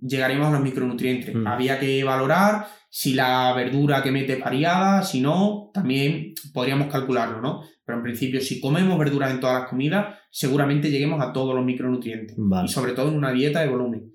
llegaremos 0.00 0.48
a 0.48 0.52
los 0.52 0.62
micronutrientes. 0.62 1.34
Mm. 1.34 1.46
Había 1.46 1.78
que 1.78 2.02
valorar 2.02 2.66
si 2.90 3.14
la 3.14 3.52
verdura 3.54 4.02
que 4.02 4.10
mete 4.10 4.34
es 4.34 4.40
variada, 4.40 5.02
si 5.02 5.20
no, 5.20 5.70
también 5.72 6.34
podríamos 6.52 6.88
calcularlo, 6.88 7.40
¿no? 7.40 7.62
Pero 7.86 7.98
en 7.98 8.04
principio, 8.04 8.40
si 8.40 8.60
comemos 8.60 8.98
verduras 8.98 9.30
en 9.30 9.38
todas 9.38 9.60
las 9.60 9.70
comidas, 9.70 10.18
seguramente 10.30 10.90
lleguemos 10.90 11.22
a 11.22 11.32
todos 11.32 11.54
los 11.54 11.64
micronutrientes. 11.64 12.34
Vale. 12.36 12.66
Y 12.66 12.68
sobre 12.68 12.92
todo 12.92 13.08
en 13.08 13.16
una 13.16 13.30
dieta 13.30 13.60
de 13.60 13.68
volumen. 13.68 14.12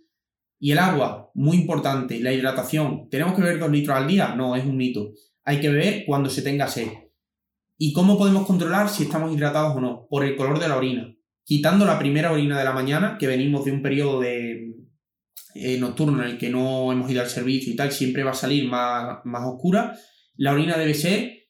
Y 0.60 0.74
el 0.74 0.80
agua, 0.80 1.32
muy 1.34 1.58
importante, 1.58 2.20
la 2.20 2.34
hidratación. 2.34 3.08
¿Tenemos 3.10 3.34
que 3.34 3.42
beber 3.42 3.60
dos 3.60 3.72
litros 3.72 3.98
al 3.98 4.08
día? 4.08 4.36
No, 4.36 4.58
es 4.58 4.66
un 4.66 4.76
mito. 4.76 5.14
Hay 5.46 5.62
que 5.62 5.70
beber 5.70 6.04
cuando 6.06 6.30
se 6.30 6.42
tenga 6.42 6.68
sed. 6.68 6.90
¿Y 7.78 7.94
cómo 7.94 8.18
podemos 8.18 8.46
controlar 8.46 8.90
si 8.90 9.04
estamos 9.04 9.34
hidratados 9.34 9.78
o 9.78 9.82
no? 9.82 10.06
Por 10.10 10.26
el 10.26 10.36
color 10.36 10.60
de 10.60 10.68
la 10.68 10.76
orina. 10.76 11.16
Quitando 11.44 11.86
la 11.86 11.98
primera 11.98 12.32
orina 12.32 12.60
de 12.60 12.66
la 12.66 12.74
mañana, 12.74 13.18
que 13.18 13.26
venimos 13.26 13.66
de 13.66 13.72
un 13.72 13.82
periodo 13.82 14.20
de, 14.20 14.76
eh, 15.56 15.80
nocturno 15.80 16.22
en 16.22 16.32
el 16.32 16.38
que 16.38 16.50
no 16.50 16.92
hemos 16.92 17.10
ido 17.10 17.22
al 17.22 17.30
servicio 17.30 17.74
y 17.74 17.76
tal, 17.76 17.92
siempre 17.92 18.24
va 18.24 18.32
a 18.32 18.36
salir 18.36 18.70
más, 18.70 19.20
más 19.24 19.44
oscura. 19.48 19.98
La 20.36 20.52
orina 20.52 20.78
debe 20.78 20.94
ser 20.94 21.41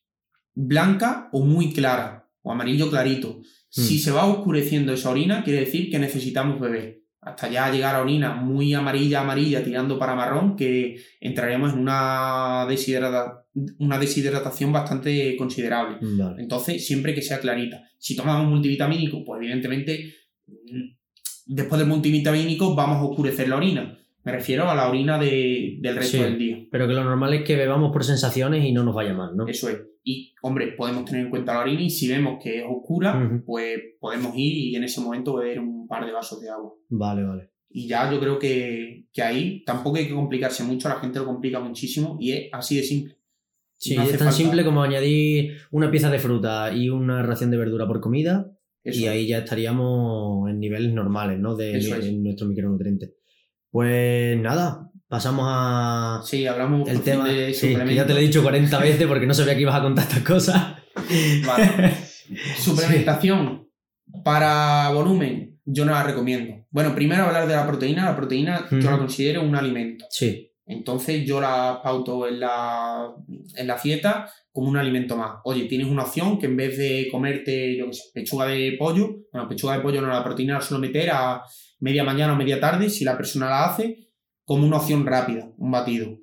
blanca 0.53 1.29
o 1.31 1.43
muy 1.45 1.73
clara, 1.73 2.29
o 2.41 2.51
amarillo 2.51 2.89
clarito. 2.89 3.41
Si 3.69 3.99
se 3.99 4.11
va 4.11 4.25
oscureciendo 4.25 4.91
esa 4.93 5.09
orina, 5.09 5.43
quiere 5.43 5.61
decir 5.61 5.89
que 5.89 5.97
necesitamos 5.99 6.59
beber. 6.59 6.99
Hasta 7.21 7.49
ya 7.49 7.71
llegar 7.71 7.95
a 7.95 8.01
orina 8.01 8.33
muy 8.33 8.73
amarilla, 8.73 9.21
amarilla, 9.21 9.63
tirando 9.63 9.97
para 9.99 10.15
marrón, 10.15 10.55
que 10.55 10.97
entraremos 11.19 11.71
en 11.73 11.79
una, 11.79 12.65
deshidrata- 12.67 13.45
una 13.77 13.99
deshidratación 13.99 14.73
bastante 14.73 15.37
considerable. 15.37 15.97
Vale. 16.01 16.41
Entonces, 16.41 16.85
siempre 16.85 17.13
que 17.13 17.21
sea 17.21 17.39
clarita. 17.39 17.81
Si 17.99 18.15
tomamos 18.15 18.49
multivitamínico, 18.49 19.23
pues 19.23 19.39
evidentemente, 19.41 20.13
mm, 20.47 20.97
después 21.45 21.79
del 21.79 21.87
multivitamínico 21.87 22.75
vamos 22.75 22.97
a 22.97 23.03
oscurecer 23.03 23.47
la 23.47 23.57
orina. 23.57 23.97
Me 24.23 24.31
refiero 24.31 24.69
a 24.69 24.75
la 24.75 24.87
orina 24.89 25.17
de- 25.17 25.77
del 25.81 25.95
resto 25.95 26.17
Sí. 26.17 26.23
del 26.23 26.37
día. 26.37 26.57
Pero 26.71 26.87
que 26.87 26.93
lo 26.93 27.03
normal 27.03 27.33
es 27.33 27.43
que 27.43 27.55
bebamos 27.55 27.91
por 27.91 28.03
sensaciones 28.03 28.63
y 28.63 28.71
no 28.71 28.83
nos 28.83 28.93
vaya 28.95 29.13
mal, 29.13 29.35
¿no? 29.35 29.47
Eso 29.47 29.69
es. 29.69 29.79
Y, 30.03 30.33
hombre, 30.41 30.73
podemos 30.73 31.05
tener 31.05 31.21
en 31.25 31.29
cuenta 31.29 31.53
la 31.53 31.61
orina 31.61 31.81
y 31.81 31.89
si 31.89 32.07
vemos 32.07 32.37
que 32.41 32.59
es 32.59 32.65
oscura, 32.67 33.41
pues 33.45 33.79
podemos 33.99 34.33
ir 34.35 34.53
y 34.57 34.75
en 34.75 34.83
ese 34.83 34.99
momento 35.01 35.35
beber 35.35 35.59
un 35.59 35.87
par 35.87 36.05
de 36.05 36.11
vasos 36.11 36.41
de 36.41 36.49
agua. 36.49 36.73
Vale, 36.89 37.23
vale. 37.23 37.49
Y 37.69 37.87
ya 37.87 38.11
yo 38.11 38.19
creo 38.19 38.37
que, 38.37 39.05
que 39.13 39.21
ahí 39.21 39.63
tampoco 39.63 39.97
hay 39.97 40.07
que 40.07 40.13
complicarse 40.13 40.63
mucho, 40.63 40.89
la 40.89 40.95
gente 40.99 41.19
lo 41.19 41.25
complica 41.25 41.59
muchísimo 41.59 42.17
y 42.19 42.31
es 42.31 42.49
así 42.51 42.75
de 42.77 42.83
simple. 42.83 43.17
Sí, 43.77 43.95
No 43.95 44.03
es 44.03 44.09
tan 44.09 44.17
falta- 44.19 44.33
simple 44.33 44.63
como 44.65 44.83
añadir 44.83 45.53
una 45.71 45.89
pieza 45.89 46.11
de 46.11 46.19
fruta 46.19 46.71
y 46.75 46.89
una 46.89 47.23
ración 47.23 47.49
de 47.49 47.57
verdura 47.57 47.87
por 47.87 47.99
comida 48.01 48.51
Eso 48.83 48.99
y 48.99 49.03
es. 49.05 49.09
ahí 49.09 49.27
ya 49.27 49.39
estaríamos 49.39 50.49
en 50.49 50.59
niveles 50.59 50.93
normales, 50.93 51.39
¿no? 51.39 51.55
De, 51.55 51.79
de 51.79 52.11
nuestros 52.13 52.49
micronutrientes. 52.49 53.13
Pues 53.71 54.37
nada, 54.37 54.89
pasamos 55.07 55.45
a 55.47 56.21
Sí, 56.25 56.45
hablamos 56.45 56.87
el 56.89 57.01
tema. 57.01 57.27
de 57.27 57.53
Sí, 57.53 57.75
que 57.75 57.95
ya 57.95 58.05
te 58.05 58.13
lo 58.13 58.19
he 58.19 58.23
dicho 58.23 58.43
40 58.43 58.77
veces 58.79 59.07
porque 59.07 59.25
no 59.25 59.33
sabía 59.33 59.55
que 59.55 59.61
ibas 59.61 59.75
a 59.75 59.81
contar 59.81 60.03
estas 60.03 60.23
cosas. 60.23 60.75
Vale. 61.45 61.93
Suplementación 62.57 63.69
para 64.23 64.89
volumen, 64.89 65.59
yo 65.65 65.85
no 65.85 65.91
la 65.93 66.03
recomiendo. 66.03 66.65
Bueno, 66.69 66.93
primero 66.93 67.23
hablar 67.23 67.47
de 67.47 67.55
la 67.55 67.65
proteína. 67.65 68.05
La 68.05 68.15
proteína 68.15 68.67
yo 68.69 68.91
la 68.91 68.97
considero 68.97 69.41
un 69.41 69.55
alimento. 69.55 70.05
Sí, 70.09 70.51
Entonces 70.65 71.25
yo 71.25 71.39
la 71.41 71.79
pauto 71.83 72.27
en 72.27 72.39
la, 72.39 73.09
en 73.55 73.67
la 73.67 73.77
dieta 73.81 74.29
como 74.51 74.69
un 74.69 74.77
alimento 74.77 75.15
más. 75.15 75.39
Oye, 75.45 75.65
tienes 75.65 75.87
una 75.87 76.03
opción 76.03 76.37
que 76.39 76.45
en 76.47 76.57
vez 76.57 76.77
de 76.77 77.07
comerte, 77.09 77.77
yo 77.77 77.87
qué 77.87 77.93
sé, 77.93 78.03
pechuga 78.13 78.47
de 78.47 78.75
pollo, 78.77 79.15
bueno, 79.31 79.47
pechuga 79.47 79.77
de 79.77 79.81
pollo 79.81 80.01
no, 80.01 80.07
la 80.09 80.23
proteína 80.23 80.55
la 80.55 80.61
suelo 80.61 80.81
meter 80.81 81.09
a 81.11 81.41
media 81.81 82.05
mañana 82.05 82.33
o 82.33 82.37
media 82.37 82.59
tarde, 82.59 82.89
si 82.89 83.03
la 83.03 83.17
persona 83.17 83.49
la 83.49 83.65
hace, 83.65 84.07
como 84.45 84.65
una 84.65 84.77
opción 84.77 85.05
rápida, 85.05 85.51
un 85.57 85.71
batido. 85.71 86.17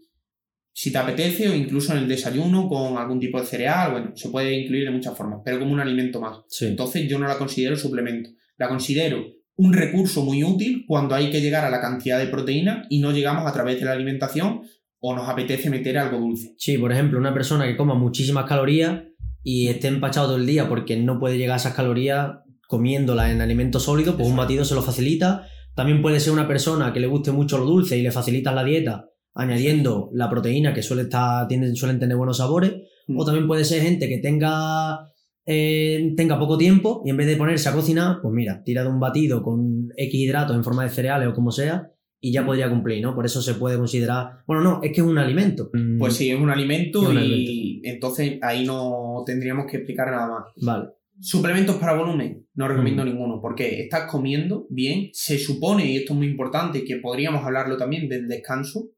Si 0.73 0.93
te 0.93 0.99
apetece 0.99 1.49
o 1.49 1.55
incluso 1.55 1.93
en 1.93 1.99
el 1.99 2.09
desayuno 2.09 2.69
con 2.69 2.97
algún 2.97 3.19
tipo 3.19 3.41
de 3.41 3.47
cereal, 3.47 3.93
bueno, 3.93 4.13
se 4.15 4.31
puede 4.31 4.55
incluir 4.55 4.85
de 4.85 4.93
muchas 4.93 5.17
formas, 5.17 5.41
pero 5.45 5.59
como 5.59 5.73
un 5.73 5.81
alimento 5.81 6.21
más. 6.21 6.39
sí. 6.49 6.67
Entonces 6.67 7.09
yo 7.09 7.19
no 7.19 7.27
la 7.27 7.37
considero 7.37 7.77
suplemento, 7.77 8.31
la 8.57 8.69
considero 8.69 9.25
un 9.57 9.73
recurso 9.73 10.25
muy 10.25 10.45
útil 10.45 10.85
cuando 10.87 11.17
hay 11.17 11.31
que 11.31 11.41
llegar 11.41 11.65
a 11.65 11.71
la 11.71 11.81
cantidad 11.81 12.19
de 12.19 12.29
proteína 12.29 12.87
y 12.89 13.01
no 13.01 13.11
llegamos 13.11 13.45
a 13.45 13.53
través 13.53 13.81
de 13.81 13.87
la 13.87 13.93
alimentación 13.93 14.63
o 15.01 15.17
nos 15.17 15.29
apetece 15.29 15.69
meter 15.69 15.99
algo 15.99 16.19
dulce. 16.19 16.55
Sí, 16.59 16.79
por 16.79 16.93
ejemplo, 16.93 17.19
una 17.19 17.35
persona 17.35 17.67
que 17.67 17.77
coma 17.77 17.95
muchísimas 17.95 18.45
calorías 18.45 19.03
y 19.43 19.69
esté 19.69 19.89
empachado 19.89 20.29
todo 20.29 20.37
el 20.37 20.47
día 20.47 20.69
porque 20.69 20.97
no 20.97 21.19
puede 21.19 21.39
llegar 21.39 21.55
a 21.55 21.61
esas 21.61 21.75
calorías 21.75 22.37
comiéndolas 22.69 23.31
en 23.31 23.41
alimentos 23.41 23.83
sólidos, 23.85 24.15
pues 24.15 24.29
un 24.29 24.37
batido 24.37 24.65
se 24.65 24.75
lo 24.75 24.83
facilita. 24.83 25.47
También 25.75 26.03
puede 26.03 26.21
ser 26.21 26.35
una 26.35 26.47
persona 26.47 26.93
que 26.93 27.01
le 27.01 27.07
guste 27.07 27.33
mucho 27.33 27.57
lo 27.59 27.65
dulce 27.65 27.97
y 27.97 28.03
le 28.03 28.13
facilitas 28.13 28.55
la 28.55 28.63
dieta 28.63 29.07
añadiendo 29.35 30.11
la 30.13 30.29
proteína 30.29 30.75
que 30.75 30.83
suele 30.83 31.03
estar, 31.03 31.49
tienen, 31.49 31.75
suelen 31.77 31.99
tener 31.99 32.17
buenos 32.17 32.37
sabores. 32.37 32.75
Mm. 33.07 33.19
O 33.19 33.25
también 33.25 33.47
puede 33.47 33.65
ser 33.65 33.83
gente 33.83 34.07
que 34.09 34.19
tenga, 34.19 34.99
eh, 35.47 36.13
tenga 36.17 36.39
poco 36.39 36.59
tiempo 36.59 37.03
y 37.07 37.11
en 37.11 37.17
vez 37.17 37.27
de 37.27 37.37
ponerse 37.37 37.69
a 37.69 37.73
cocinar, 37.73 38.19
pues 38.21 38.35
mira, 38.35 38.63
tira 38.65 38.83
de 38.83 38.91
un 38.91 39.01
batido 39.01 39.43
con 39.43 39.89
X 39.97 40.21
hidratos 40.21 40.55
en 40.55 40.65
forma 40.65 40.85
de 40.85 40.91
cereales 40.91 41.29
o 41.29 41.35
como 41.35 41.51
sea 41.53 41.91
y 42.21 42.33
ya 42.33 42.43
Mm. 42.43 42.47
podría 42.47 42.69
cumplir, 42.69 43.03
¿no? 43.03 43.15
Por 43.15 43.25
eso 43.25 43.41
se 43.41 43.55
puede 43.55 43.79
considerar... 43.79 44.41
Bueno, 44.47 44.63
no, 44.63 44.81
es 44.83 44.93
que 44.93 45.01
es 45.01 45.07
un 45.07 45.17
alimento. 45.17 45.71
Pues 45.99 46.15
sí, 46.15 46.31
es 46.31 46.39
un 46.39 46.51
alimento 46.51 47.03
Es 47.03 47.09
un 47.09 47.19
y 47.23 47.81
entonces 47.85 48.39
ahí 48.43 48.67
no 48.67 49.23
tendríamos 49.25 49.67
que 49.71 49.79
explicar 49.79 50.11
nada 50.11 50.27
más. 50.29 50.45
Vale. 50.61 50.98
Suplementos 51.21 51.77
para 51.77 51.95
volumen, 51.95 52.47
no 52.55 52.69
recomiendo 52.69 53.03
Mm. 53.05 53.09
ninguno, 53.09 53.41
porque 53.43 53.81
estás 53.83 54.09
comiendo 54.11 54.67
bien, 54.71 55.11
se 55.13 55.39
supone, 55.39 55.85
y 55.91 55.97
esto 55.97 56.13
es 56.13 56.17
muy 56.19 56.29
importante, 56.29 56.85
que 56.85 56.97
podríamos 56.99 57.45
hablarlo 57.45 57.77
también 57.77 58.09
del 58.09 58.29
descanso, 58.29 58.91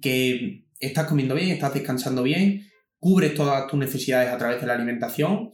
que 0.00 0.64
estás 0.78 1.06
comiendo 1.06 1.34
bien, 1.34 1.48
estás 1.50 1.74
descansando 1.74 2.22
bien, 2.22 2.66
cubres 2.98 3.34
todas 3.34 3.66
tus 3.66 3.78
necesidades 3.78 4.30
a 4.30 4.38
través 4.38 4.60
de 4.60 4.66
la 4.66 4.74
alimentación. 4.74 5.50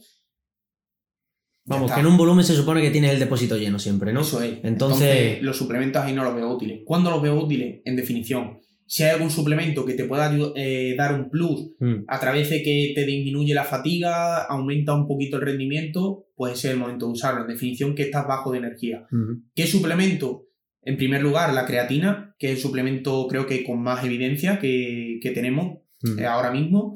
Vamos, 1.65 1.91
que 1.91 1.99
en 1.99 2.05
un 2.05 2.17
volumen 2.17 2.45
se 2.45 2.55
supone 2.55 2.81
que 2.81 2.91
tienes 2.91 3.11
el 3.11 3.19
depósito 3.19 3.57
lleno 3.57 3.77
siempre, 3.77 4.13
¿no? 4.13 4.21
Eso 4.21 4.41
es. 4.41 4.59
Entonces- 4.63 5.41
los 5.41 5.57
suplementos 5.57 6.01
ahí 6.01 6.13
no 6.13 6.23
los 6.23 6.33
veo 6.35 6.49
útiles. 6.49 6.81
¿Cuándo 6.85 7.09
los 7.09 7.21
veo 7.21 7.35
útiles? 7.41 7.81
En 7.83 7.95
definición. 7.97 8.59
Si 8.87 9.03
hay 9.03 9.11
algún 9.11 9.29
suplemento 9.29 9.85
que 9.85 9.93
te 9.93 10.05
pueda 10.05 10.33
eh, 10.55 10.95
dar 10.97 11.13
un 11.13 11.29
plus 11.29 11.71
Mm, 11.79 12.05
a 12.07 12.19
través 12.19 12.49
de 12.49 12.63
que 12.63 12.93
te 12.95 13.05
disminuye 13.05 13.53
la 13.53 13.63
fatiga, 13.65 14.43
aumenta 14.43 14.93
un 14.95 15.07
poquito 15.07 15.37
el 15.37 15.43
rendimiento, 15.43 16.25
pues 16.35 16.53
ese 16.53 16.69
es 16.69 16.73
el 16.73 16.79
momento 16.79 17.05
de 17.05 17.11
usarlo. 17.11 17.41
En 17.41 17.47
definición, 17.47 17.93
que 17.95 18.03
estás 18.03 18.25
bajo 18.27 18.51
de 18.51 18.59
energía. 18.59 19.05
¿Qué 19.53 19.67
suplemento? 19.67 20.45
En 20.81 20.97
primer 20.97 21.21
lugar, 21.21 21.53
la 21.53 21.65
creatina, 21.65 22.35
que 22.39 22.47
es 22.47 22.55
el 22.55 22.61
suplemento 22.61 23.27
creo 23.27 23.45
que 23.45 23.63
con 23.63 23.81
más 23.81 24.03
evidencia 24.05 24.59
que, 24.59 25.19
que 25.21 25.31
tenemos 25.31 25.79
Mm. 26.01 26.19
eh, 26.19 26.25
ahora 26.25 26.51
mismo. 26.51 26.95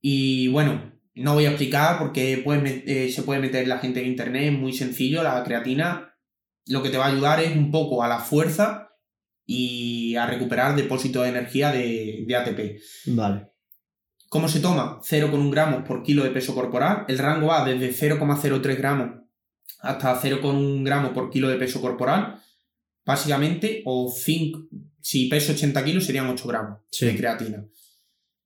Y 0.00 0.48
bueno, 0.48 0.92
no 1.14 1.34
voy 1.34 1.44
a 1.46 1.50
explicar 1.50 1.98
porque 1.98 2.40
puedes 2.44 2.82
eh, 2.86 3.10
se 3.10 3.22
puede 3.22 3.40
meter 3.40 3.66
la 3.68 3.78
gente 3.78 4.00
en 4.00 4.06
internet, 4.08 4.52
es 4.52 4.58
muy 4.58 4.72
sencillo. 4.72 5.22
La 5.22 5.42
creatina 5.44 6.14
lo 6.66 6.82
que 6.82 6.90
te 6.90 6.96
va 6.98 7.06
a 7.06 7.12
ayudar 7.12 7.40
es 7.40 7.56
un 7.56 7.70
poco 7.70 8.02
a 8.02 8.08
la 8.08 8.18
fuerza 8.18 8.81
y 9.52 10.16
a 10.16 10.26
recuperar 10.26 10.74
depósitos 10.76 11.22
de 11.22 11.28
energía 11.30 11.70
de, 11.72 12.24
de 12.26 12.36
ATP. 12.36 12.60
Vale. 13.14 13.48
¿Cómo 14.28 14.48
se 14.48 14.60
toma? 14.60 15.00
0,1 15.02 15.50
gramos 15.50 15.82
por 15.86 16.02
kilo 16.02 16.24
de 16.24 16.30
peso 16.30 16.54
corporal. 16.54 17.04
El 17.08 17.18
rango 17.18 17.48
va 17.48 17.64
desde 17.64 17.92
0,03 17.92 18.76
gramos 18.76 19.10
hasta 19.80 20.20
0,1 20.20 20.84
gramos 20.84 21.10
por 21.12 21.28
kilo 21.30 21.48
de 21.48 21.56
peso 21.56 21.80
corporal. 21.80 22.40
Básicamente, 23.04 23.82
o 23.84 24.10
5, 24.10 24.68
si 25.00 25.28
peso 25.28 25.52
80 25.52 25.84
kilos 25.84 26.04
serían 26.04 26.28
8 26.28 26.48
gramos 26.48 26.78
Sí. 26.90 27.06
de 27.06 27.16
creatina. 27.16 27.66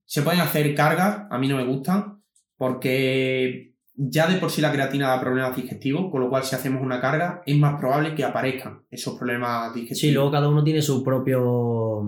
Se 0.07 0.23
pueden 0.23 0.41
hacer 0.41 0.75
cargas, 0.75 1.27
a 1.31 1.39
mí 1.39 1.47
no 1.47 1.57
me 1.57 1.65
gustan, 1.65 2.23
porque 2.57 3.76
ya 3.97 4.27
de 4.27 4.39
por 4.39 4.51
sí 4.51 4.61
la 4.61 4.73
creatina 4.73 5.09
da 5.09 5.21
problemas 5.21 5.57
digestivos, 5.57 6.11
con 6.11 6.21
lo 6.21 6.29
cual 6.29 6.45
si 6.45 6.55
hacemos 6.55 6.83
una 6.83 7.01
carga 7.01 7.43
es 7.47 7.57
más 7.57 7.79
probable 7.81 8.15
que 8.15 8.25
aparezcan 8.25 8.83
esos 8.91 9.17
problemas 9.19 9.73
digestivos. 9.75 10.01
Sí, 10.01 10.11
luego 10.13 10.31
cada 10.31 10.49
uno 10.49 10.63
tiene 10.63 10.83
su 10.83 11.03
propio 11.03 12.03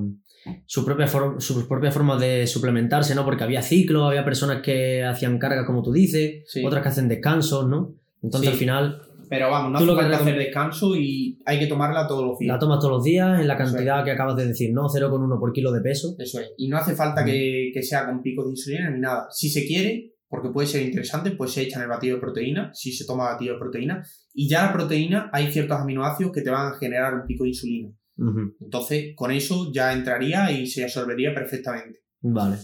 su 0.67 0.85
propia 0.85 1.07
sus 1.39 1.65
propias 1.65 1.93
formas 1.93 2.21
de 2.21 2.47
suplementarse, 2.47 3.15
¿no? 3.15 3.25
Porque 3.25 3.45
había 3.45 3.61
ciclos, 3.63 4.07
había 4.09 4.25
personas 4.25 4.63
que 4.63 5.05
hacían 5.05 5.39
cargas, 5.39 5.67
como 5.67 5.83
tú 5.83 5.93
dices, 5.93 6.45
Sí. 6.47 6.65
otras 6.65 6.83
que 6.83 6.89
hacen 6.89 7.09
descansos, 7.09 7.69
¿no? 7.69 7.95
Entonces 8.23 8.49
Sí. 8.49 8.53
al 8.55 8.59
final 8.59 9.03
Pero 9.31 9.51
vamos, 9.51 9.73
no 9.73 9.79
hace 9.93 10.03
falta 10.03 10.17
hacer 10.17 10.39
descanso 10.39 10.97
y 10.97 11.39
hay 11.45 11.59
que 11.59 11.67
tomarla 11.67 12.07
todos 12.09 12.25
los 12.25 12.39
días. 12.39 12.55
la 12.55 12.59
tomas 12.59 12.79
todos 12.81 12.93
los 12.95 13.05
días 13.05 13.39
en 13.41 13.47
la 13.47 13.55
es. 13.55 13.59
cantidad 13.61 14.03
que 14.03 14.11
acabas 14.13 14.37
de 14.37 14.47
decir, 14.47 14.73
¿no? 14.73 14.89
0,1 14.89 15.39
por 15.39 15.53
kilo 15.53 15.71
de 15.71 15.83
peso. 15.83 16.15
Eso 16.19 16.41
es. 16.41 16.53
Y 16.57 16.69
no 16.69 16.79
hace 16.79 16.95
falta 16.95 17.23
que, 17.27 17.71
que 17.75 17.83
sea 17.83 18.07
con 18.07 18.23
picos 18.23 18.47
de 18.47 18.53
insulina 18.53 18.89
ni 18.91 19.01
nada. 19.01 19.27
Si 19.31 19.51
se 19.51 19.67
quiere, 19.67 20.15
porque 20.29 20.51
puede 20.51 20.69
ser 20.69 20.83
interesante, 20.83 21.33
pues 21.33 21.53
se 21.53 21.63
echa 21.63 21.77
en 21.77 21.83
el 21.83 21.89
batido 21.89 22.17
de 22.17 22.21
proteína, 22.21 22.71
si 22.75 22.93
se 22.93 23.07
toma 23.07 23.33
batido 23.33 23.55
de 23.55 23.61
proteína. 23.61 24.05
Y 24.33 24.49
ya 24.49 24.67
la 24.67 24.73
proteína, 24.73 25.31
hay 25.33 25.51
ciertos 25.51 25.79
aminoácidos 25.79 26.33
que 26.33 26.43
te 26.43 26.51
van 26.51 26.73
a 26.73 26.79
generar 26.79 27.15
un 27.15 27.27
pico 27.27 27.45
de 27.45 27.51
insulina. 27.51 27.91
Entonces, 28.61 29.13
con 29.15 29.31
eso 29.31 29.71
ya 29.73 29.93
entraría 29.93 30.51
y 30.51 30.67
se 30.67 30.83
absorbería 30.83 31.33
perfectamente. 31.33 32.01
Vale. 32.21 32.57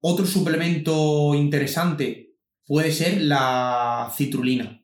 Otro 0.00 0.24
suplemento 0.24 1.34
interesante 1.34 2.34
puede 2.66 2.92
ser 2.92 3.20
la 3.20 4.10
citrulina. 4.16 4.82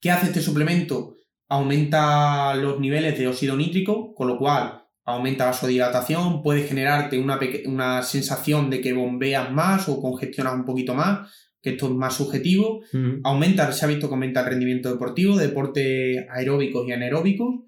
¿Qué 0.00 0.10
hace 0.10 0.26
este 0.26 0.40
suplemento? 0.40 1.18
aumenta 1.48 2.54
los 2.54 2.78
niveles 2.78 3.18
de 3.18 3.26
óxido 3.26 3.56
nítrico, 3.56 4.14
con 4.14 4.28
lo 4.28 4.38
cual 4.38 4.84
aumenta 5.08 5.44
la 5.44 5.50
vasodilatación, 5.52 6.42
puede 6.42 6.64
generarte 6.64 7.18
una, 7.18 7.40
una 7.64 8.02
sensación 8.02 8.68
de 8.68 8.82
que 8.82 8.92
bombeas 8.92 9.50
más 9.50 9.88
o 9.88 10.02
congestionas 10.02 10.54
un 10.54 10.66
poquito 10.66 10.94
más, 10.94 11.32
que 11.62 11.70
esto 11.70 11.86
es 11.86 11.92
más 11.92 12.14
subjetivo. 12.14 12.82
Aumenta, 13.24 13.72
se 13.72 13.84
ha 13.86 13.88
visto 13.88 14.08
que 14.08 14.14
aumenta 14.14 14.40
el 14.40 14.46
rendimiento 14.46 14.90
deportivo, 14.90 15.36
deportes 15.36 16.26
aeróbicos 16.30 16.86
y 16.86 16.92
anaeróbicos. 16.92 17.64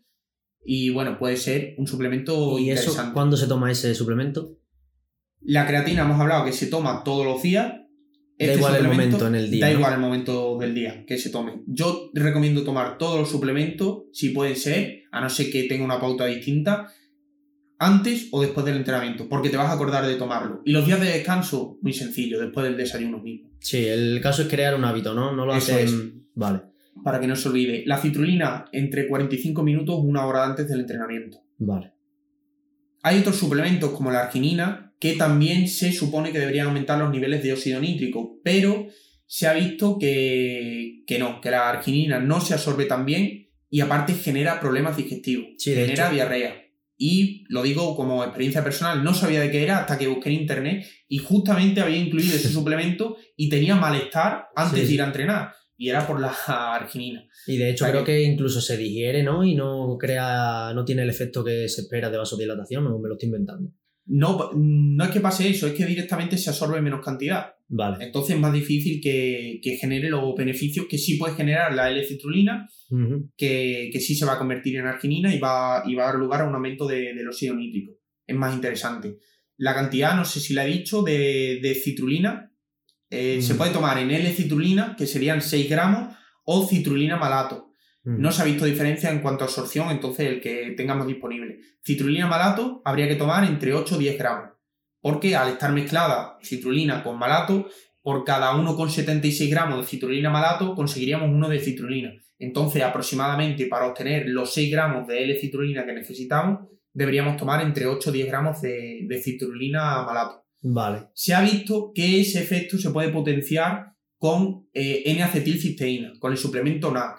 Y 0.63 0.91
bueno, 0.91 1.19
puede 1.19 1.39
ser 1.39 1.75
un 1.79 1.87
suplemento 1.87 2.59
¿Y 2.59 2.71
eso 2.71 2.95
cuándo 3.15 3.39
se 3.39 3.47
toma 3.47 3.71
ese 3.71 3.95
suplemento? 3.95 4.59
La 5.41 5.67
creatina 5.67 6.03
hemos 6.03 6.21
hablado 6.21 6.45
que 6.45 6.53
se 6.53 6.67
toma 6.67 7.03
todos 7.03 7.25
los 7.25 7.43
días. 7.43 7.69
da 7.69 7.85
este 8.37 8.57
igual 8.57 8.77
el 8.77 8.87
momento 8.87 9.27
en 9.27 9.35
el 9.35 9.51
día. 9.51 9.65
Da 9.65 9.73
igual 9.73 9.95
el 9.95 10.01
momento 10.01 10.59
del 10.59 10.75
día 10.75 11.07
que 11.07 11.17
se 11.17 11.31
tome. 11.31 11.63
Yo 11.67 12.11
recomiendo 12.13 12.65
tomar 12.65 12.99
todos 12.99 13.19
los 13.19 13.31
suplementos, 13.31 14.03
si 14.13 14.29
pueden 14.29 14.57
ser, 14.57 15.05
a 15.11 15.23
no 15.23 15.31
ser 15.31 15.51
que 15.51 15.63
tenga 15.63 15.87
una 15.87 15.99
pauta 15.99 16.27
distinta, 16.27 16.93
antes 17.81 18.29
o 18.31 18.43
después 18.43 18.67
del 18.67 18.77
entrenamiento, 18.77 19.27
porque 19.27 19.49
te 19.49 19.57
vas 19.57 19.71
a 19.71 19.73
acordar 19.73 20.07
de 20.07 20.17
tomarlo. 20.17 20.61
Y 20.67 20.73
los 20.73 20.87
días 20.87 21.01
de 21.01 21.07
descanso, 21.07 21.79
muy 21.81 21.95
sencillo, 21.95 22.39
después 22.39 22.65
del 22.65 22.77
desayuno 22.77 23.19
mismo. 23.19 23.51
Sí, 23.59 23.87
el 23.87 24.21
caso 24.23 24.43
es 24.43 24.49
crear 24.49 24.75
un 24.75 24.85
hábito, 24.85 25.15
¿no? 25.15 25.35
No 25.35 25.47
lo 25.47 25.55
hacen. 25.55 26.27
Vale. 26.35 26.61
Para 27.03 27.19
que 27.19 27.27
no 27.27 27.35
se 27.35 27.49
olvide. 27.49 27.83
La 27.87 27.97
citrulina 27.97 28.67
entre 28.73 29.09
45 29.09 29.63
minutos, 29.63 29.99
una 30.03 30.27
hora 30.27 30.45
antes 30.45 30.69
del 30.69 30.81
entrenamiento. 30.81 31.39
Vale. 31.57 31.95
Hay 33.03 33.19
otros 33.19 33.37
suplementos 33.37 33.91
como 33.93 34.11
la 34.11 34.25
arginina 34.25 34.93
que 34.99 35.15
también 35.15 35.67
se 35.67 35.91
supone 35.91 36.33
que 36.33 36.39
deberían 36.39 36.67
aumentar 36.67 36.99
los 36.99 37.11
niveles 37.11 37.43
de 37.43 37.55
óxido 37.55 37.81
nítrico, 37.81 38.39
pero 38.45 38.89
se 39.25 39.47
ha 39.47 39.55
visto 39.55 39.99
que, 39.99 41.03
que 41.07 41.19
no, 41.19 41.41
que 41.41 41.51
la 41.51 41.71
arginina 41.71 42.21
no 42.21 42.43
se 42.43 42.53
absorbe 42.53 42.85
tan 42.85 43.07
bien 43.07 43.49
y 43.71 43.81
aparte 43.81 44.13
genera 44.13 44.61
problemas 44.61 44.99
digestivos, 44.99 45.47
genera 45.59 46.11
diarrea. 46.11 46.60
Y 47.03 47.47
lo 47.49 47.63
digo 47.63 47.97
como 47.97 48.23
experiencia 48.23 48.63
personal, 48.63 49.03
no 49.03 49.15
sabía 49.15 49.41
de 49.41 49.51
qué 49.51 49.63
era 49.63 49.79
hasta 49.79 49.97
que 49.97 50.07
busqué 50.07 50.29
en 50.29 50.43
internet 50.43 50.87
y 51.09 51.17
justamente 51.17 51.81
había 51.81 51.97
incluido 51.97 52.37
ese 52.37 52.49
suplemento 52.53 53.17
y 53.39 53.49
tenía 53.49 53.75
malestar 53.75 54.49
antes 54.55 54.87
de 54.87 54.95
ir 54.95 55.01
a 55.01 55.07
entrenar. 55.07 55.55
Y 55.79 55.89
era 55.89 56.07
por 56.07 56.21
la 56.21 56.29
arginina. 56.47 57.27
Y 57.47 57.57
de 57.57 57.71
hecho 57.71 57.87
creo 57.87 58.05
que... 58.05 58.23
incluso 58.23 58.61
se 58.61 58.77
digiere, 58.77 59.23
¿no? 59.23 59.43
Y 59.43 59.55
no 59.55 59.97
crea, 59.99 60.73
no 60.75 60.85
tiene 60.85 61.01
el 61.05 61.09
efecto 61.09 61.43
que 61.43 61.71
se 61.71 61.81
espera 61.81 62.11
de 62.11 62.19
vasodilatación, 62.19 62.87
o 62.87 62.99
me 62.99 63.09
lo 63.09 63.15
estoy 63.15 63.29
inventando. 63.29 63.73
No, 64.13 64.51
no 64.57 65.05
es 65.05 65.11
que 65.11 65.21
pase 65.21 65.49
eso, 65.49 65.69
es 65.69 65.73
que 65.73 65.87
directamente 65.87 66.37
se 66.37 66.51
absorbe 66.51 66.83
menos 66.83 67.01
cantidad. 67.05 67.55
Vale. 67.69 68.05
Entonces 68.05 68.35
es 68.35 68.41
más 68.41 68.53
difícil 68.53 69.01
que, 69.01 69.61
genere 69.81 70.11
los 70.11 70.35
beneficios 70.35 70.87
que 70.91 70.99
sí 70.99 71.17
puede 71.17 71.37
generar 71.37 71.73
la 71.73 71.89
L-citrulina, 71.91 72.69
que, 73.37 73.93
sí 74.01 74.17
se 74.17 74.27
va 74.27 74.33
a 74.33 74.39
convertir 74.39 74.77
en 74.77 74.87
arginina 74.87 75.33
y 75.33 75.39
va, 75.39 75.85
y 75.87 75.95
va 75.95 76.03
a 76.03 76.07
dar 76.07 76.17
lugar 76.17 76.41
a 76.41 76.49
un 76.49 76.55
aumento 76.57 76.89
de, 76.89 77.15
del 77.15 77.29
óxido 77.29 77.55
nítrico. 77.55 77.93
Es 78.27 78.35
más 78.35 78.53
interesante. 78.53 79.19
La 79.57 79.75
cantidad, 79.75 80.17
no 80.17 80.25
sé 80.25 80.41
si 80.41 80.55
la 80.55 80.67
he 80.67 80.73
dicho, 80.73 81.03
de, 81.03 81.81
citrulina 81.81 82.53
eh, 83.11 83.41
se 83.41 83.55
puede 83.55 83.73
tomar 83.73 83.97
en 83.99 84.11
L-citrulina, 84.11 84.97
que 84.97 85.07
serían 85.07 85.41
6 85.41 85.71
gramos, 85.71 86.17
o 86.45 86.67
citrulina 86.67 87.17
malato. 87.17 87.70
No 88.03 88.33
se 88.33 88.43
ha 88.43 88.47
visto 88.47 88.65
diferencia 88.65 89.11
en 89.11 89.21
cuanto 89.21 89.45
a 89.45 89.47
absorción, 89.47 89.91
entonces 89.91 90.27
el 90.27 90.41
que 90.41 90.75
tengamos 90.77 91.07
disponible. 91.07 91.59
Citrulina 91.85 92.27
malato 92.27 92.81
habría 92.85 93.07
que 93.07 93.17
tomar 93.17 93.45
entre 93.45 93.75
8 93.75 93.95
o 93.95 93.99
10 93.99 94.19
gramos 94.19 94.51
porque 95.01 95.35
al 95.37 95.53
estar 95.53 95.73
mezclada 95.73 96.39
citrulina 96.43 97.03
con 97.03 97.19
malato, 97.19 97.69
por 98.03 98.25
cada 98.25 98.53
1,76 98.53 99.51
gramos 99.51 99.81
de 99.81 99.87
citrulina 99.87 100.31
malato 100.31 100.75
conseguiríamos 100.75 101.31
uno 101.31 101.49
de 101.49 101.59
citrulina. 101.59 102.13
Entonces, 102.39 102.83
aproximadamente 102.83 103.67
para 103.67 103.87
obtener 103.87 104.27
los 104.27 104.55
6 104.55 104.71
gramos 104.73 105.07
de 105.07 105.25
L-citrulina 105.25 105.85
que 105.85 105.93
necesitamos, 105.93 106.61
deberíamos 106.93 107.37
tomar 107.37 107.63
entre 107.63 107.87
8 107.87 108.09
o 108.09 108.13
10 108.13 108.27
gramos 108.27 108.63
de, 108.63 109.21
citrulina 109.23 110.03
malato. 110.05 110.45
Vale. 110.63 111.09
Se 111.15 111.35
ha 111.35 111.43
visto 111.43 111.93
que 111.95 112.21
ese 112.21 112.43
efecto 112.43 112.79
se 112.79 112.91
puede 112.91 113.11
potenciar 113.11 113.95
con 114.17 114.69
eh, 114.73 115.03
N-acetilcisteína, 115.07 116.13
con 116.19 116.33
el 116.33 116.39
suplemento 116.39 116.91
NAC. 116.91 117.19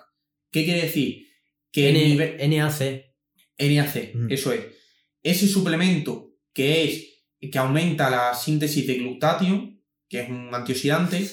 ¿Qué 0.51 0.65
quiere 0.65 0.83
decir? 0.83 1.27
Que 1.71 1.91
NAC. 1.93 3.05
NAC, 3.57 4.13
eso 4.29 4.51
es. 4.51 4.65
Ese 5.23 5.47
suplemento 5.47 6.33
que 6.53 6.83
es 6.83 7.11
que 7.49 7.57
aumenta 7.57 8.09
la 8.09 8.33
síntesis 8.33 8.85
de 8.85 8.95
glutatión, 8.95 9.81
que 10.07 10.21
es 10.21 10.29
un 10.29 10.53
antioxidante, 10.53 11.25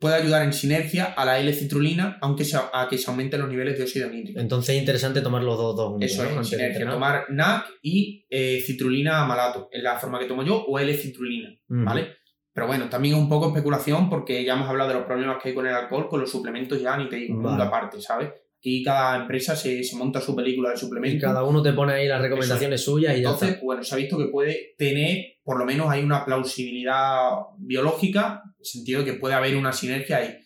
puede 0.00 0.16
ayudar 0.16 0.42
en 0.42 0.52
sinergia 0.52 1.04
a 1.04 1.24
la 1.24 1.38
L-citrulina, 1.38 2.18
aunque 2.20 2.44
sea, 2.44 2.68
a 2.72 2.88
que 2.88 2.98
se 2.98 3.08
aumenten 3.08 3.40
los 3.40 3.48
niveles 3.48 3.78
de 3.78 3.84
óxido 3.84 4.10
nítrico. 4.10 4.40
Entonces 4.40 4.74
es 4.74 4.80
interesante 4.80 5.20
tomar 5.20 5.42
los 5.42 5.56
dos, 5.56 5.76
dos 5.76 6.02
Eso 6.02 6.24
es, 6.24 6.36
en 6.36 6.44
sinergia, 6.44 6.90
tomar 6.90 7.26
NAC 7.30 7.66
y 7.80 8.26
eh, 8.28 8.60
citrulina 8.66 9.24
malato, 9.24 9.68
en 9.70 9.84
la 9.84 9.96
forma 9.96 10.18
que 10.18 10.26
tomo 10.26 10.42
yo, 10.42 10.64
o 10.64 10.78
L-citrulina, 10.78 11.56
¿vale? 11.68 12.16
Pero 12.52 12.66
bueno, 12.66 12.88
también 12.88 13.14
es 13.14 13.20
un 13.20 13.28
poco 13.28 13.48
especulación 13.48 14.10
porque 14.10 14.44
ya 14.44 14.54
hemos 14.54 14.68
hablado 14.68 14.90
de 14.90 14.96
los 14.96 15.06
problemas 15.06 15.42
que 15.42 15.48
hay 15.48 15.54
con 15.54 15.66
el 15.66 15.74
alcohol, 15.74 16.08
con 16.08 16.20
los 16.20 16.30
suplementos 16.30 16.80
ya 16.80 16.96
ni 16.96 17.08
te 17.08 17.16
digo, 17.16 17.34
mundo 17.34 17.62
aparte, 17.62 18.00
¿sabes? 18.00 18.30
Y 18.66 18.82
cada 18.82 19.20
empresa 19.20 19.54
se, 19.54 19.82
monta 19.94 20.22
su 20.22 20.34
película 20.34 20.70
de 20.70 20.78
suplemento. 20.78 21.18
Y 21.18 21.20
cada 21.20 21.44
uno 21.44 21.62
te 21.62 21.74
pone 21.74 21.92
ahí 21.92 22.08
las 22.08 22.22
recomendaciones 22.22 22.82
suyas 22.82 23.14
y 23.14 23.18
Entonces, 23.18 23.60
bueno, 23.62 23.84
se 23.84 23.94
ha 23.94 23.98
visto 23.98 24.16
que 24.16 24.28
puede 24.28 24.74
tener, 24.78 25.36
por 25.44 25.58
lo 25.58 25.66
menos 25.66 25.90
hay 25.90 26.02
una 26.02 26.24
plausibilidad 26.24 27.28
biológica, 27.58 28.40
en 28.42 28.52
el 28.58 28.64
sentido 28.64 29.00
de 29.00 29.12
que 29.12 29.18
puede 29.18 29.34
haber 29.34 29.54
una 29.56 29.70
sinergia 29.70 30.16
ahí. 30.16 30.38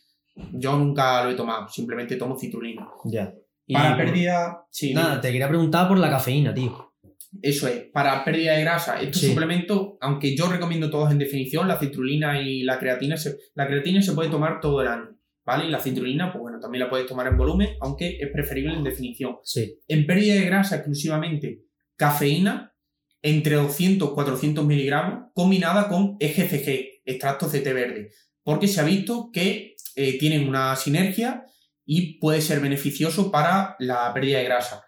Yo 0.53 0.77
nunca 0.77 1.23
lo 1.23 1.31
he 1.31 1.35
tomado, 1.35 1.69
simplemente 1.69 2.17
tomo 2.17 2.37
citrulina. 2.37 2.89
Ya. 3.05 3.33
para 3.73 3.97
pérdida... 3.97 4.65
Sí, 4.69 4.93
nada, 4.93 5.21
te 5.21 5.31
quería 5.31 5.49
preguntar 5.49 5.87
por 5.87 5.99
la 5.99 6.11
cafeína, 6.11 6.53
tío. 6.53 6.93
Eso 7.41 7.69
es, 7.69 7.85
para 7.93 8.25
pérdida 8.25 8.55
de 8.55 8.63
grasa. 8.63 9.01
Estos 9.01 9.23
suplementos, 9.23 9.93
aunque 10.01 10.37
yo 10.37 10.49
recomiendo 10.49 10.91
todos 10.91 11.13
en 11.13 11.19
definición, 11.19 11.69
la 11.69 11.79
citrulina 11.79 12.43
y 12.43 12.65
la 12.65 12.81
creatina, 12.81 13.15
la 13.55 13.69
creatina 13.69 14.03
se 14.03 14.13
puede 14.13 14.29
tomar 14.29 14.61
todo 14.61 14.83
el 14.83 14.89
año. 14.89 15.18
¿Vale? 15.49 15.65
Y 15.65 15.71
la 15.71 15.81
citrulina, 15.81 16.31
pues 16.31 16.43
bueno, 16.43 16.61
también 16.61 16.85
la 16.85 16.91
puedes 16.91 17.07
tomar 17.07 17.27
en 17.27 17.39
volumen, 17.39 17.71
aunque 17.81 18.19
es 18.21 18.29
preferible 18.31 18.75
en 18.75 18.85
definición. 18.85 19.39
Sí. 19.43 19.81
En 19.89 20.07
pérdida 20.07 20.35
de 20.35 20.45
grasa 20.45 20.77
exclusivamente, 20.77 21.65
cafeína 21.97 22.77
entre 23.23 23.55
200 23.55 24.11
400 24.11 24.67
miligramos 24.67 25.31
combinada 25.33 25.89
con 25.89 26.19
EGCG, 26.21 27.01
extractos 27.07 27.51
de 27.53 27.61
té 27.61 27.73
verde, 27.73 28.11
porque 28.43 28.69
se 28.69 28.83
ha 28.83 28.85
visto 28.85 29.31
que 29.33 29.75
eh, 29.97 30.19
tienen 30.19 30.47
una 30.47 30.77
sinergia 30.77 31.47
y 31.87 32.19
puede 32.19 32.43
ser 32.43 32.61
beneficioso 32.61 33.31
para 33.33 33.75
la 33.79 34.13
pérdida 34.13 34.39
de 34.39 34.45
grasa. 34.45 34.85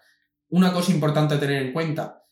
Una 0.49 0.71
cosa 0.73 0.91
importante 0.91 1.33
a 1.33 1.39
tener 1.39 1.63
en 1.63 1.73
cuenta, 1.73 2.23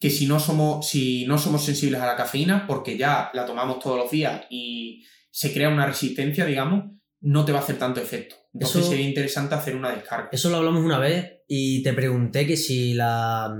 que 0.00 0.08
si 0.08 0.26
no 0.26 0.40
somos, 0.40 0.88
si 0.88 1.26
no 1.26 1.36
somos 1.36 1.62
sensibles 1.62 2.00
a 2.00 2.06
la 2.06 2.16
cafeína, 2.16 2.66
porque 2.66 2.96
ya 2.96 3.30
la 3.34 3.44
tomamos 3.44 3.78
todos 3.78 3.98
los 3.98 4.10
días 4.10 4.46
y 4.48 5.04
se 5.30 5.52
crea 5.52 5.68
una 5.68 5.84
resistencia, 5.84 6.46
digamos, 6.46 6.97
no 7.20 7.44
te 7.44 7.52
va 7.52 7.58
a 7.58 7.62
hacer 7.62 7.78
tanto 7.78 8.00
efecto. 8.00 8.36
Entonces 8.52 8.86
sería 8.86 9.06
interesante 9.06 9.54
hacer 9.54 9.76
una 9.76 9.92
descarga. 9.92 10.28
Eso 10.32 10.50
lo 10.50 10.56
hablamos 10.56 10.84
una 10.84 10.98
vez 10.98 11.42
y 11.46 11.82
te 11.82 11.92
pregunté 11.92 12.46
que 12.46 12.56
si 12.56 12.94
la, 12.94 13.54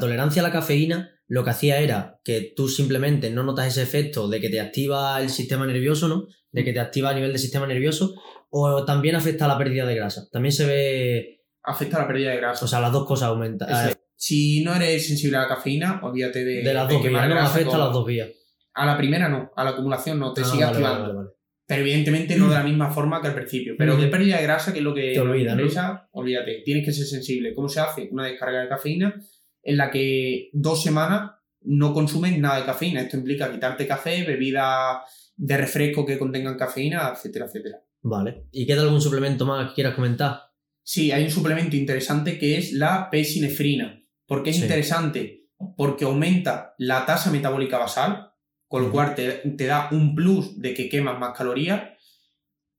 tolerancia 0.00 0.42
a 0.42 0.44
la 0.44 0.52
cafeína 0.52 1.10
lo 1.26 1.42
que 1.42 1.50
hacía 1.50 1.80
era 1.80 2.20
que 2.22 2.52
tú 2.54 2.68
simplemente 2.68 3.30
no 3.30 3.42
notas 3.42 3.68
ese 3.68 3.82
efecto 3.82 4.28
de 4.28 4.40
que 4.40 4.50
te 4.50 4.60
activa 4.60 5.20
el 5.20 5.30
sistema 5.30 5.66
nervioso, 5.66 6.08
¿no? 6.08 6.26
De 6.52 6.64
que 6.64 6.72
te 6.72 6.80
activa 6.80 7.10
a 7.10 7.14
nivel 7.14 7.30
del 7.30 7.40
sistema 7.40 7.66
nervioso, 7.66 8.14
o 8.50 8.84
también 8.84 9.16
afecta 9.16 9.46
a 9.46 9.48
la 9.48 9.58
pérdida 9.58 9.86
de 9.86 9.96
grasa. 9.96 10.28
También 10.30 10.52
se 10.52 10.66
ve. 10.66 11.40
Afecta 11.62 11.96
a 11.96 12.02
la 12.02 12.06
pérdida 12.06 12.30
de 12.30 12.36
grasa. 12.36 12.64
O 12.64 12.68
sea, 12.68 12.80
las 12.80 12.92
dos 12.92 13.06
cosas 13.06 13.28
aumentan. 13.30 13.68
Si 14.14 14.62
no 14.62 14.74
eres 14.74 15.06
sensible 15.06 15.38
a 15.38 15.42
la 15.42 15.48
cafeína, 15.48 16.00
olvídate 16.02 16.44
de. 16.44 16.62
De 16.62 16.74
las 16.74 16.88
dos 16.88 17.02
vías, 17.02 17.28
no 17.28 17.40
afecta 17.40 17.74
a 17.74 17.78
las 17.78 17.92
dos 17.92 18.06
vías. 18.06 18.28
A 18.74 18.86
la 18.86 18.96
primera 18.96 19.28
no, 19.28 19.50
a 19.56 19.64
la 19.64 19.70
acumulación 19.70 20.18
no, 20.18 20.32
te 20.32 20.42
ah, 20.42 20.44
sigue 20.44 20.64
activando. 20.64 21.34
Pero 21.66 21.80
evidentemente 21.82 22.36
no 22.36 22.48
de 22.48 22.54
la 22.54 22.62
misma 22.64 22.90
forma 22.90 23.20
que 23.20 23.28
al 23.28 23.34
principio. 23.34 23.74
Pero 23.78 23.96
de 23.96 24.08
pérdida 24.08 24.36
de 24.36 24.42
grasa, 24.42 24.72
que 24.72 24.78
es 24.78 24.84
lo 24.84 24.94
que 24.94 25.12
te 25.12 25.20
olvida, 25.20 26.08
olvídate, 26.12 26.62
tienes 26.64 26.84
que 26.84 26.92
ser 26.92 27.06
sensible. 27.06 27.54
¿Cómo 27.54 27.68
se 27.68 27.80
hace? 27.80 28.08
Una 28.10 28.26
descarga 28.26 28.60
de 28.60 28.68
cafeína 28.68 29.14
en 29.62 29.76
la 29.76 29.90
que 29.90 30.50
dos 30.52 30.82
semanas 30.82 31.32
no 31.62 31.94
consumes 31.94 32.38
nada 32.38 32.58
de 32.58 32.66
cafeína. 32.66 33.00
Esto 33.00 33.16
implica 33.16 33.50
quitarte 33.50 33.86
café, 33.86 34.24
bebida 34.24 35.02
de 35.36 35.56
refresco 35.56 36.04
que 36.04 36.18
contengan 36.18 36.56
cafeína, 36.56 37.10
etcétera, 37.14 37.46
etcétera. 37.46 37.78
Vale. 38.02 38.46
¿Y 38.52 38.66
queda 38.66 38.82
algún 38.82 39.00
suplemento 39.00 39.46
más 39.46 39.68
que 39.68 39.74
quieras 39.76 39.94
comentar? 39.94 40.42
Sí, 40.82 41.10
hay 41.10 41.24
un 41.24 41.30
suplemento 41.30 41.76
interesante 41.76 42.38
que 42.38 42.58
es 42.58 42.72
la 42.72 43.08
P-sinefrina. 43.10 44.04
¿Por 44.26 44.42
qué 44.42 44.50
es 44.50 44.58
interesante? 44.60 45.48
Porque 45.76 46.04
aumenta 46.04 46.74
la 46.76 47.06
tasa 47.06 47.30
metabólica 47.30 47.78
basal, 47.78 48.33
con 48.74 48.82
lo 48.82 48.90
cual 48.90 49.14
te, 49.14 49.66
da 49.68 49.88
un 49.92 50.16
plus 50.16 50.60
de 50.60 50.74
que 50.74 50.88
quemas 50.88 51.16
más 51.16 51.38
calorías. 51.38 51.92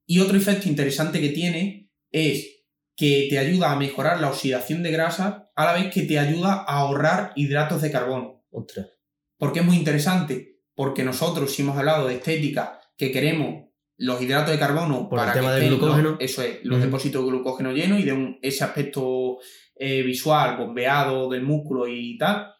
Y 0.05 0.19
otro 0.19 0.35
efecto 0.35 0.67
interesante 0.67 1.21
que 1.21 1.29
tiene 1.29 1.89
es 2.11 2.65
que 2.97 3.27
te 3.29 3.39
ayuda 3.39 3.71
a 3.71 3.77
mejorar 3.77 4.19
la 4.19 4.27
oxidación 4.27 4.83
de 4.83 4.91
grasa 4.91 5.49
a 5.55 5.63
la 5.63 5.71
vez 5.71 5.93
que 5.93 6.01
te 6.01 6.19
ayuda 6.19 6.65
a 6.67 6.79
ahorrar 6.79 7.31
hidratos 7.37 7.81
de 7.81 7.91
carbono. 7.93 8.43
Otra. 8.49 8.89
¿Por 9.37 9.53
qué 9.53 9.59
es 9.59 9.65
muy 9.65 9.77
interesante? 9.77 10.59
Porque 10.73 11.05
nosotros, 11.05 11.53
si 11.53 11.61
hemos 11.61 11.77
hablado 11.77 12.09
de 12.09 12.15
estética, 12.15 12.81
que 12.97 13.13
queremos 13.13 13.69
los 13.95 14.21
hidratos 14.21 14.51
de 14.51 14.59
carbono 14.59 15.07
Por 15.07 15.19
el 15.19 15.25
para 15.27 15.33
tema 15.33 15.55
que 15.55 15.61
del 15.61 15.77
glucógeno. 15.77 16.11
¿no? 16.11 16.17
eso 16.19 16.41
es, 16.41 16.59
los 16.63 16.81
depósitos 16.81 17.23
de 17.23 17.31
glucógeno 17.31 17.71
llenos 17.71 18.01
y 18.01 18.03
de 18.03 18.11
un, 18.11 18.37
ese 18.41 18.65
aspecto 18.65 19.37
eh, 19.77 20.01
visual, 20.01 20.57
bombeado 20.57 21.29
del 21.29 21.43
músculo 21.43 21.87
y 21.87 22.17
tal, 22.17 22.53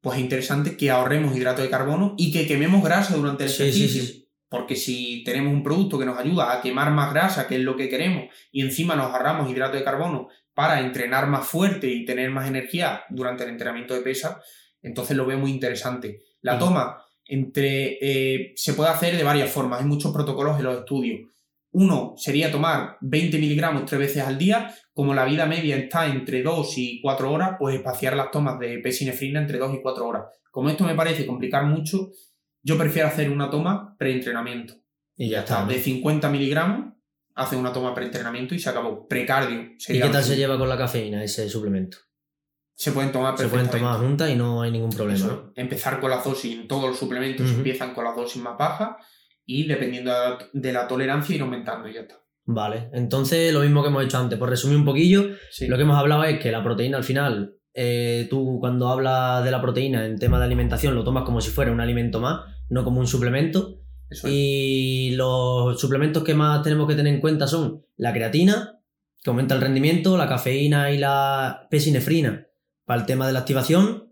pues 0.00 0.16
es 0.18 0.22
interesante 0.24 0.76
que 0.76 0.90
ahorremos 0.90 1.36
hidratos 1.36 1.64
de 1.64 1.70
carbono 1.70 2.14
y 2.16 2.32
que 2.32 2.46
quememos 2.46 2.82
grasa 2.82 3.16
durante 3.16 3.44
el 3.44 3.50
Sí, 3.50 3.62
ejercicio. 3.64 4.02
sí. 4.02 4.24
Porque 4.48 4.76
si 4.76 5.22
tenemos 5.24 5.52
un 5.52 5.62
producto 5.62 5.98
que 5.98 6.06
nos 6.06 6.18
ayuda 6.18 6.52
a 6.52 6.62
quemar 6.62 6.90
más 6.92 7.12
grasa, 7.12 7.46
que 7.46 7.56
es 7.56 7.60
lo 7.60 7.76
que 7.76 7.88
queremos, 7.88 8.24
y 8.50 8.62
encima 8.62 8.96
nos 8.96 9.12
ahorramos 9.12 9.50
hidrato 9.50 9.76
de 9.76 9.84
carbono 9.84 10.28
para 10.54 10.80
entrenar 10.80 11.26
más 11.26 11.46
fuerte 11.46 11.86
y 11.88 12.04
tener 12.06 12.30
más 12.30 12.48
energía 12.48 13.02
durante 13.10 13.44
el 13.44 13.50
entrenamiento 13.50 13.94
de 13.94 14.00
pesa, 14.00 14.40
entonces 14.80 15.16
lo 15.16 15.26
veo 15.26 15.38
muy 15.38 15.50
interesante. 15.50 16.22
La 16.40 16.58
toma 16.58 16.96
entre 17.26 17.98
eh, 18.00 18.52
se 18.56 18.72
puede 18.72 18.88
hacer 18.90 19.16
de 19.16 19.22
varias 19.22 19.50
formas, 19.50 19.80
hay 19.80 19.86
muchos 19.86 20.12
protocolos 20.14 20.56
en 20.58 20.64
los 20.64 20.78
estudios. 20.78 21.28
Uno 21.72 22.14
sería 22.16 22.50
tomar 22.50 22.96
20 23.00 23.38
miligramos 23.38 23.84
tres 23.84 24.00
veces 24.00 24.22
al 24.22 24.38
día, 24.38 24.74
como 24.94 25.14
la 25.14 25.24
vida 25.24 25.46
media 25.46 25.76
está 25.76 26.06
entre 26.06 26.42
2 26.42 26.78
y 26.78 27.00
4 27.02 27.30
horas, 27.30 27.56
pues 27.58 27.76
espaciar 27.76 28.16
las 28.16 28.30
tomas 28.30 28.58
de 28.58 28.78
pesinefrina 28.78 29.40
entre 29.40 29.58
2 29.58 29.74
y 29.74 29.82
4 29.82 30.06
horas. 30.06 30.24
Como 30.50 30.70
esto 30.70 30.84
me 30.84 30.94
parece 30.94 31.26
complicar 31.26 31.66
mucho, 31.66 32.10
yo 32.62 32.78
prefiero 32.78 33.08
hacer 33.08 33.30
una 33.30 33.50
toma 33.50 33.94
preentrenamiento. 33.98 34.74
Y 35.16 35.28
ya 35.28 35.40
está. 35.40 35.62
¿no? 35.62 35.68
De 35.68 35.78
50 35.78 36.30
miligramos, 36.30 36.94
hace 37.34 37.56
una 37.56 37.72
toma 37.72 37.94
preentrenamiento 37.94 38.54
y 38.54 38.58
se 38.58 38.70
acabó. 38.70 39.06
Precardio. 39.06 39.72
¿Y 39.88 40.00
qué 40.00 40.08
tal 40.08 40.24
se 40.24 40.36
lleva 40.36 40.58
con 40.58 40.68
la 40.68 40.78
cafeína 40.78 41.22
ese 41.22 41.48
suplemento? 41.48 41.98
Se 42.74 42.92
pueden 42.92 43.12
tomar 43.12 43.36
Se 43.36 43.48
pueden 43.48 43.68
tomar 43.68 43.98
juntas 43.98 44.30
y 44.30 44.36
no 44.36 44.62
hay 44.62 44.70
ningún 44.70 44.90
problema. 44.90 45.52
Empezar 45.54 46.00
con 46.00 46.10
las 46.10 46.24
dosis, 46.24 46.54
en 46.54 46.68
todos 46.68 46.88
los 46.88 46.98
suplementos 46.98 47.50
empiezan 47.50 47.92
con 47.92 48.04
las 48.04 48.14
dosis 48.16 48.40
más 48.40 48.56
bajas 48.56 48.96
y 49.50 49.66
dependiendo 49.66 50.12
de 50.52 50.72
la, 50.74 50.86
tolerancia 50.86 51.34
ir 51.34 51.40
aumentando 51.40 51.88
y 51.88 51.94
ya 51.94 52.02
está. 52.02 52.20
Vale, 52.44 52.90
entonces 52.92 53.50
lo 53.52 53.60
mismo 53.60 53.82
que 53.82 53.88
hemos 53.88 54.04
hecho 54.04 54.18
antes. 54.18 54.38
Por 54.38 54.50
resumir 54.50 54.76
un 54.76 54.84
poquillo, 54.84 55.30
Sí. 55.50 55.66
lo 55.68 55.76
que 55.76 55.84
hemos 55.84 55.96
hablado 55.96 56.24
es 56.24 56.38
que 56.38 56.52
la 56.52 56.62
proteína 56.62 56.98
al 56.98 57.04
final, 57.04 57.54
eh, 57.72 58.26
tú 58.28 58.58
cuando 58.60 58.88
hablas 58.88 59.42
de 59.42 59.50
la 59.50 59.62
proteína 59.62 60.04
en 60.04 60.18
tema 60.18 60.38
de 60.38 60.44
alimentación 60.44 60.94
lo 60.94 61.02
tomas 61.02 61.24
como 61.24 61.40
si 61.40 61.50
fuera 61.50 61.72
un 61.72 61.80
alimento 61.80 62.20
más, 62.20 62.40
no 62.68 62.84
como 62.84 63.00
un 63.00 63.06
suplemento. 63.06 63.80
Eso 64.10 64.26
es. 64.28 64.34
Y 64.36 65.10
los 65.16 65.80
suplementos 65.80 66.22
que 66.24 66.34
más 66.34 66.62
tenemos 66.62 66.86
que 66.86 66.94
tener 66.94 67.14
en 67.14 67.20
cuenta 67.20 67.46
son 67.46 67.86
la 67.96 68.12
creatina, 68.12 68.80
que 69.22 69.30
aumenta 69.30 69.54
el 69.54 69.62
rendimiento, 69.62 70.18
la 70.18 70.28
cafeína 70.28 70.90
y 70.92 70.98
la 70.98 71.66
pesinefrina 71.70 72.46
para 72.84 73.00
el 73.00 73.06
tema 73.06 73.26
de 73.26 73.32
la 73.32 73.38
activación, 73.40 74.07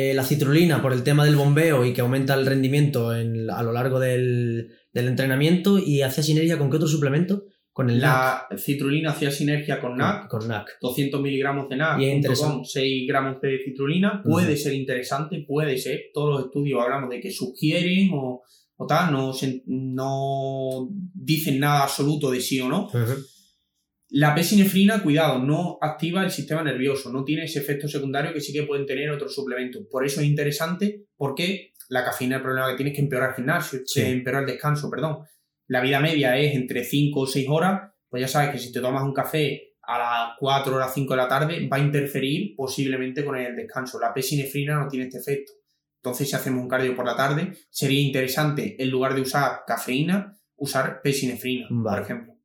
eh, 0.00 0.12
la 0.14 0.22
citrulina 0.24 0.80
por 0.82 0.92
el 0.92 1.02
tema 1.02 1.24
del 1.24 1.36
bombeo 1.36 1.84
y 1.84 1.92
que 1.92 2.00
aumenta 2.02 2.34
el 2.34 2.46
rendimiento 2.46 3.14
en- 3.16 3.50
a 3.50 3.62
lo 3.62 3.72
largo 3.72 3.98
del, 4.00 4.68
del 4.92 5.08
entrenamiento 5.08 5.78
y 5.78 6.02
hace 6.02 6.22
sinergia 6.22 6.58
con 6.58 6.68
qué 6.70 6.76
otro 6.76 6.88
suplemento? 6.88 7.44
Con 7.72 7.90
el 7.90 8.00
La 8.00 8.46
citrulina 8.56 9.10
hacía 9.12 9.30
sinergia 9.30 9.80
con 9.80 9.96
NAC. 9.96 10.22
NAC, 10.22 10.28
Con 10.30 10.48
NAC. 10.48 10.66
200 10.80 11.20
miligramos 11.20 11.68
de 11.68 11.76
NAC, 11.76 12.00
Y 12.00 12.04
es 12.08 12.14
interesante. 12.16 12.54
con 12.56 12.64
6 12.64 13.06
gramos 13.08 13.40
de 13.40 13.58
citrulina. 13.64 14.20
Puede 14.24 14.56
ser 14.56 14.74
interesante, 14.74 15.44
puede 15.46 15.78
ser. 15.78 16.00
Todos 16.12 16.30
los 16.34 16.44
estudios 16.46 16.82
hablamos 16.82 17.08
de 17.10 17.20
que 17.20 17.30
sugieren 17.30 18.10
o, 18.12 18.42
o 18.76 18.86
tal, 18.86 19.12
no, 19.12 19.32
se- 19.32 19.62
no 19.66 20.88
dicen 21.14 21.60
nada 21.60 21.84
absoluto 21.84 22.30
de 22.30 22.40
sí 22.40 22.60
o 22.60 22.68
no. 22.68 22.86
Ujú. 22.86 23.14
La 24.10 24.34
pesinefrina, 24.34 25.02
cuidado, 25.02 25.38
no 25.38 25.76
activa 25.82 26.24
el 26.24 26.30
sistema 26.30 26.62
nervioso, 26.62 27.12
no 27.12 27.24
tiene 27.24 27.44
ese 27.44 27.58
efecto 27.58 27.88
secundario 27.88 28.32
que 28.32 28.40
sí 28.40 28.52
que 28.54 28.62
pueden 28.62 28.86
tener 28.86 29.10
otros 29.10 29.34
suplementos. 29.34 29.82
Por 29.90 30.06
eso 30.06 30.20
es 30.22 30.26
interesante, 30.26 31.04
porque 31.16 31.72
la 31.90 32.04
cafeína 32.04 32.36
el 32.36 32.42
problema 32.42 32.70
que 32.70 32.76
tiene 32.76 32.90
es 32.90 32.96
que 32.96 33.02
empeora 33.02 33.28
el 33.28 33.34
gimnasio, 33.34 33.80
Sí. 33.84 34.00
que 34.00 34.10
empeora 34.10 34.40
el 34.40 34.46
descanso, 34.46 34.88
perdón. 34.90 35.18
La 35.66 35.82
vida 35.82 36.00
media 36.00 36.38
es 36.38 36.54
entre 36.54 36.84
5 36.84 37.20
o 37.20 37.26
6 37.26 37.46
horas, 37.50 37.92
pues 38.08 38.22
ya 38.22 38.28
sabes 38.28 38.50
que 38.50 38.58
si 38.58 38.72
te 38.72 38.80
tomas 38.80 39.02
un 39.02 39.12
café 39.12 39.74
a 39.82 39.98
las 39.98 40.30
4 40.38 40.76
o 40.76 40.78
las 40.78 40.94
5 40.94 41.12
de 41.12 41.16
la 41.18 41.28
tarde 41.28 41.68
va 41.68 41.76
a 41.76 41.80
interferir 41.80 42.54
posiblemente 42.56 43.22
con 43.24 43.36
el 43.36 43.54
descanso. 43.56 43.98
La 44.00 44.14
pesinefrina 44.14 44.78
no 44.82 44.88
tiene 44.88 45.06
este 45.06 45.18
efecto. 45.18 45.52
Entonces, 46.02 46.30
si 46.30 46.36
hacemos 46.36 46.62
un 46.62 46.68
cardio 46.68 46.94
por 46.96 47.04
la 47.04 47.16
tarde, 47.16 47.52
sería 47.70 48.00
interesante, 48.00 48.82
en 48.82 48.88
lugar 48.90 49.14
de 49.14 49.20
usar 49.22 49.60
cafeína, 49.66 50.38
usar 50.56 51.00
pesinefrina, 51.02 51.66
Vale. 51.70 51.96
por 51.96 52.04
ejemplo. 52.04 52.37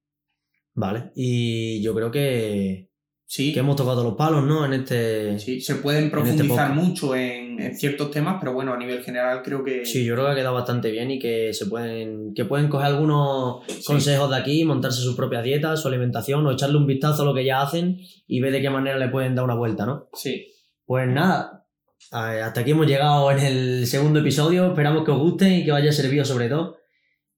Vale, 0.75 1.11
y 1.15 1.81
yo 1.81 1.93
creo 1.93 2.11
que, 2.11 2.89
Sí, 3.25 3.51
que 3.51 3.61
hemos 3.61 3.75
tocado 3.75 4.03
los 4.03 4.13
palos, 4.13 4.43
¿no? 4.43 4.63
En 4.63 4.73
este... 4.73 5.39
Sí, 5.39 5.59
se 5.59 5.75
pueden 5.75 6.03
este 6.03 6.11
profundizar 6.15 6.71
mucho 6.75 7.15
en, 7.15 7.59
en 7.59 7.75
ciertos 7.75 8.11
temas, 8.11 8.37
pero 8.39 8.53
bueno, 8.53 8.73
a 8.73 8.77
nivel 8.77 9.03
general 9.03 9.41
creo 9.41 9.63
que 9.63 9.87
Sí, 9.87 10.05
yo 10.05 10.13
creo 10.13 10.27
que 10.27 10.31
ha 10.33 10.35
quedado 10.35 10.53
bastante 10.53 10.91
bien 10.91 11.09
y 11.09 11.17
que 11.17 11.51
se 11.51 11.65
pueden, 11.65 12.35
que 12.35 12.45
pueden 12.45 12.67
coger 12.69 12.85
algunos 12.85 13.65
consejos 13.87 14.29
de 14.29 14.35
aquí, 14.37 14.63
montarse 14.65 15.01
su 15.01 15.15
propia 15.15 15.41
dieta, 15.41 15.75
su 15.77 15.87
alimentación 15.87 16.45
o 16.45 16.51
echarle 16.51 16.77
un 16.77 16.85
vistazo 16.85 17.23
a 17.23 17.25
lo 17.25 17.33
que 17.33 17.43
ya 17.43 17.63
hacen 17.63 17.97
y 18.27 18.39
ver 18.39 18.51
de 18.51 18.61
qué 18.61 18.69
manera 18.69 18.99
le 18.99 19.09
pueden 19.09 19.33
dar 19.33 19.45
una 19.45 19.55
vuelta, 19.55 19.87
¿no? 19.87 20.09
sí. 20.13 20.47
Pues 20.85 21.07
nada, 21.07 21.65
hasta 22.11 22.59
aquí 22.61 22.71
hemos 22.71 22.85
llegado 22.85 23.31
en 23.31 23.39
el 23.39 23.87
segundo 23.87 24.19
episodio, 24.19 24.67
esperamos 24.67 25.05
que 25.05 25.11
os 25.11 25.17
guste 25.17 25.49
y 25.57 25.65
que 25.65 25.71
os 25.71 25.77
haya 25.79 25.91
servido 25.91 26.23
sobre 26.23 26.49
todo. 26.49 26.77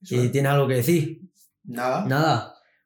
Si 0.02 0.16
es. 0.16 0.32
tienes 0.32 0.52
algo 0.52 0.68
que 0.68 0.74
decir, 0.74 1.22
Nada. 1.64 2.06
nada, 2.06 2.55